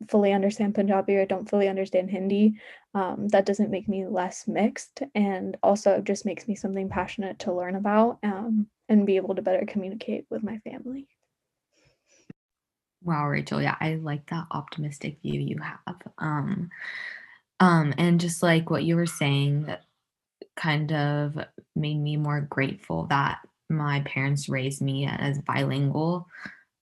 fully 0.10 0.34
understand 0.34 0.76
Punjabi 0.76 1.16
or 1.16 1.26
don't 1.26 1.50
fully 1.50 1.68
understand 1.68 2.10
Hindi, 2.10 2.60
um, 2.94 3.28
that 3.30 3.46
doesn't 3.46 3.72
make 3.72 3.88
me 3.88 4.06
less 4.06 4.48
mixed 4.48 5.02
and 5.16 5.58
also 5.64 6.02
just 6.02 6.26
makes 6.26 6.48
me 6.48 6.56
something 6.56 6.90
passionate 6.90 7.40
to 7.40 7.54
learn 7.54 7.76
about 7.76 8.20
um, 8.24 8.68
and 8.90 9.06
be 9.06 9.16
able 9.18 9.36
to 9.36 9.42
better 9.42 9.66
communicate 9.68 10.26
with 10.30 10.44
my 10.44 10.58
family. 10.60 11.08
Wow, 13.04 13.28
Rachel. 13.28 13.62
Yeah, 13.62 13.76
I 13.80 13.96
like 13.96 14.28
that 14.30 14.46
optimistic 14.52 15.22
view 15.22 15.40
you 15.40 15.60
have. 15.60 15.98
Um, 16.18 16.70
um, 17.60 17.94
and 17.98 18.20
just 18.20 18.42
like 18.42 18.70
what 18.70 18.84
you 18.84 18.96
were 18.96 19.06
saying, 19.06 19.64
that 19.64 19.84
kind 20.56 20.92
of 20.94 21.38
made 21.76 21.98
me 21.98 22.16
more 22.16 22.42
grateful 22.42 23.08
that 23.08 23.40
my 23.70 24.02
parents 24.02 24.50
raised 24.50 24.82
me 24.82 25.08
as 25.08 25.40
bilingual. 25.40 26.28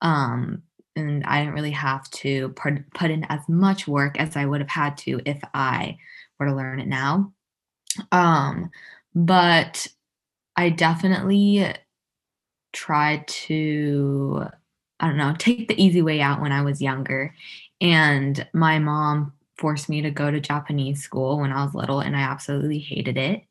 Um, 0.01 0.63
and 0.95 1.23
I 1.25 1.39
didn't 1.39 1.53
really 1.53 1.71
have 1.71 2.09
to 2.11 2.49
put, 2.49 3.11
in 3.11 3.25
as 3.29 3.47
much 3.47 3.87
work 3.87 4.19
as 4.19 4.35
I 4.35 4.45
would 4.45 4.61
have 4.61 4.69
had 4.69 4.97
to 4.99 5.21
if 5.25 5.39
I 5.53 5.97
were 6.39 6.47
to 6.47 6.55
learn 6.55 6.79
it 6.79 6.87
now. 6.87 7.31
Um, 8.11 8.69
but 9.15 9.87
I 10.55 10.69
definitely 10.69 11.73
tried 12.73 13.27
to, 13.27 14.45
I 14.99 15.07
don't 15.07 15.17
know, 15.17 15.35
take 15.37 15.67
the 15.67 15.81
easy 15.81 16.01
way 16.01 16.21
out 16.21 16.41
when 16.41 16.51
I 16.51 16.61
was 16.61 16.81
younger. 16.81 17.33
And 17.79 18.45
my 18.53 18.79
mom 18.79 19.33
forced 19.57 19.89
me 19.89 20.01
to 20.01 20.11
go 20.11 20.29
to 20.29 20.39
Japanese 20.39 21.01
school 21.01 21.39
when 21.39 21.51
I 21.51 21.63
was 21.63 21.73
little, 21.73 21.99
and 21.99 22.15
I 22.15 22.21
absolutely 22.21 22.79
hated 22.79 23.17
it. 23.17 23.43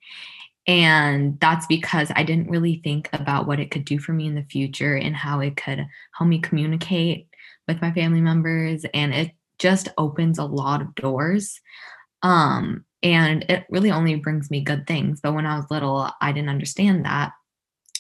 And 0.67 1.41
that's 1.41 1.67
because 1.67 2.13
I 2.15 2.23
didn't 2.23 2.51
really 2.51 2.81
think 2.85 3.09
about 3.13 3.47
what 3.47 3.61
it 3.61 3.71
could 3.71 3.85
do 3.85 3.99
for 3.99 4.13
me 4.13 4.27
in 4.27 4.35
the 4.35 4.45
future 4.45 4.95
and 4.95 5.17
how 5.17 5.41
it 5.41 5.57
could 5.57 5.87
help 6.17 6.29
me 6.29 6.39
communicate 6.39 7.29
with 7.67 7.81
my 7.81 7.93
family 7.93 8.21
members. 8.21 8.85
And 8.93 9.15
it 9.15 9.33
just 9.59 9.89
opens 9.97 10.39
a 10.39 10.45
lot 10.45 10.81
of 10.83 10.95
doors. 10.95 11.61
Um 12.23 12.85
and 13.03 13.47
it 13.49 13.65
really 13.71 13.91
only 13.91 14.15
brings 14.17 14.51
me 14.51 14.61
good 14.61 14.87
things. 14.87 15.21
But 15.23 15.35
when 15.35 15.47
i 15.47 15.57
was 15.57 15.71
little 15.71 16.11
i 16.21 16.33
didn't 16.33 16.51
understand 16.51 17.05
that. 17.05 17.33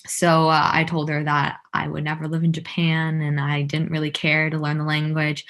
So 0.06 0.48
uh, 0.48 0.70
i 0.72 0.84
told 0.84 1.08
her 1.08 1.24
that 1.24 1.58
i 1.72 1.88
would 1.88 2.04
never 2.04 2.28
live 2.28 2.44
in 2.44 2.52
japan 2.52 3.20
and 3.20 3.40
i 3.40 3.62
didn't 3.62 3.90
really 3.90 4.10
care 4.10 4.50
to 4.50 4.58
learn 4.58 4.78
the 4.78 4.84
language. 4.84 5.44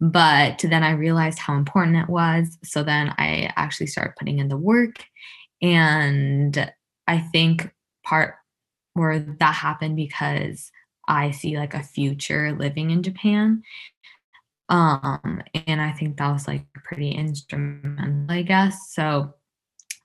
But 0.00 0.58
then 0.60 0.82
i 0.82 0.90
realized 0.92 1.38
how 1.38 1.54
important 1.54 1.98
it 1.98 2.08
was. 2.08 2.56
So 2.64 2.82
then 2.82 3.14
i 3.18 3.52
actually 3.56 3.88
started 3.88 4.16
putting 4.18 4.38
in 4.38 4.48
the 4.48 4.56
work 4.56 5.04
and 5.62 6.72
i 7.06 7.18
think 7.18 7.70
part 8.04 8.36
where 8.94 9.18
that 9.18 9.54
happened 9.54 9.96
because 9.96 10.70
I 11.08 11.30
see 11.30 11.58
like 11.58 11.74
a 11.74 11.82
future 11.82 12.56
living 12.58 12.90
in 12.90 13.02
Japan. 13.02 13.62
Um, 14.68 15.42
and 15.66 15.80
I 15.80 15.92
think 15.92 16.16
that 16.16 16.32
was 16.32 16.48
like 16.48 16.64
pretty 16.74 17.10
instrumental, 17.10 18.26
I 18.28 18.42
guess. 18.42 18.92
So 18.92 19.34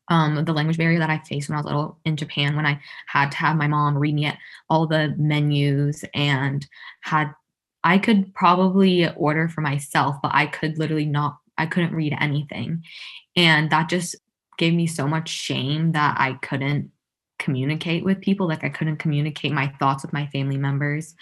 um, 0.09 0.43
the 0.43 0.53
language 0.53 0.77
barrier 0.77 0.99
that 0.99 1.09
I 1.09 1.19
faced 1.19 1.49
when 1.49 1.55
I 1.55 1.59
was 1.59 1.65
little 1.65 1.97
in 2.05 2.17
Japan, 2.17 2.55
when 2.55 2.65
I 2.65 2.79
had 3.07 3.31
to 3.31 3.37
have 3.37 3.55
my 3.55 3.67
mom 3.67 3.97
read 3.97 4.13
me 4.13 4.31
all 4.69 4.85
the 4.85 5.15
menus 5.17 6.05
and 6.13 6.67
had, 7.01 7.33
I 7.83 7.97
could 7.97 8.33
probably 8.35 9.09
order 9.15 9.47
for 9.47 9.61
myself, 9.61 10.17
but 10.21 10.31
I 10.33 10.45
could 10.45 10.77
literally 10.77 11.05
not, 11.05 11.37
I 11.57 11.65
couldn't 11.65 11.95
read 11.95 12.15
anything. 12.19 12.83
And 13.35 13.71
that 13.71 13.89
just 13.89 14.15
gave 14.61 14.75
me 14.75 14.85
so 14.85 15.07
much 15.07 15.27
shame 15.27 15.91
that 15.93 16.15
I 16.19 16.33
couldn't 16.33 16.91
communicate 17.39 18.05
with 18.05 18.21
people 18.21 18.47
like 18.47 18.63
i 18.63 18.69
couldn't 18.69 18.97
communicate 18.97 19.51
my 19.51 19.73
thoughts 19.79 20.03
with 20.03 20.13
my 20.13 20.27
family 20.27 20.57
members 20.57 21.15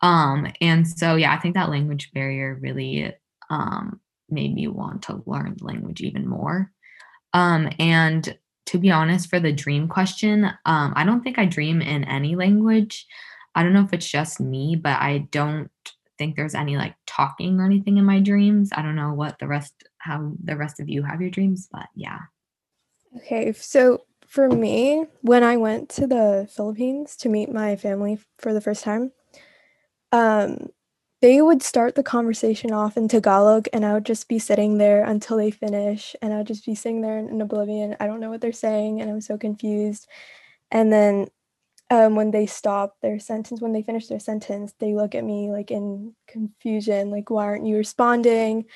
um 0.00 0.50
and 0.62 0.88
so 0.88 1.16
yeah 1.16 1.34
i 1.34 1.38
think 1.38 1.54
that 1.54 1.68
language 1.68 2.10
barrier 2.14 2.58
really 2.62 3.14
um 3.50 4.00
made 4.30 4.54
me 4.54 4.66
want 4.66 5.02
to 5.02 5.22
learn 5.26 5.54
language 5.60 6.00
even 6.00 6.26
more 6.26 6.72
um 7.34 7.68
and 7.78 8.38
to 8.64 8.78
be 8.78 8.90
honest 8.90 9.28
for 9.28 9.38
the 9.38 9.52
dream 9.52 9.86
question 9.86 10.46
um 10.64 10.94
i 10.96 11.04
don't 11.04 11.20
think 11.20 11.38
i 11.38 11.44
dream 11.44 11.82
in 11.82 12.04
any 12.04 12.34
language 12.34 13.06
i 13.54 13.62
don't 13.62 13.74
know 13.74 13.84
if 13.84 13.92
it's 13.92 14.08
just 14.08 14.40
me 14.40 14.76
but 14.76 14.98
i 14.98 15.18
don't 15.30 15.70
think 16.20 16.36
there's 16.36 16.54
any 16.54 16.76
like 16.76 16.94
talking 17.06 17.58
or 17.58 17.64
anything 17.64 17.96
in 17.96 18.04
my 18.04 18.20
dreams. 18.20 18.68
I 18.76 18.82
don't 18.82 18.94
know 18.94 19.14
what 19.14 19.38
the 19.38 19.46
rest 19.46 19.72
how 19.96 20.32
the 20.44 20.54
rest 20.54 20.78
of 20.78 20.86
you 20.86 21.02
have 21.02 21.22
your 21.22 21.30
dreams, 21.30 21.66
but 21.72 21.86
yeah. 21.94 22.18
Okay, 23.16 23.52
so 23.52 24.04
for 24.26 24.48
me, 24.48 25.04
when 25.22 25.42
I 25.42 25.56
went 25.56 25.88
to 25.90 26.06
the 26.06 26.48
Philippines 26.54 27.16
to 27.16 27.28
meet 27.28 27.52
my 27.52 27.76
family 27.76 28.18
for 28.38 28.54
the 28.54 28.60
first 28.60 28.84
time, 28.84 29.12
um, 30.12 30.68
they 31.20 31.42
would 31.42 31.62
start 31.62 31.96
the 31.96 32.02
conversation 32.02 32.72
off 32.72 32.96
in 32.96 33.08
Tagalog, 33.08 33.66
and 33.72 33.84
I 33.84 33.92
would 33.92 34.06
just 34.06 34.28
be 34.28 34.38
sitting 34.38 34.78
there 34.78 35.04
until 35.04 35.36
they 35.36 35.50
finish, 35.50 36.16
and 36.22 36.32
I'd 36.32 36.46
just 36.46 36.64
be 36.64 36.74
sitting 36.74 37.02
there 37.02 37.18
in, 37.18 37.28
in 37.28 37.40
oblivion. 37.40 37.96
I 38.00 38.06
don't 38.06 38.20
know 38.20 38.30
what 38.30 38.40
they're 38.40 38.52
saying, 38.52 39.00
and 39.00 39.10
I'm 39.10 39.20
so 39.20 39.36
confused. 39.36 40.06
And 40.70 40.92
then 40.92 41.28
um, 41.90 42.16
when 42.16 42.30
they 42.30 42.46
stop 42.46 42.96
their 43.02 43.18
sentence, 43.18 43.60
when 43.60 43.72
they 43.72 43.82
finish 43.82 44.06
their 44.06 44.20
sentence, 44.20 44.74
they 44.78 44.94
look 44.94 45.14
at 45.14 45.24
me 45.24 45.50
like 45.50 45.70
in 45.70 46.14
confusion, 46.28 47.10
like, 47.10 47.30
why 47.30 47.44
aren't 47.44 47.66
you 47.66 47.76
responding? 47.76 48.66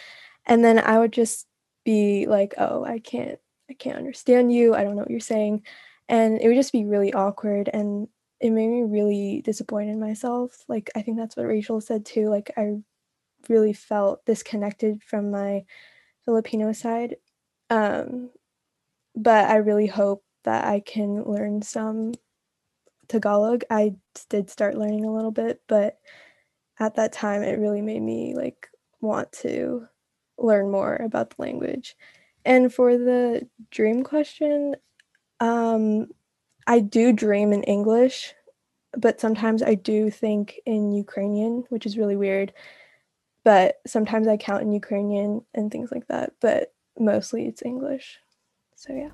And 0.47 0.64
then 0.64 0.79
I 0.79 0.99
would 0.99 1.12
just 1.12 1.47
be 1.85 2.27
like, 2.27 2.55
oh, 2.59 2.85
I 2.85 2.99
can't, 2.99 3.38
I 3.70 3.74
can't 3.74 3.98
understand 3.98 4.53
you. 4.53 4.74
I 4.74 4.85
don't 4.85 4.96
know 4.96 5.03
what 5.03 5.11
you're 5.11 5.20
saying. 5.20 5.62
And 6.09 6.40
it 6.40 6.48
would 6.48 6.57
just 6.57 6.72
be 6.72 6.85
really 6.85 7.12
awkward. 7.12 7.70
And 7.72 8.09
it 8.40 8.50
made 8.50 8.68
me 8.68 8.83
really 8.83 9.42
disappointed 9.44 9.92
in 9.92 10.00
myself. 10.00 10.64
Like, 10.68 10.90
I 10.94 11.03
think 11.03 11.16
that's 11.16 11.37
what 11.37 11.46
Rachel 11.46 11.81
said 11.81 12.05
too. 12.05 12.29
Like, 12.29 12.53
I 12.57 12.77
really 13.48 13.72
felt 13.72 14.24
disconnected 14.27 15.03
from 15.03 15.31
my 15.31 15.64
Filipino 16.24 16.72
side. 16.72 17.16
Um, 17.70 18.31
but 19.16 19.48
I 19.48 19.57
really 19.57 19.87
hope 19.87 20.24
that 20.44 20.64
I 20.66 20.81
can 20.81 21.22
learn 21.24 21.62
some 21.62 22.12
Tagalog. 23.09 23.64
I 23.70 23.94
did 24.29 24.50
start 24.50 24.77
learning 24.77 25.05
a 25.05 25.12
little 25.12 25.31
bit, 25.31 25.61
but 25.68 25.98
at 26.81 26.96
that 26.96 27.12
time 27.12 27.42
it 27.42 27.59
really 27.59 27.83
made 27.83 28.03
me 28.03 28.35
like 28.35 28.68
want 29.00 29.31
to 29.33 29.87
learn 30.38 30.70
more 30.70 30.96
about 30.96 31.31
the 31.31 31.42
language. 31.42 31.96
And 32.44 32.72
for 32.72 32.96
the 32.96 33.48
dream 33.70 34.02
question, 34.02 34.76
um 35.40 36.09
I 36.66 36.80
do 36.80 37.12
dream 37.12 37.52
in 37.52 37.62
English, 37.64 38.35
but 38.96 39.20
sometimes 39.20 39.62
I 39.62 39.74
do 39.74 40.11
think 40.11 40.61
in 40.64 40.92
Ukrainian, 40.92 41.64
which 41.68 41.85
is 41.85 41.98
really 41.98 42.16
weird. 42.16 42.52
But 43.44 43.76
sometimes 43.87 44.26
I 44.26 44.38
count 44.38 44.62
in 44.62 44.72
Ukrainian 44.72 45.42
and 45.54 45.70
things 45.70 45.90
like 45.92 46.07
that, 46.09 46.33
but 46.40 46.72
mostly 46.98 47.46
it's 47.46 47.62
English. 47.62 48.18
So 48.76 48.94
yeah. 48.94 49.11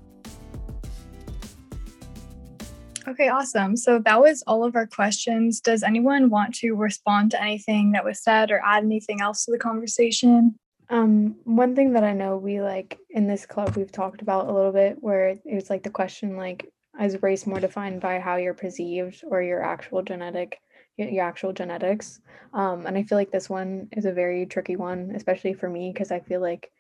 Okay, 3.09 3.29
awesome. 3.29 3.77
So 3.77 3.99
that 3.99 4.21
was 4.21 4.45
all 4.47 4.63
of 4.63 4.77
our 4.77 4.87
questions. 4.87 5.61
Does 5.61 5.83
anyone 5.83 6.31
want 6.31 6.55
to 6.57 6.75
respond 6.75 7.33
to 7.33 7.43
anything 7.43 7.93
that 7.93 8.05
was 8.05 8.23
said 8.23 8.53
or 8.53 8.63
add 8.65 8.85
anything 8.85 9.21
else 9.21 9.45
to 9.47 9.51
the 9.51 9.59
conversation? 9.59 10.55
Um, 10.91 11.37
one 11.45 11.77
thing 11.77 11.93
that 11.93 12.03
I 12.05 12.13
know 12.13 12.37
we 12.37 12.61
like 12.61 12.99
in 13.11 13.29
this 13.29 13.47
club 13.47 13.77
we've 13.77 13.93
talked 13.93 14.23
about 14.23 14.49
a 14.49 14.53
little 14.53 14.73
bit 14.73 14.97
where 15.01 15.29
it 15.29 15.55
was 15.55 15.71
like 15.71 15.85
the 15.85 15.91
question 15.91 16.37
like 16.37 16.69
is 17.01 17.23
race 17.23 17.47
more 17.47 17.61
defined 17.61 18.01
by 18.01 18.19
how 18.19 18.37
you're 18.37 18.55
perceived 18.55 19.23
or 19.29 19.41
your 19.41 19.63
actual 19.63 20.03
genetic 20.03 20.61
your 20.97 21.25
actual 21.25 21.53
genetics? 21.53 22.21
Um, 22.53 22.87
and 22.87 22.99
i 22.99 23.05
feel 23.05 23.17
like 23.17 23.31
this 23.31 23.49
one 23.49 23.89
is 23.93 24.05
a 24.05 24.13
very 24.13 24.47
tricky 24.47 24.77
one 24.77 25.13
especially 25.15 25.55
for 25.55 25.71
me 25.71 25.93
because 25.93 26.11
i 26.11 26.19
feel 26.21 26.41
like 26.41 26.73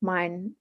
mine 0.00 0.54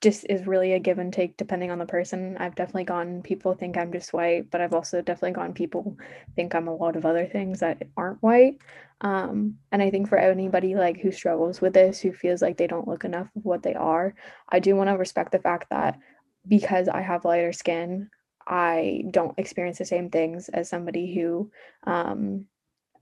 just 0.00 0.24
is 0.28 0.46
really 0.46 0.74
a 0.74 0.78
give 0.78 0.98
and 0.98 1.12
take 1.12 1.36
depending 1.36 1.70
on 1.70 1.78
the 1.78 1.86
person. 1.86 2.36
I've 2.38 2.54
definitely 2.54 2.84
gone 2.84 3.22
people 3.22 3.54
think 3.54 3.76
I'm 3.76 3.92
just 3.92 4.12
white, 4.12 4.50
but 4.50 4.60
I've 4.60 4.74
also 4.74 5.02
definitely 5.02 5.32
gone 5.32 5.52
people 5.54 5.96
think 6.36 6.54
I'm 6.54 6.68
a 6.68 6.74
lot 6.74 6.94
of 6.94 7.04
other 7.04 7.26
things 7.26 7.60
that 7.60 7.82
aren't 7.96 8.22
white. 8.22 8.58
Um, 9.00 9.56
and 9.72 9.82
I 9.82 9.90
think 9.90 10.08
for 10.08 10.18
anybody 10.18 10.76
like 10.76 11.00
who 11.00 11.10
struggles 11.10 11.60
with 11.60 11.72
this, 11.72 12.00
who 12.00 12.12
feels 12.12 12.42
like 12.42 12.56
they 12.56 12.66
don't 12.68 12.86
look 12.86 13.04
enough 13.04 13.28
of 13.34 13.44
what 13.44 13.62
they 13.62 13.74
are, 13.74 14.14
I 14.48 14.60
do 14.60 14.76
want 14.76 14.88
to 14.88 14.94
respect 14.94 15.32
the 15.32 15.40
fact 15.40 15.70
that 15.70 15.98
because 16.46 16.88
I 16.88 17.00
have 17.00 17.24
lighter 17.24 17.52
skin, 17.52 18.08
I 18.46 19.04
don't 19.10 19.38
experience 19.38 19.78
the 19.78 19.84
same 19.84 20.10
things 20.10 20.48
as 20.48 20.68
somebody 20.68 21.12
who 21.12 21.50
um, 21.84 22.46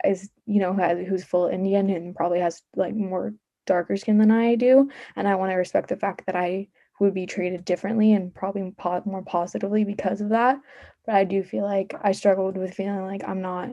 is, 0.04 0.30
you 0.46 0.60
know, 0.60 0.74
has, 0.74 1.06
who's 1.06 1.24
full 1.24 1.46
Indian 1.48 1.90
and 1.90 2.16
probably 2.16 2.40
has 2.40 2.62
like 2.74 2.94
more 2.94 3.34
darker 3.66 3.96
skin 3.96 4.18
than 4.18 4.30
I 4.30 4.54
do. 4.54 4.90
And 5.14 5.28
I 5.28 5.34
want 5.34 5.50
to 5.50 5.56
respect 5.56 5.88
the 5.88 5.96
fact 5.96 6.24
that 6.26 6.36
I 6.36 6.68
would 7.00 7.14
be 7.14 7.26
treated 7.26 7.64
differently 7.64 8.12
and 8.12 8.34
probably 8.34 8.72
po- 8.76 9.02
more 9.04 9.22
positively 9.22 9.84
because 9.84 10.20
of 10.20 10.30
that. 10.30 10.58
But 11.04 11.14
I 11.14 11.24
do 11.24 11.42
feel 11.42 11.64
like 11.64 11.94
I 12.02 12.12
struggled 12.12 12.56
with 12.56 12.74
feeling 12.74 13.04
like 13.04 13.22
I'm 13.26 13.42
not 13.42 13.70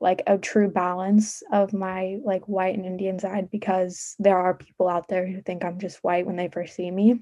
like 0.00 0.22
a 0.26 0.38
true 0.38 0.70
balance 0.70 1.42
of 1.52 1.72
my 1.72 2.18
like 2.24 2.46
white 2.46 2.76
and 2.76 2.86
Indian 2.86 3.18
side 3.18 3.50
because 3.50 4.14
there 4.18 4.38
are 4.38 4.54
people 4.54 4.88
out 4.88 5.08
there 5.08 5.26
who 5.26 5.42
think 5.42 5.64
I'm 5.64 5.80
just 5.80 6.04
white 6.04 6.26
when 6.26 6.36
they 6.36 6.48
first 6.48 6.74
see 6.74 6.90
me. 6.90 7.20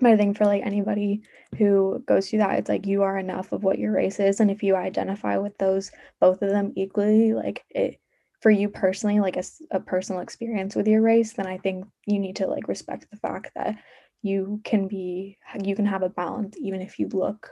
But 0.00 0.12
I 0.12 0.16
think 0.16 0.36
for 0.36 0.44
like 0.44 0.62
anybody 0.64 1.22
who 1.56 2.02
goes 2.06 2.28
through 2.28 2.40
that, 2.40 2.58
it's 2.58 2.68
like 2.68 2.86
you 2.86 3.02
are 3.02 3.18
enough 3.18 3.52
of 3.52 3.64
what 3.64 3.78
your 3.78 3.92
race 3.92 4.20
is. 4.20 4.38
And 4.38 4.50
if 4.50 4.62
you 4.62 4.76
identify 4.76 5.38
with 5.38 5.56
those, 5.58 5.90
both 6.20 6.42
of 6.42 6.50
them 6.50 6.72
equally, 6.76 7.32
like 7.32 7.64
it, 7.70 7.98
for 8.40 8.50
you 8.50 8.68
personally, 8.68 9.18
like 9.18 9.36
a, 9.36 9.42
a 9.72 9.80
personal 9.80 10.20
experience 10.20 10.76
with 10.76 10.86
your 10.86 11.02
race, 11.02 11.32
then 11.32 11.46
I 11.46 11.58
think 11.58 11.86
you 12.06 12.20
need 12.20 12.36
to 12.36 12.46
like 12.46 12.68
respect 12.68 13.06
the 13.10 13.16
fact 13.16 13.50
that 13.56 13.76
you 14.22 14.60
can 14.64 14.88
be 14.88 15.38
you 15.62 15.76
can 15.76 15.86
have 15.86 16.02
a 16.02 16.08
balance 16.08 16.56
even 16.60 16.80
if 16.80 16.98
you 16.98 17.08
look 17.08 17.50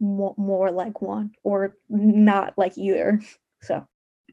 more, 0.00 0.34
more 0.36 0.70
like 0.70 1.02
one 1.02 1.32
or 1.42 1.76
not 1.88 2.54
like 2.56 2.76
either 2.76 3.20
so. 3.62 3.86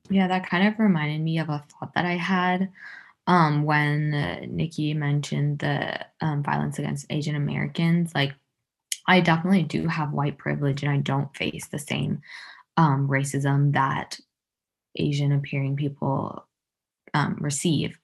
Yeah 0.09 0.27
that 0.27 0.49
kind 0.49 0.67
of 0.67 0.79
reminded 0.79 1.21
me 1.21 1.39
of 1.39 1.49
a 1.49 1.63
thought 1.69 1.93
that 1.95 2.05
i 2.05 2.15
had 2.15 2.69
um, 3.27 3.63
when 3.63 4.13
uh, 4.13 4.45
nikki 4.47 4.93
mentioned 4.93 5.59
the 5.59 6.05
um, 6.21 6.43
violence 6.43 6.79
against 6.79 7.07
asian 7.09 7.35
americans 7.35 8.15
like 8.15 8.33
i 9.07 9.19
definitely 9.19 9.63
do 9.63 9.87
have 9.87 10.13
white 10.13 10.37
privilege 10.37 10.83
and 10.83 10.91
i 10.91 10.97
don't 10.97 11.35
face 11.35 11.67
the 11.67 11.79
same 11.79 12.21
um, 12.77 13.07
racism 13.09 13.73
that 13.73 14.17
asian 14.95 15.33
appearing 15.33 15.75
people 15.75 16.47
um, 17.13 17.37
receive 17.41 17.99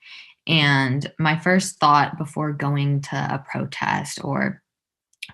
and 0.47 1.09
my 1.19 1.37
first 1.39 1.79
thought 1.79 2.17
before 2.17 2.51
going 2.51 3.01
to 3.01 3.15
a 3.15 3.43
protest 3.49 4.23
or 4.23 4.61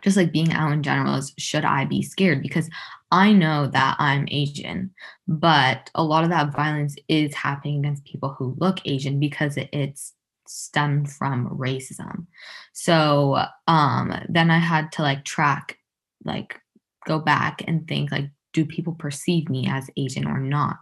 just 0.03 0.17
like 0.17 0.31
being 0.31 0.53
out 0.53 0.71
in 0.71 0.83
general 0.83 1.15
is 1.15 1.33
should 1.37 1.65
I 1.65 1.85
be 1.85 2.01
scared? 2.01 2.41
Because 2.41 2.69
I 3.11 3.33
know 3.33 3.67
that 3.67 3.95
I'm 3.99 4.27
Asian, 4.29 4.91
but 5.27 5.89
a 5.95 6.03
lot 6.03 6.23
of 6.23 6.29
that 6.29 6.53
violence 6.53 6.95
is 7.07 7.33
happening 7.33 7.79
against 7.79 8.05
people 8.05 8.35
who 8.37 8.55
look 8.59 8.79
Asian 8.85 9.19
because 9.19 9.57
it's 9.57 10.13
stemmed 10.47 11.11
from 11.11 11.49
racism. 11.49 12.27
So 12.73 13.43
um 13.67 14.13
then 14.29 14.51
I 14.51 14.59
had 14.59 14.91
to 14.93 15.01
like 15.01 15.25
track 15.25 15.77
like 16.23 16.59
go 17.07 17.19
back 17.19 17.63
and 17.67 17.87
think 17.87 18.11
like 18.11 18.29
do 18.53 18.65
people 18.65 18.93
perceive 18.93 19.49
me 19.49 19.67
as 19.69 19.89
Asian 19.97 20.27
or 20.27 20.39
not? 20.39 20.77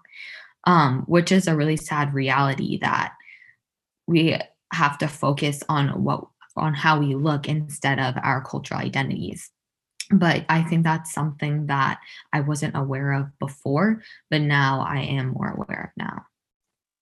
Um 0.66 1.04
which 1.08 1.32
is 1.32 1.48
a 1.48 1.56
really 1.56 1.78
sad 1.78 2.14
reality 2.14 2.78
that 2.80 3.14
we 4.08 4.38
have 4.74 4.98
to 5.00 5.08
focus 5.08 5.64
on 5.70 6.04
what 6.04 6.26
on 6.56 6.74
how 6.74 7.00
we 7.00 7.14
look 7.14 7.48
instead 7.48 8.00
of 8.00 8.16
our 8.24 8.44
cultural 8.44 8.80
identities. 8.80 9.52
But 10.10 10.46
i 10.48 10.64
think 10.64 10.84
that's 10.84 11.14
something 11.14 11.68
that 11.68 12.00
i 12.32 12.40
wasn't 12.40 12.78
aware 12.78 13.12
of 13.12 13.26
before 13.40 14.02
but 14.30 14.40
now 14.40 14.80
i 14.88 15.00
am 15.00 15.34
more 15.34 15.50
aware 15.50 15.92
of 15.92 16.02
now. 16.02 16.26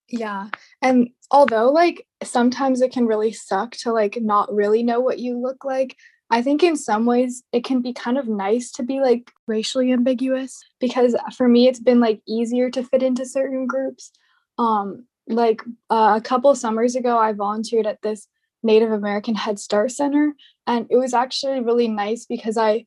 Yeah 0.09 0.47
and 0.81 1.09
although 1.29 1.69
like 1.69 2.07
sometimes 2.23 2.81
it 2.81 2.91
can 2.91 3.05
really 3.05 3.31
suck 3.31 3.71
to 3.77 3.91
like 3.91 4.17
not 4.19 4.51
really 4.51 4.81
know 4.81 4.99
what 5.01 5.19
you 5.19 5.37
look 5.37 5.63
like 5.63 5.95
i 6.31 6.41
think 6.41 6.63
in 6.63 6.75
some 6.75 7.05
ways 7.05 7.43
it 7.51 7.63
can 7.63 7.81
be 7.81 7.93
kind 7.93 8.17
of 8.17 8.27
nice 8.27 8.71
to 8.71 8.81
be 8.83 8.99
like 9.01 9.31
racially 9.45 9.93
ambiguous 9.93 10.59
because 10.79 11.15
for 11.37 11.47
me 11.47 11.67
it's 11.67 11.79
been 11.79 11.99
like 11.99 12.21
easier 12.27 12.71
to 12.71 12.83
fit 12.83 13.03
into 13.03 13.25
certain 13.25 13.67
groups. 13.67 14.11
Um 14.57 15.05
like 15.27 15.61
uh, 15.89 16.13
a 16.17 16.21
couple 16.21 16.53
summers 16.55 16.95
ago, 16.95 17.17
I 17.17 17.33
volunteered 17.33 17.87
at 17.87 18.01
this 18.01 18.27
Native 18.63 18.91
American 18.91 19.35
Head 19.35 19.59
Start 19.59 19.91
Center, 19.91 20.33
and 20.67 20.87
it 20.89 20.97
was 20.97 21.13
actually 21.13 21.61
really 21.61 21.87
nice 21.87 22.25
because 22.25 22.57
I, 22.57 22.85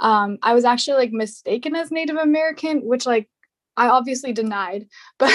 um, 0.00 0.38
I 0.42 0.54
was 0.54 0.64
actually 0.64 0.96
like 0.98 1.12
mistaken 1.12 1.74
as 1.74 1.90
Native 1.90 2.16
American, 2.16 2.80
which 2.80 3.06
like 3.06 3.28
I 3.76 3.88
obviously 3.88 4.32
denied, 4.32 4.86
but 5.18 5.32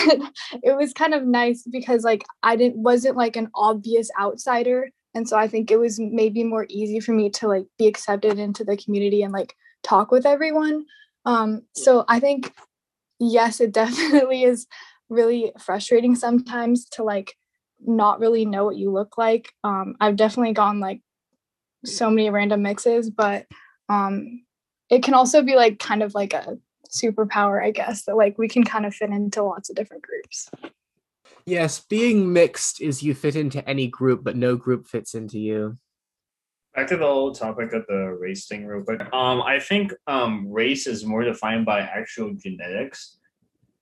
it 0.64 0.76
was 0.76 0.94
kind 0.94 1.14
of 1.14 1.24
nice 1.24 1.64
because 1.70 2.04
like 2.04 2.24
I 2.44 2.56
didn't 2.56 2.78
wasn't 2.78 3.18
like 3.18 3.36
an 3.36 3.50
obvious 3.56 4.10
outsider, 4.20 4.92
and 5.14 5.28
so 5.28 5.38
I 5.38 5.48
think 5.48 5.72
it 5.72 5.80
was 5.80 6.00
maybe 6.00 6.44
more 6.44 6.66
easy 6.70 7.00
for 7.00 7.12
me 7.14 7.30
to 7.32 7.48
like 7.48 7.66
be 7.78 7.88
accepted 7.88 8.40
into 8.40 8.64
the 8.64 8.78
community 8.78 9.24
and 9.24 9.34
like 9.34 9.56
talk 9.84 10.12
with 10.12 10.26
everyone. 10.26 10.86
Um, 11.26 11.64
so 11.76 12.06
I 12.08 12.20
think 12.20 12.54
yes, 13.20 13.62
it 13.62 13.72
definitely 13.74 14.44
is 14.44 14.68
really 15.12 15.52
frustrating 15.60 16.16
sometimes 16.16 16.86
to 16.86 17.04
like 17.04 17.36
not 17.86 18.20
really 18.20 18.46
know 18.46 18.66
what 18.66 18.78
you 18.78 18.92
look 18.92 19.18
like. 19.18 19.54
Um, 19.64 19.96
I've 20.00 20.16
definitely 20.16 20.54
gone 20.54 20.80
like 20.80 21.02
so 21.86 22.10
many 22.10 22.30
random 22.30 22.62
mixes, 22.64 23.10
but 23.10 23.46
um, 23.90 24.44
it 24.90 25.04
can 25.04 25.14
also 25.14 25.44
be 25.44 25.56
like 25.56 25.80
kind 25.80 26.02
of 26.02 26.16
like 26.16 26.34
a 26.34 26.58
superpower, 26.90 27.62
I 27.64 27.72
guess, 27.72 28.06
that 28.06 28.16
like 28.16 28.38
we 28.38 28.48
can 28.48 28.64
kind 28.64 28.86
of 28.86 28.96
fit 28.96 29.10
into 29.10 29.44
lots 29.44 29.70
of 29.70 29.76
different 29.76 30.04
groups. 30.04 30.50
Yes, 31.46 31.80
being 31.80 32.32
mixed 32.32 32.82
is 32.82 33.04
you 33.04 33.14
fit 33.14 33.36
into 33.36 33.68
any 33.68 33.88
group, 33.88 34.24
but 34.24 34.36
no 34.36 34.56
group 34.56 34.88
fits 34.88 35.16
into 35.16 35.40
you. 35.40 35.78
Back 36.76 36.88
to 36.88 36.98
the 36.98 37.06
whole 37.06 37.34
topic 37.34 37.74
of 37.74 37.86
the 37.88 38.16
race 38.20 38.48
thing, 38.48 38.66
real 38.66 38.84
quick. 38.84 39.02
Um, 39.14 39.42
I 39.42 39.60
think 39.60 39.92
um, 40.08 40.50
race 40.50 40.88
is 40.88 41.06
more 41.06 41.24
defined 41.24 41.66
by 41.66 41.82
actual 41.82 42.34
genetics. 42.34 43.18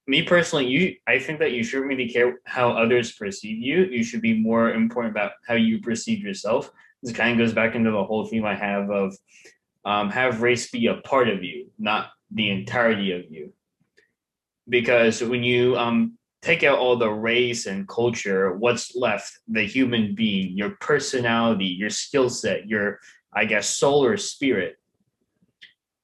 Me 0.09 0.23
personally, 0.23 0.65
you, 0.65 0.95
I 1.05 1.19
think 1.19 1.37
that 1.37 1.51
you 1.51 1.63
shouldn't 1.63 1.87
really 1.87 2.09
care 2.09 2.39
how 2.45 2.71
others 2.71 3.11
perceive 3.11 3.59
you. 3.59 3.83
You 3.83 4.03
should 4.03 4.23
be 4.23 4.41
more 4.41 4.71
important 4.73 5.13
about 5.13 5.33
how 5.47 5.53
you 5.53 5.81
perceive 5.81 6.23
yourself. 6.23 6.71
This 7.03 7.15
kind 7.15 7.33
of 7.39 7.45
goes 7.45 7.53
back 7.53 7.75
into 7.75 7.91
the 7.91 8.03
whole 8.03 8.25
theme 8.25 8.43
I 8.43 8.55
have 8.55 8.89
of 8.89 9.15
um, 9.85 10.09
have 10.09 10.41
race 10.41 10.71
be 10.71 10.87
a 10.87 10.95
part 10.95 11.29
of 11.29 11.43
you, 11.43 11.69
not 11.77 12.07
the 12.31 12.49
entirety 12.49 13.11
of 13.11 13.29
you. 13.29 13.53
Because 14.67 15.21
when 15.21 15.43
you 15.43 15.77
um, 15.77 16.17
take 16.41 16.63
out 16.63 16.79
all 16.79 16.95
the 16.95 17.11
race 17.11 17.67
and 17.67 17.87
culture, 17.87 18.57
what's 18.57 18.95
left? 18.95 19.37
The 19.47 19.61
human 19.61 20.15
being, 20.15 20.57
your 20.57 20.71
personality, 20.81 21.65
your 21.67 21.91
skill 21.91 22.31
set, 22.31 22.67
your, 22.67 22.99
I 23.31 23.45
guess, 23.45 23.69
soul 23.69 24.03
or 24.03 24.17
spirit 24.17 24.79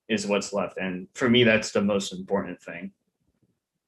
is 0.07 0.27
what's 0.27 0.53
left. 0.53 0.77
And 0.77 1.07
for 1.15 1.27
me, 1.27 1.43
that's 1.43 1.71
the 1.71 1.81
most 1.81 2.13
important 2.13 2.61
thing. 2.61 2.91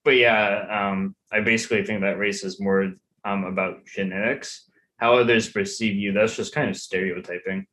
But 0.07 0.15
yeah, 0.15 0.63
um, 0.71 1.17
I 1.33 1.41
basically 1.41 1.83
think 1.83 1.99
that 1.99 2.17
race 2.17 2.45
is 2.45 2.61
more 2.61 2.93
um, 3.25 3.43
about 3.43 3.85
genetics. 3.85 4.69
How 4.95 5.17
others 5.17 5.49
perceive 5.49 5.97
you, 5.97 6.13
that's 6.13 6.37
just 6.37 6.55
kind 6.55 6.69
of 6.69 6.77
stereotyping. 6.77 7.67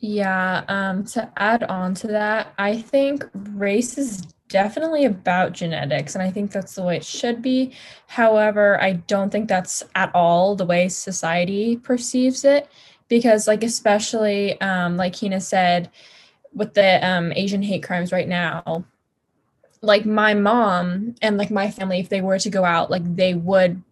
Yeah, 0.00 0.64
um, 0.66 1.04
to 1.04 1.30
add 1.36 1.62
on 1.62 1.94
to 2.02 2.08
that, 2.08 2.52
I 2.58 2.82
think 2.82 3.24
race 3.34 3.96
is 3.96 4.22
definitely 4.48 5.04
about 5.04 5.52
genetics, 5.52 6.16
and 6.16 6.22
I 6.22 6.32
think 6.32 6.50
that's 6.50 6.74
the 6.74 6.82
way 6.82 6.96
it 6.96 7.04
should 7.04 7.40
be. 7.40 7.74
However, 8.08 8.82
I 8.82 8.94
don't 8.94 9.30
think 9.30 9.48
that's 9.48 9.84
at 9.94 10.12
all 10.12 10.56
the 10.56 10.66
way 10.66 10.88
society 10.88 11.76
perceives 11.76 12.44
it, 12.44 12.68
because, 13.06 13.46
like, 13.46 13.62
especially 13.62 14.60
um, 14.60 14.96
like 14.96 15.14
Hina 15.14 15.40
said, 15.40 15.90
with 16.52 16.74
the 16.74 17.08
um, 17.08 17.32
Asian 17.36 17.62
hate 17.62 17.84
crimes 17.84 18.10
right 18.10 18.26
now, 18.26 18.84
like 19.82 20.04
my 20.04 20.34
mom 20.34 21.14
and 21.22 21.38
like 21.38 21.50
my 21.50 21.70
family, 21.70 22.00
if 22.00 22.08
they 22.08 22.20
were 22.20 22.38
to 22.38 22.50
go 22.50 22.64
out, 22.64 22.90
like 22.90 23.16
they 23.16 23.34
would 23.34 23.82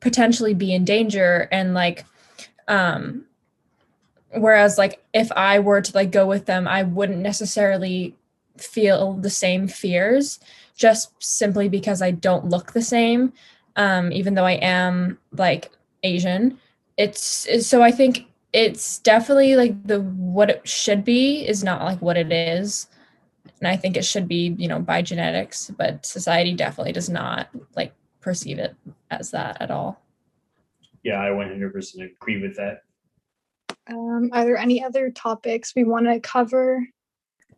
potentially 0.00 0.54
be 0.54 0.74
in 0.74 0.84
danger, 0.84 1.48
and 1.52 1.74
like, 1.74 2.04
um, 2.68 3.24
whereas 4.30 4.78
like 4.78 5.04
if 5.12 5.30
I 5.32 5.58
were 5.60 5.80
to 5.80 5.94
like 5.94 6.10
go 6.10 6.26
with 6.26 6.46
them, 6.46 6.66
I 6.66 6.82
wouldn't 6.82 7.20
necessarily 7.20 8.16
feel 8.56 9.14
the 9.14 9.30
same 9.30 9.68
fears 9.68 10.40
just 10.76 11.12
simply 11.22 11.68
because 11.68 12.02
I 12.02 12.10
don't 12.10 12.48
look 12.48 12.72
the 12.72 12.82
same, 12.82 13.32
um, 13.76 14.12
even 14.12 14.34
though 14.34 14.44
I 14.44 14.52
am 14.52 15.18
like 15.32 15.70
Asian. 16.02 16.58
It's, 16.96 17.46
it's 17.46 17.66
so 17.66 17.82
I 17.82 17.90
think 17.90 18.26
it's 18.52 18.98
definitely 18.98 19.56
like 19.56 19.86
the 19.86 20.00
what 20.00 20.50
it 20.50 20.68
should 20.68 21.04
be 21.04 21.46
is 21.46 21.64
not 21.64 21.82
like 21.82 22.02
what 22.02 22.16
it 22.16 22.32
is. 22.32 22.86
And 23.62 23.68
I 23.68 23.76
think 23.76 23.96
it 23.96 24.04
should 24.04 24.26
be, 24.26 24.56
you 24.58 24.66
know, 24.66 24.80
by 24.80 25.02
genetics, 25.02 25.70
but 25.78 26.04
society 26.04 26.52
definitely 26.52 26.90
does 26.90 27.08
not 27.08 27.48
like 27.76 27.94
perceive 28.20 28.58
it 28.58 28.74
as 29.12 29.30
that 29.30 29.62
at 29.62 29.70
all. 29.70 30.02
Yeah, 31.04 31.20
I 31.20 31.28
100% 31.28 32.12
agree 32.12 32.42
with 32.42 32.56
that. 32.56 32.82
Um, 33.88 34.30
are 34.32 34.44
there 34.44 34.56
any 34.56 34.82
other 34.82 35.10
topics 35.10 35.76
we 35.76 35.84
want 35.84 36.06
to 36.06 36.18
cover? 36.18 36.84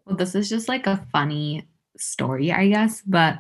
Well, 0.04 0.14
this 0.14 0.34
is 0.34 0.50
just 0.50 0.68
like 0.68 0.86
a 0.86 1.06
funny 1.10 1.66
story, 1.96 2.52
I 2.52 2.68
guess. 2.68 3.00
But 3.00 3.38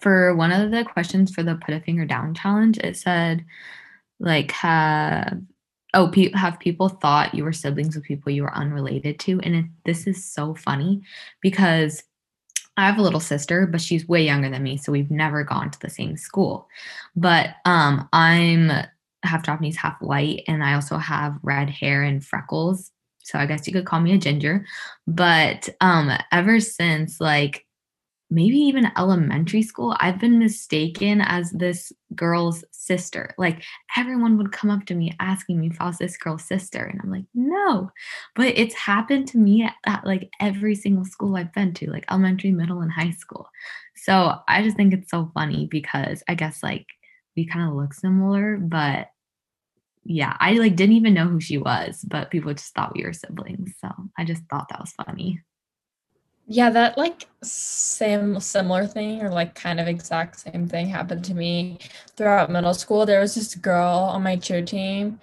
for 0.00 0.36
one 0.36 0.52
of 0.52 0.70
the 0.70 0.84
questions 0.84 1.34
for 1.34 1.42
the 1.42 1.56
put 1.56 1.74
a 1.74 1.80
finger 1.80 2.04
down 2.04 2.32
challenge, 2.32 2.78
it 2.78 2.96
said, 2.96 3.44
like, 4.20 4.52
have 4.52 5.40
oh, 5.96 6.08
pe- 6.08 6.32
have 6.32 6.60
people 6.60 6.88
thought 6.88 7.34
you 7.34 7.42
were 7.42 7.52
siblings 7.52 7.96
with 7.96 8.04
people 8.04 8.30
you 8.30 8.42
were 8.42 8.54
unrelated 8.54 9.18
to? 9.20 9.40
And 9.40 9.56
it, 9.56 9.64
this 9.84 10.06
is 10.06 10.24
so 10.24 10.54
funny 10.54 11.02
because 11.40 12.04
I 12.76 12.86
have 12.86 12.98
a 12.98 13.02
little 13.02 13.20
sister, 13.20 13.66
but 13.66 13.80
she's 13.80 14.06
way 14.06 14.24
younger 14.24 14.50
than 14.50 14.62
me, 14.62 14.76
so 14.76 14.92
we've 14.92 15.10
never 15.10 15.42
gone 15.42 15.70
to 15.70 15.80
the 15.80 15.90
same 15.90 16.16
school. 16.16 16.68
But 17.16 17.56
um, 17.64 18.08
I'm 18.12 18.70
half 19.24 19.44
Japanese, 19.44 19.76
half 19.76 20.00
white, 20.00 20.42
and 20.46 20.62
I 20.62 20.74
also 20.74 20.98
have 20.98 21.38
red 21.42 21.70
hair 21.70 22.02
and 22.04 22.24
freckles 22.24 22.92
so 23.26 23.40
I 23.40 23.46
guess 23.46 23.66
you 23.66 23.72
could 23.72 23.86
call 23.86 24.00
me 24.00 24.14
a 24.14 24.18
ginger. 24.18 24.64
But 25.06 25.68
um 25.80 26.10
ever 26.30 26.60
since 26.60 27.20
like 27.20 27.65
maybe 28.28 28.56
even 28.56 28.90
elementary 28.96 29.62
school, 29.62 29.96
I've 30.00 30.18
been 30.18 30.38
mistaken 30.38 31.20
as 31.20 31.50
this 31.52 31.92
girl's 32.14 32.64
sister. 32.72 33.34
Like 33.38 33.62
everyone 33.96 34.36
would 34.38 34.52
come 34.52 34.70
up 34.70 34.84
to 34.86 34.94
me 34.94 35.12
asking 35.20 35.60
me 35.60 35.68
if 35.68 35.80
I 35.80 35.86
was 35.86 35.98
this 35.98 36.16
girl's 36.16 36.44
sister. 36.44 36.84
And 36.84 37.00
I'm 37.02 37.10
like, 37.10 37.26
no. 37.34 37.90
But 38.34 38.48
it's 38.58 38.74
happened 38.74 39.28
to 39.28 39.38
me 39.38 39.62
at, 39.62 39.74
at 39.86 40.06
like 40.06 40.30
every 40.40 40.74
single 40.74 41.04
school 41.04 41.36
I've 41.36 41.52
been 41.52 41.72
to, 41.74 41.90
like 41.90 42.04
elementary, 42.10 42.52
middle, 42.52 42.80
and 42.80 42.90
high 42.90 43.12
school. 43.12 43.48
So 43.94 44.34
I 44.48 44.62
just 44.62 44.76
think 44.76 44.92
it's 44.92 45.10
so 45.10 45.30
funny 45.32 45.66
because 45.70 46.22
I 46.28 46.34
guess 46.34 46.62
like 46.62 46.86
we 47.36 47.46
kind 47.46 47.68
of 47.68 47.76
look 47.76 47.94
similar, 47.94 48.56
but 48.56 49.08
yeah, 50.04 50.36
I 50.38 50.52
like 50.54 50.76
didn't 50.76 50.96
even 50.96 51.14
know 51.14 51.26
who 51.26 51.40
she 51.40 51.58
was, 51.58 52.04
but 52.06 52.30
people 52.30 52.52
just 52.54 52.74
thought 52.74 52.94
we 52.94 53.04
were 53.04 53.12
siblings. 53.12 53.72
So 53.80 53.90
I 54.16 54.24
just 54.24 54.42
thought 54.48 54.68
that 54.70 54.80
was 54.80 54.92
funny. 55.04 55.40
Yeah, 56.48 56.70
that 56.70 56.96
like 56.96 57.26
same 57.42 58.38
similar 58.40 58.86
thing 58.86 59.20
or 59.22 59.30
like 59.30 59.54
kind 59.56 59.80
of 59.80 59.88
exact 59.88 60.38
same 60.40 60.68
thing 60.68 60.86
happened 60.86 61.24
to 61.24 61.34
me 61.34 61.78
throughout 62.16 62.50
middle 62.50 62.74
school. 62.74 63.04
There 63.04 63.20
was 63.20 63.34
this 63.34 63.54
girl 63.56 64.10
on 64.12 64.22
my 64.22 64.36
cheer 64.36 64.64
team 64.64 65.20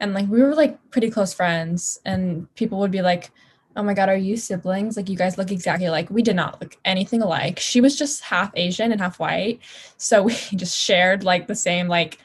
and 0.00 0.14
like 0.14 0.28
we 0.28 0.42
were 0.42 0.54
like 0.54 0.78
pretty 0.90 1.10
close 1.10 1.32
friends 1.32 2.00
and 2.04 2.52
people 2.56 2.78
would 2.80 2.90
be 2.90 3.02
like, 3.02 3.30
"Oh 3.76 3.82
my 3.84 3.94
god, 3.94 4.08
are 4.08 4.16
you 4.16 4.36
siblings? 4.36 4.96
Like 4.96 5.08
you 5.08 5.16
guys 5.16 5.38
look 5.38 5.52
exactly 5.52 5.88
like." 5.90 6.10
We 6.10 6.22
did 6.22 6.36
not 6.36 6.60
look 6.60 6.76
anything 6.84 7.22
alike. 7.22 7.60
She 7.60 7.80
was 7.80 7.96
just 7.96 8.22
half 8.24 8.50
Asian 8.56 8.90
and 8.92 9.00
half 9.00 9.20
white. 9.20 9.60
So 9.98 10.24
we 10.24 10.34
just 10.56 10.76
shared 10.78 11.24
like 11.24 11.46
the 11.46 11.54
same 11.54 11.88
like 11.88 12.18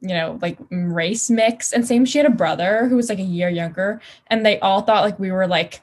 you 0.00 0.08
know, 0.10 0.38
like 0.42 0.58
race 0.70 1.30
mix. 1.30 1.72
And 1.72 1.86
same, 1.86 2.04
she 2.04 2.18
had 2.18 2.26
a 2.26 2.30
brother 2.30 2.86
who 2.88 2.96
was 2.96 3.08
like 3.08 3.18
a 3.18 3.22
year 3.22 3.48
younger, 3.48 4.00
and 4.28 4.44
they 4.44 4.60
all 4.60 4.82
thought 4.82 5.04
like 5.04 5.18
we 5.18 5.32
were 5.32 5.46
like 5.46 5.80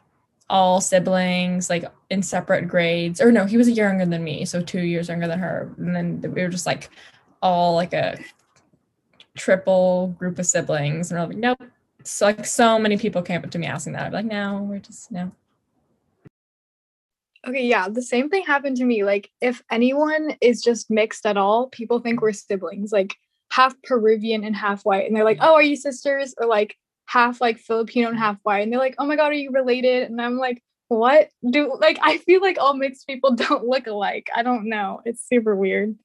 all 0.52 0.82
siblings, 0.82 1.70
like 1.70 1.86
in 2.10 2.22
separate 2.22 2.68
grades. 2.68 3.22
Or 3.22 3.32
no, 3.32 3.46
he 3.46 3.58
was 3.58 3.68
a 3.68 3.72
year 3.72 3.88
younger 3.88 4.06
than 4.06 4.24
me, 4.24 4.46
so 4.46 4.62
two 4.62 4.82
years 4.82 5.08
younger 5.08 5.28
than 5.28 5.40
her. 5.40 5.74
And 5.78 5.96
then 5.96 6.22
we 6.22 6.42
were 6.42 6.50
just 6.50 6.66
like 6.66 6.90
all 7.42 7.74
like 7.74 7.94
a 7.94 8.20
triple 9.36 10.14
group 10.20 10.38
of 10.38 10.46
siblings. 10.46 11.10
And 11.10 11.20
we're 11.20 11.28
like, 11.28 11.38
nope. 11.38 11.64
So 12.04 12.26
like 12.26 12.46
so 12.46 12.78
many 12.78 12.98
people 12.98 13.22
came 13.22 13.44
up 13.44 13.50
to 13.50 13.58
me 13.58 13.66
asking 13.66 13.94
that. 13.94 14.08
I'm 14.08 14.12
like, 14.12 14.26
no, 14.26 14.62
we're 14.62 14.80
just 14.80 15.12
no. 15.12 15.32
Okay, 17.48 17.66
yeah, 17.66 17.90
the 17.90 18.04
same 18.04 18.30
thing 18.30 18.44
happened 18.44 18.78
to 18.78 18.86
me. 18.86 19.04
Like, 19.04 19.32
if 19.42 19.64
anyone 19.72 20.36
is 20.42 20.62
just 20.62 20.92
mixed 20.92 21.26
at 21.26 21.38
all, 21.38 21.70
people 21.70 22.00
think 22.00 22.22
we're 22.22 22.34
siblings. 22.34 22.92
Like, 22.92 23.16
half 23.50 23.74
Peruvian 23.82 24.44
and 24.44 24.56
half 24.56 24.86
white. 24.86 25.08
And 25.08 25.16
they're 25.16 25.24
like, 25.24 25.40
oh, 25.42 25.54
are 25.54 25.64
you 25.64 25.76
sisters? 25.76 26.36
Or 26.38 26.46
like 26.46 26.78
half 27.12 27.42
like 27.42 27.58
Filipino 27.58 28.10
and 28.10 28.18
half 28.18 28.38
white. 28.44 28.60
And 28.60 28.72
they're 28.72 28.80
like, 28.80 28.96
oh 28.98 29.06
my 29.06 29.16
God, 29.16 29.32
are 29.32 29.34
you 29.34 29.52
related? 29.52 30.10
And 30.10 30.22
I'm 30.22 30.38
like, 30.38 30.64
what 30.88 31.30
do 31.50 31.78
like 31.80 31.98
I 32.02 32.18
feel 32.18 32.42
like 32.42 32.58
all 32.60 32.74
mixed 32.74 33.08
people 33.08 33.36
don't 33.36 33.66
look 33.66 33.88
alike. 33.88 34.30
I 34.36 34.44
don't 34.44 34.68
know. 34.68 35.02
It's 35.06 35.28
super 35.28 35.56
weird. 35.56 35.96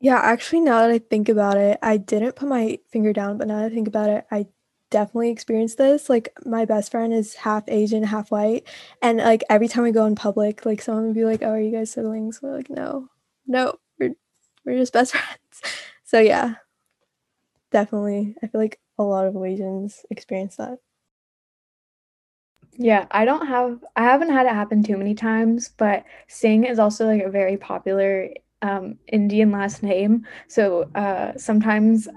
Yeah, 0.00 0.18
actually 0.18 0.60
now 0.60 0.80
that 0.80 0.90
I 0.90 0.98
think 0.98 1.28
about 1.28 1.56
it, 1.56 1.78
I 1.82 1.96
didn't 1.96 2.36
put 2.36 2.48
my 2.48 2.78
finger 2.90 3.12
down, 3.12 3.36
but 3.36 3.48
now 3.48 3.58
that 3.58 3.72
I 3.72 3.74
think 3.74 3.88
about 3.88 4.10
it, 4.10 4.26
I 4.30 4.46
definitely 4.90 5.30
experienced 5.30 5.76
this. 5.76 6.08
Like 6.08 6.32
my 6.44 6.64
best 6.64 6.92
friend 6.92 7.12
is 7.12 7.34
half 7.34 7.64
Asian, 7.68 8.04
half 8.04 8.30
white. 8.30 8.66
And 9.02 9.18
like 9.18 9.42
every 9.50 9.66
time 9.66 9.84
we 9.84 9.92
go 9.92 10.06
in 10.06 10.14
public, 10.14 10.64
like 10.64 10.80
someone 10.80 11.06
would 11.06 11.14
be 11.14 11.24
like, 11.24 11.42
Oh, 11.42 11.50
are 11.50 11.60
you 11.60 11.72
guys 11.72 11.90
siblings? 11.90 12.40
We're 12.42 12.56
like, 12.56 12.70
No, 12.70 13.08
no, 13.46 13.74
we're 13.98 14.14
we're 14.64 14.78
just 14.78 14.92
best 14.92 15.12
friends. 15.16 15.76
So 16.04 16.20
yeah, 16.20 16.54
definitely. 17.70 18.36
I 18.42 18.46
feel 18.46 18.60
like 18.60 18.78
a 18.98 19.02
lot 19.02 19.26
of 19.26 19.36
Asians 19.44 20.04
experience 20.10 20.56
that. 20.56 20.78
Yeah, 22.76 23.06
I 23.10 23.24
don't 23.24 23.46
have 23.46 23.84
I 23.96 24.04
haven't 24.04 24.30
had 24.30 24.46
it 24.46 24.52
happen 24.54 24.82
too 24.82 24.96
many 24.96 25.14
times, 25.14 25.70
but 25.76 26.04
Singh 26.28 26.64
is 26.64 26.78
also 26.78 27.06
like 27.06 27.22
a 27.22 27.30
very 27.30 27.56
popular 27.56 28.30
um, 28.62 28.98
Indian 29.08 29.50
last 29.50 29.82
name. 29.82 30.26
So 30.48 30.88
uh, 30.94 31.32
sometimes 31.36 32.08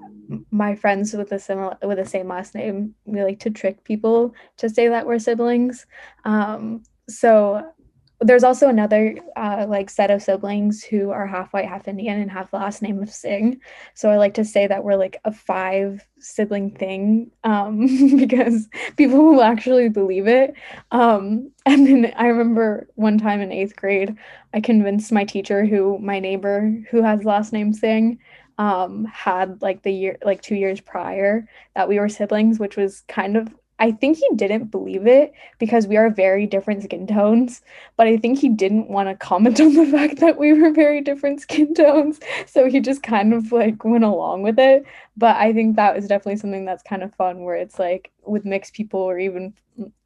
my 0.51 0.75
friends 0.75 1.13
with 1.13 1.31
a 1.31 1.39
similar 1.39 1.77
with 1.81 1.97
the 1.97 2.05
same 2.05 2.27
last 2.27 2.53
name, 2.55 2.95
we 3.05 3.23
like 3.23 3.39
to 3.39 3.49
trick 3.49 3.83
people 3.83 4.35
to 4.57 4.69
say 4.69 4.87
that 4.87 5.07
we're 5.07 5.19
siblings. 5.19 5.87
Um, 6.25 6.83
so 7.09 7.73
there's 8.21 8.43
also 8.43 8.69
another 8.69 9.17
uh, 9.35 9.65
like 9.67 9.89
set 9.89 10.11
of 10.11 10.21
siblings 10.21 10.83
who 10.83 11.09
are 11.09 11.25
half 11.25 11.51
white, 11.53 11.67
half 11.67 11.87
Indian, 11.87 12.19
and 12.19 12.29
have 12.29 12.49
the 12.51 12.57
last 12.57 12.81
name 12.81 13.01
of 13.01 13.09
Singh. 13.09 13.59
So 13.95 14.09
I 14.09 14.17
like 14.17 14.35
to 14.35 14.45
say 14.45 14.67
that 14.67 14.83
we're 14.83 14.95
like 14.95 15.19
a 15.25 15.31
five 15.31 16.05
sibling 16.19 16.71
thing 16.71 17.31
um, 17.43 17.87
because 18.17 18.69
people 18.95 19.25
will 19.25 19.41
actually 19.41 19.89
believe 19.89 20.27
it. 20.27 20.53
Um, 20.91 21.51
and 21.65 21.87
then 21.87 22.13
I 22.15 22.27
remember 22.27 22.87
one 22.95 23.17
time 23.17 23.41
in 23.41 23.51
eighth 23.51 23.75
grade, 23.75 24.15
I 24.53 24.61
convinced 24.61 25.11
my 25.11 25.25
teacher, 25.25 25.65
who 25.65 25.97
my 25.99 26.19
neighbor 26.19 26.71
who 26.91 27.01
has 27.01 27.23
last 27.23 27.51
name 27.51 27.73
Singh, 27.73 28.19
um, 28.59 29.05
had 29.05 29.59
like 29.63 29.81
the 29.81 29.91
year, 29.91 30.17
like 30.23 30.43
two 30.43 30.55
years 30.55 30.79
prior 30.79 31.47
that 31.75 31.89
we 31.89 31.99
were 31.99 32.09
siblings, 32.09 32.59
which 32.59 32.77
was 32.77 33.01
kind 33.07 33.35
of 33.35 33.47
I 33.81 33.91
think 33.91 34.17
he 34.17 34.29
didn't 34.35 34.65
believe 34.65 35.07
it 35.07 35.33
because 35.57 35.87
we 35.87 35.97
are 35.97 36.11
very 36.11 36.45
different 36.45 36.83
skin 36.83 37.07
tones, 37.07 37.63
but 37.97 38.05
I 38.05 38.15
think 38.15 38.37
he 38.37 38.47
didn't 38.47 38.89
want 38.89 39.09
to 39.09 39.15
comment 39.15 39.59
on 39.61 39.73
the 39.73 39.87
fact 39.87 40.19
that 40.19 40.37
we 40.37 40.53
were 40.53 40.71
very 40.71 41.01
different 41.01 41.41
skin 41.41 41.73
tones. 41.73 42.19
So 42.45 42.69
he 42.69 42.79
just 42.79 43.01
kind 43.01 43.33
of 43.33 43.51
like 43.51 43.83
went 43.83 44.03
along 44.03 44.43
with 44.43 44.59
it. 44.59 44.85
But 45.17 45.35
I 45.37 45.51
think 45.51 45.77
that 45.77 45.95
was 45.95 46.07
definitely 46.07 46.37
something 46.37 46.63
that's 46.63 46.83
kind 46.83 47.01
of 47.01 47.15
fun 47.15 47.41
where 47.41 47.55
it's 47.55 47.79
like 47.79 48.11
with 48.23 48.45
mixed 48.45 48.75
people 48.75 48.99
or 48.99 49.17
even 49.17 49.55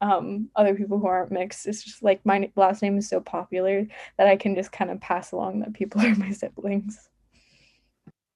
um, 0.00 0.48
other 0.56 0.74
people 0.74 0.98
who 0.98 1.06
aren't 1.06 1.30
mixed, 1.30 1.66
it's 1.66 1.82
just 1.84 2.02
like 2.02 2.24
my 2.24 2.50
last 2.56 2.80
name 2.80 2.96
is 2.96 3.06
so 3.06 3.20
popular 3.20 3.86
that 4.16 4.26
I 4.26 4.36
can 4.36 4.54
just 4.54 4.72
kind 4.72 4.90
of 4.90 5.02
pass 5.02 5.32
along 5.32 5.60
that 5.60 5.74
people 5.74 6.00
are 6.04 6.14
my 6.14 6.30
siblings. 6.30 7.10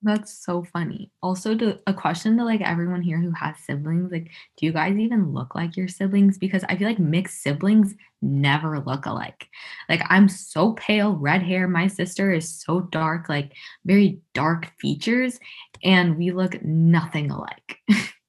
That's 0.03 0.33
so 0.45 0.65
funny. 0.65 1.11
Also, 1.23 1.55
to 1.57 1.79
a 1.87 1.93
question 1.93 2.39
to 2.39 2.45
like 2.45 2.63
everyone 2.63 3.03
here 3.03 3.21
who 3.21 3.33
has 3.33 3.59
siblings, 3.59 4.11
like, 4.11 4.31
do 4.57 4.65
you 4.65 4.73
guys 4.73 4.97
even 4.97 5.35
look 5.35 5.55
like 5.55 5.77
your 5.77 5.89
siblings? 5.89 6.39
Because 6.39 6.65
I 6.65 6.77
feel 6.77 6.89
like 6.89 6.99
mixed 6.99 7.43
siblings 7.43 7.95
never 8.23 8.81
look 8.81 9.05
alike. 9.05 9.49
Like, 9.91 10.03
I'm 10.09 10.27
so 10.27 10.73
pale, 10.73 11.17
red 11.17 11.43
hair. 11.43 11.69
My 11.69 11.87
sister 11.87 12.33
is 12.33 12.63
so 12.63 12.81
dark, 12.81 13.29
like 13.29 13.53
very 13.85 14.21
dark 14.33 14.73
features, 14.81 15.39
and 15.85 16.17
we 16.17 16.31
look 16.31 16.63
nothing 16.63 17.31
alike. 17.31 17.79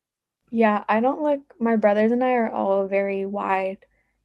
yeah, 0.51 0.83
I 0.89 0.99
don't 0.99 1.21
look. 1.21 1.39
My 1.57 1.77
brothers 1.77 2.11
and 2.11 2.23
I 2.23 2.33
are 2.33 2.51
all 2.51 2.87
very 2.87 3.25
wide 3.25 3.77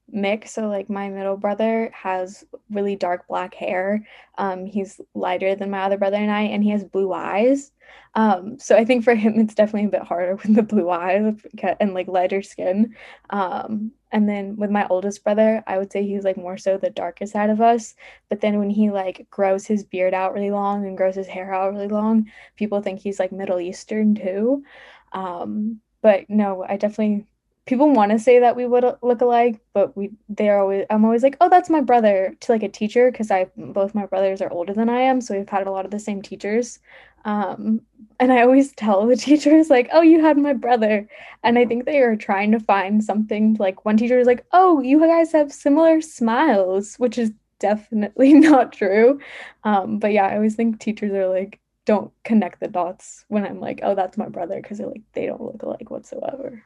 mix. 0.09 0.53
So 0.53 0.69
like 0.69 0.89
my 0.89 1.09
middle 1.09 1.37
brother 1.37 1.91
has 1.93 2.45
really 2.71 2.97
dark 2.97 3.27
black 3.29 3.55
hair. 3.55 4.07
Um, 4.39 4.67
he's 4.67 5.01
lighter 5.15 5.55
than 5.55 5.71
my 5.71 5.83
other 5.83 5.99
brother 5.99 6.17
and 6.17 6.31
I, 6.31 6.43
and 6.43 6.63
he 6.63 6.71
has 6.71 6.85
blue 6.85 7.13
eyes. 7.13 7.73
Um, 8.15 8.59
so 8.59 8.77
I 8.77 8.85
think 8.85 9.05
for 9.05 9.15
him 9.15 9.39
it's 9.39 9.55
definitely 9.55 9.89
a 9.89 10.01
bit 10.01 10.03
harder 10.03 10.37
with 10.37 10.55
the 10.55 10.63
blue 10.63 10.91
eyes 10.91 11.35
and 11.81 11.95
like 11.95 12.09
lighter 12.09 12.43
skin. 12.43 12.95
Um, 13.31 13.93
and 14.13 14.29
then 14.29 14.57
with 14.57 14.71
my 14.71 14.87
oldest 14.89 15.25
brother, 15.25 15.63
I 15.67 15.79
would 15.79 15.93
say 15.93 16.07
he's 16.07 16.25
like 16.25 16.37
more 16.37 16.57
so 16.57 16.79
the 16.79 16.91
darkest 16.91 17.33
side 17.33 17.51
of 17.51 17.61
us. 17.61 17.95
But 18.29 18.41
then 18.41 18.59
when 18.59 18.71
he 18.71 18.91
like 18.91 19.27
grows 19.31 19.67
his 19.67 19.85
beard 19.85 20.15
out 20.15 20.33
really 20.33 20.51
long 20.51 20.87
and 20.87 20.97
grows 20.97 21.17
his 21.17 21.27
hair 21.27 21.53
out 21.53 21.73
really 21.75 21.89
long, 21.89 22.31
people 22.57 22.81
think 22.81 23.01
he's 23.01 23.19
like 23.19 23.33
Middle 23.33 23.61
Eastern 23.61 24.15
too. 24.15 24.65
Um, 25.13 25.81
but 26.03 26.29
no, 26.31 26.65
I 26.69 26.77
definitely 26.77 27.27
people 27.67 27.91
want 27.91 28.13
to 28.13 28.19
say 28.19 28.39
that 28.39 28.57
we 28.57 28.65
would 28.65 28.85
look 29.03 29.21
alike, 29.21 29.61
but 29.75 29.97
we 29.97 30.11
they're 30.29 30.61
always 30.61 30.87
I'm 30.91 31.05
always 31.05 31.23
like, 31.23 31.37
oh, 31.41 31.49
that's 31.49 31.69
my 31.71 31.81
brother 31.81 32.35
to 32.41 32.53
like 32.53 32.63
a 32.63 32.69
teacher 32.69 33.11
because 33.11 33.31
I 33.31 33.47
both 33.57 33.95
my 33.95 34.07
brothers 34.07 34.41
are 34.41 34.51
older 34.53 34.73
than 34.73 34.89
I 34.89 35.01
am, 35.01 35.21
so 35.21 35.37
we've 35.37 35.49
had 35.49 35.67
a 35.67 35.71
lot 35.71 35.85
of 35.85 35.91
the 35.91 35.99
same 36.01 36.23
teachers. 36.23 36.79
Um, 37.25 37.83
and 38.21 38.33
I 38.33 38.43
always 38.43 38.73
tell 38.73 39.07
the 39.07 39.17
teachers 39.29 39.69
like, 39.69 39.89
oh, 39.93 40.01
you 40.03 40.21
had 40.21 40.39
my 40.39 40.53
brother, 40.55 41.09
and 41.43 41.59
I 41.59 41.67
think 41.67 41.85
they 41.85 41.99
are 41.99 42.17
trying 42.17 42.53
to 42.53 42.61
find 42.61 43.03
something 43.05 43.57
like 43.59 43.85
one 43.85 43.97
teacher 43.97 44.19
is 44.19 44.27
like, 44.29 44.45
oh, 44.53 44.81
you 44.81 45.01
guys 45.01 45.33
have 45.33 45.53
similar 45.53 46.01
smiles, 46.01 46.97
which 46.97 47.19
is 47.19 47.33
definitely 47.59 48.33
not 48.49 48.73
true. 48.73 49.21
Um, 49.65 49.99
but 49.99 50.13
yeah, 50.13 50.27
I 50.27 50.37
always 50.37 50.55
think 50.55 50.81
teachers 50.81 51.13
are 51.13 51.29
like 51.29 51.61
don't 51.85 52.13
connect 52.25 52.61
the 52.61 52.69
dots 52.69 53.25
when 53.29 53.47
I'm 53.47 53.61
like, 53.61 53.81
oh, 53.83 53.95
that's 53.95 54.19
my 54.19 54.29
brother 54.29 54.61
because 54.61 54.79
they're 54.79 54.89
like 54.89 55.03
they 55.13 55.27
don't 55.27 55.43
look 55.43 55.63
alike 55.63 55.91
whatsoever. 55.91 56.65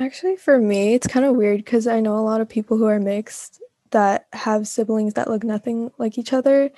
Actually, 0.00 0.36
for 0.36 0.58
me, 0.58 0.94
it's 0.94 1.06
kind 1.06 1.26
of 1.26 1.34
weird 1.34 1.58
because 1.58 1.86
I 1.86 2.00
know 2.00 2.16
a 2.16 2.20
lot 2.20 2.40
of 2.40 2.48
people 2.48 2.76
who 2.76 2.86
are 2.86 3.00
mixed 3.00 3.60
that 3.90 4.26
have 4.32 4.68
siblings 4.68 5.14
that 5.14 5.28
look 5.28 5.42
nothing 5.42 5.90
like 5.98 6.18
each 6.18 6.32
other. 6.32 6.70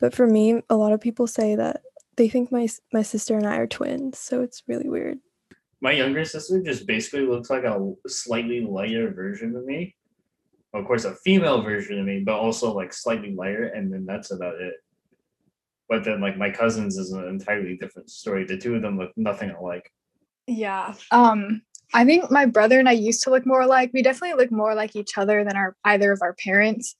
But 0.00 0.14
for 0.14 0.26
me, 0.26 0.62
a 0.68 0.76
lot 0.76 0.92
of 0.92 1.00
people 1.00 1.26
say 1.26 1.54
that 1.56 1.82
they 2.16 2.28
think 2.28 2.52
my 2.52 2.68
my 2.92 3.02
sister 3.02 3.36
and 3.36 3.46
I 3.46 3.56
are 3.56 3.66
twins, 3.66 4.18
so 4.18 4.42
it's 4.42 4.64
really 4.66 4.88
weird. 4.88 5.18
My 5.80 5.92
younger 5.92 6.24
sister 6.24 6.60
just 6.60 6.86
basically 6.86 7.26
looks 7.26 7.48
like 7.48 7.64
a 7.64 7.94
slightly 8.06 8.60
lighter 8.60 9.12
version 9.12 9.56
of 9.56 9.64
me. 9.64 9.96
Of 10.74 10.86
course, 10.86 11.04
a 11.04 11.14
female 11.16 11.62
version 11.62 11.98
of 11.98 12.06
me, 12.06 12.22
but 12.24 12.34
also 12.34 12.74
like 12.74 12.92
slightly 12.92 13.34
lighter, 13.34 13.66
and 13.66 13.92
then 13.92 14.04
that's 14.04 14.30
about 14.30 14.60
it. 14.60 14.74
But 15.88 16.04
then, 16.04 16.20
like 16.20 16.36
my 16.36 16.50
cousins 16.50 16.98
is 16.98 17.12
an 17.12 17.26
entirely 17.28 17.76
different 17.76 18.10
story. 18.10 18.44
The 18.44 18.58
two 18.58 18.74
of 18.74 18.82
them 18.82 18.98
look 18.98 19.12
nothing 19.16 19.50
alike. 19.50 19.90
Yeah. 20.46 20.94
Um 21.10 21.62
I 21.94 22.04
think 22.04 22.30
my 22.30 22.46
brother 22.46 22.78
and 22.78 22.88
I 22.88 22.92
used 22.92 23.22
to 23.24 23.30
look 23.30 23.44
more 23.46 23.60
alike. 23.60 23.90
We 23.92 24.02
definitely 24.02 24.42
look 24.42 24.50
more 24.50 24.74
like 24.74 24.96
each 24.96 25.18
other 25.18 25.44
than 25.44 25.56
our 25.56 25.76
either 25.84 26.12
of 26.12 26.22
our 26.22 26.34
parents. 26.34 26.96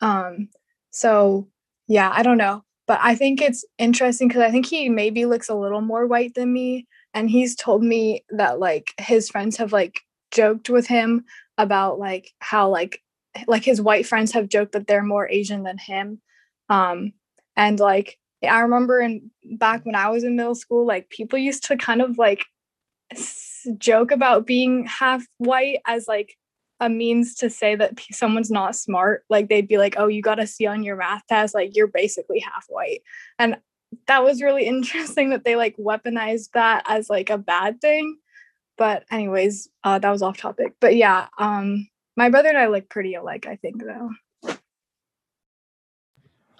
Um, 0.00 0.48
so 0.90 1.48
yeah, 1.88 2.12
I 2.14 2.22
don't 2.22 2.38
know. 2.38 2.62
But 2.86 3.00
I 3.02 3.14
think 3.14 3.40
it's 3.40 3.64
interesting 3.78 4.28
because 4.28 4.42
I 4.42 4.50
think 4.50 4.66
he 4.66 4.88
maybe 4.90 5.24
looks 5.24 5.48
a 5.48 5.54
little 5.54 5.80
more 5.80 6.06
white 6.06 6.34
than 6.34 6.52
me. 6.52 6.86
And 7.14 7.30
he's 7.30 7.56
told 7.56 7.82
me 7.82 8.24
that 8.30 8.58
like 8.58 8.92
his 8.98 9.30
friends 9.30 9.56
have 9.56 9.72
like 9.72 10.00
joked 10.30 10.68
with 10.68 10.86
him 10.86 11.24
about 11.56 11.98
like 11.98 12.30
how 12.40 12.68
like 12.68 13.00
like 13.46 13.64
his 13.64 13.80
white 13.80 14.06
friends 14.06 14.32
have 14.32 14.48
joked 14.48 14.72
that 14.72 14.86
they're 14.86 15.02
more 15.02 15.28
Asian 15.28 15.62
than 15.62 15.78
him. 15.78 16.20
Um, 16.68 17.12
and 17.56 17.78
like 17.80 18.18
I 18.46 18.60
remember 18.60 19.00
in 19.00 19.30
back 19.52 19.86
when 19.86 19.94
I 19.94 20.10
was 20.10 20.24
in 20.24 20.36
middle 20.36 20.54
school, 20.54 20.86
like 20.86 21.08
people 21.08 21.38
used 21.38 21.64
to 21.64 21.76
kind 21.76 22.02
of 22.02 22.18
like 22.18 22.44
joke 23.78 24.10
about 24.10 24.46
being 24.46 24.86
half 24.86 25.26
white 25.38 25.78
as 25.86 26.06
like 26.08 26.36
a 26.80 26.88
means 26.88 27.34
to 27.36 27.50
say 27.50 27.74
that 27.76 27.98
someone's 28.12 28.50
not 28.50 28.76
smart. 28.76 29.24
Like 29.28 29.48
they'd 29.48 29.68
be 29.68 29.78
like, 29.78 29.94
"Oh, 29.96 30.06
you 30.06 30.22
got 30.22 30.40
a 30.40 30.46
C 30.46 30.66
on 30.66 30.82
your 30.82 30.96
math 30.96 31.26
test. 31.28 31.54
Like 31.54 31.76
you're 31.76 31.86
basically 31.86 32.40
half 32.40 32.66
white." 32.68 33.02
And 33.38 33.56
that 34.06 34.24
was 34.24 34.42
really 34.42 34.66
interesting 34.66 35.30
that 35.30 35.44
they 35.44 35.56
like 35.56 35.76
weaponized 35.76 36.50
that 36.54 36.84
as 36.86 37.08
like 37.08 37.30
a 37.30 37.38
bad 37.38 37.80
thing. 37.80 38.16
But 38.76 39.04
anyways, 39.10 39.68
uh, 39.84 39.98
that 40.00 40.10
was 40.10 40.22
off 40.22 40.36
topic. 40.36 40.74
But 40.80 40.96
yeah, 40.96 41.28
um, 41.38 41.88
my 42.16 42.28
brother 42.28 42.48
and 42.48 42.58
I 42.58 42.66
look 42.66 42.88
pretty 42.88 43.14
alike. 43.14 43.46
I 43.46 43.56
think 43.56 43.82
though. 43.82 44.10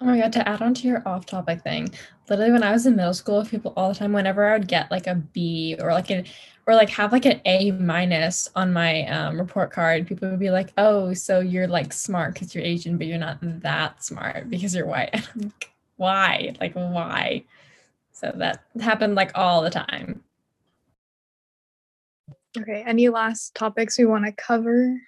Oh 0.01 0.05
my 0.05 0.19
god, 0.19 0.33
to 0.33 0.47
add 0.47 0.61
on 0.61 0.73
to 0.73 0.87
your 0.87 1.07
off 1.07 1.25
topic 1.25 1.61
thing, 1.61 1.89
literally 2.29 2.51
when 2.51 2.63
I 2.63 2.71
was 2.71 2.85
in 2.85 2.97
middle 2.97 3.13
school, 3.13 3.45
people 3.45 3.73
all 3.77 3.89
the 3.89 3.95
time, 3.95 4.11
whenever 4.11 4.45
I 4.45 4.57
would 4.57 4.67
get 4.67 4.91
like 4.91 5.07
a 5.07 5.15
B 5.15 5.77
or 5.79 5.93
like 5.93 6.09
an 6.09 6.25
or 6.67 6.75
like 6.75 6.89
have 6.89 7.13
like 7.13 7.25
an 7.25 7.39
A 7.45 7.71
minus 7.71 8.49
on 8.55 8.73
my 8.73 9.07
um, 9.07 9.39
report 9.39 9.71
card, 9.71 10.05
people 10.05 10.29
would 10.29 10.39
be 10.39 10.49
like, 10.51 10.73
"Oh, 10.77 11.13
so 11.13 11.39
you're 11.39 11.67
like 11.67 11.93
smart 11.93 12.33
because 12.33 12.53
you're 12.53 12.63
Asian, 12.63 12.97
but 12.97 13.07
you're 13.07 13.17
not 13.17 13.37
that 13.41 14.03
smart 14.03 14.49
because 14.49 14.75
you're 14.75 14.85
white." 14.85 15.13
like, 15.35 15.71
why? 15.95 16.55
Like 16.59 16.73
why? 16.73 17.45
So 18.11 18.33
that 18.35 18.65
happened 18.81 19.15
like 19.15 19.31
all 19.35 19.61
the 19.61 19.69
time. 19.69 20.23
Okay. 22.57 22.83
Any 22.85 23.07
last 23.09 23.55
topics 23.55 23.97
we 23.97 24.05
want 24.05 24.25
to 24.25 24.31
cover? 24.33 24.99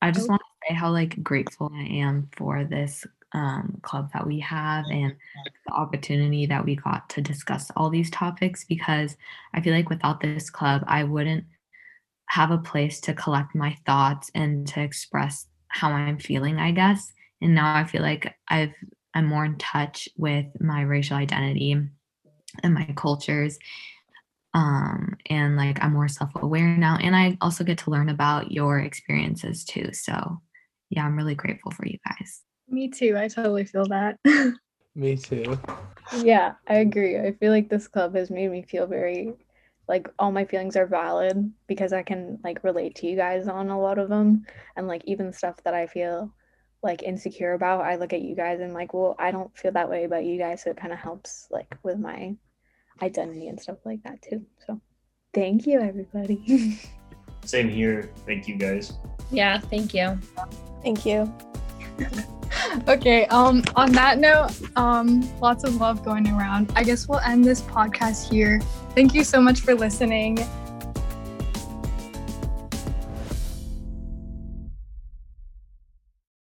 I 0.00 0.10
just 0.10 0.28
want 0.28 0.40
to 0.40 0.68
say 0.68 0.74
how 0.74 0.90
like 0.90 1.22
grateful 1.22 1.70
I 1.74 1.82
am 1.82 2.28
for 2.36 2.64
this 2.64 3.06
um, 3.34 3.78
club 3.82 4.10
that 4.12 4.26
we 4.26 4.40
have 4.40 4.84
and 4.90 5.14
the 5.66 5.72
opportunity 5.72 6.46
that 6.46 6.64
we 6.64 6.76
got 6.76 7.08
to 7.10 7.20
discuss 7.20 7.70
all 7.76 7.90
these 7.90 8.10
topics 8.10 8.64
because 8.64 9.16
I 9.52 9.60
feel 9.60 9.74
like 9.74 9.90
without 9.90 10.20
this 10.20 10.50
club, 10.50 10.84
I 10.86 11.04
wouldn't 11.04 11.44
have 12.26 12.50
a 12.50 12.58
place 12.58 13.00
to 13.02 13.14
collect 13.14 13.54
my 13.54 13.76
thoughts 13.84 14.30
and 14.34 14.66
to 14.68 14.80
express 14.80 15.46
how 15.68 15.90
I'm 15.90 16.18
feeling, 16.18 16.58
I 16.58 16.70
guess. 16.70 17.12
And 17.42 17.54
now 17.54 17.74
I 17.74 17.84
feel 17.84 18.02
like 18.02 18.34
I've 18.48 18.72
I'm 19.14 19.26
more 19.26 19.44
in 19.44 19.58
touch 19.58 20.08
with 20.16 20.46
my 20.60 20.82
racial 20.82 21.16
identity 21.16 21.72
and 22.62 22.74
my 22.74 22.92
cultures. 22.96 23.58
Um, 24.54 25.16
and 25.28 25.56
like 25.56 25.82
I'm 25.82 25.92
more 25.92 26.08
self-aware 26.08 26.76
now. 26.76 26.96
And 27.00 27.14
I 27.14 27.36
also 27.40 27.64
get 27.64 27.78
to 27.78 27.90
learn 27.90 28.08
about 28.08 28.52
your 28.52 28.78
experiences 28.78 29.64
too. 29.64 29.92
So 29.92 30.40
yeah, 30.90 31.04
I'm 31.04 31.16
really 31.16 31.34
grateful 31.34 31.72
for 31.72 31.86
you 31.86 31.98
guys. 32.06 32.43
Me 32.68 32.88
too. 32.88 33.16
I 33.16 33.28
totally 33.28 33.64
feel 33.64 33.86
that. 33.86 34.18
Me 34.94 35.16
too. 35.16 35.58
Yeah, 36.22 36.54
I 36.68 36.76
agree. 36.76 37.18
I 37.18 37.32
feel 37.32 37.50
like 37.50 37.68
this 37.68 37.88
club 37.88 38.14
has 38.14 38.30
made 38.30 38.50
me 38.50 38.62
feel 38.62 38.86
very 38.86 39.34
like 39.88 40.08
all 40.18 40.32
my 40.32 40.44
feelings 40.44 40.76
are 40.76 40.86
valid 40.86 41.52
because 41.66 41.92
I 41.92 42.02
can 42.02 42.38
like 42.42 42.64
relate 42.64 42.94
to 42.96 43.06
you 43.06 43.16
guys 43.16 43.48
on 43.48 43.68
a 43.68 43.80
lot 43.80 43.98
of 43.98 44.08
them 44.08 44.46
and 44.76 44.88
like 44.88 45.02
even 45.04 45.32
stuff 45.32 45.56
that 45.64 45.74
I 45.74 45.86
feel 45.86 46.32
like 46.82 47.02
insecure 47.02 47.54
about, 47.54 47.84
I 47.84 47.96
look 47.96 48.12
at 48.12 48.22
you 48.22 48.36
guys 48.36 48.60
and 48.60 48.74
like, 48.74 48.94
well, 48.94 49.16
I 49.18 49.30
don't 49.30 49.56
feel 49.56 49.72
that 49.72 49.88
way 49.88 50.04
about 50.04 50.24
you 50.24 50.38
guys, 50.38 50.62
so 50.62 50.70
it 50.70 50.76
kind 50.76 50.92
of 50.92 50.98
helps 50.98 51.48
like 51.50 51.76
with 51.82 51.98
my 51.98 52.36
identity 53.02 53.48
and 53.48 53.58
stuff 53.58 53.78
like 53.84 54.02
that 54.04 54.22
too. 54.22 54.44
So, 54.66 54.80
thank 55.32 55.66
you 55.66 55.80
everybody. 55.80 56.78
Same 57.44 57.68
here. 57.68 58.10
Thank 58.26 58.46
you 58.46 58.56
guys. 58.56 58.92
Yeah, 59.30 59.58
thank 59.58 59.94
you. 59.94 60.18
Thank 60.82 61.06
you. 61.06 61.32
Okay, 62.88 63.26
um, 63.26 63.62
on 63.76 63.92
that 63.92 64.18
note, 64.18 64.50
um, 64.76 65.28
lots 65.40 65.64
of 65.64 65.80
love 65.80 66.04
going 66.04 66.28
around. 66.28 66.72
I 66.76 66.82
guess 66.82 67.08
we'll 67.08 67.20
end 67.20 67.44
this 67.44 67.62
podcast 67.62 68.30
here. 68.30 68.60
Thank 68.94 69.14
you 69.14 69.24
so 69.24 69.40
much 69.40 69.60
for 69.60 69.74
listening. 69.74 70.38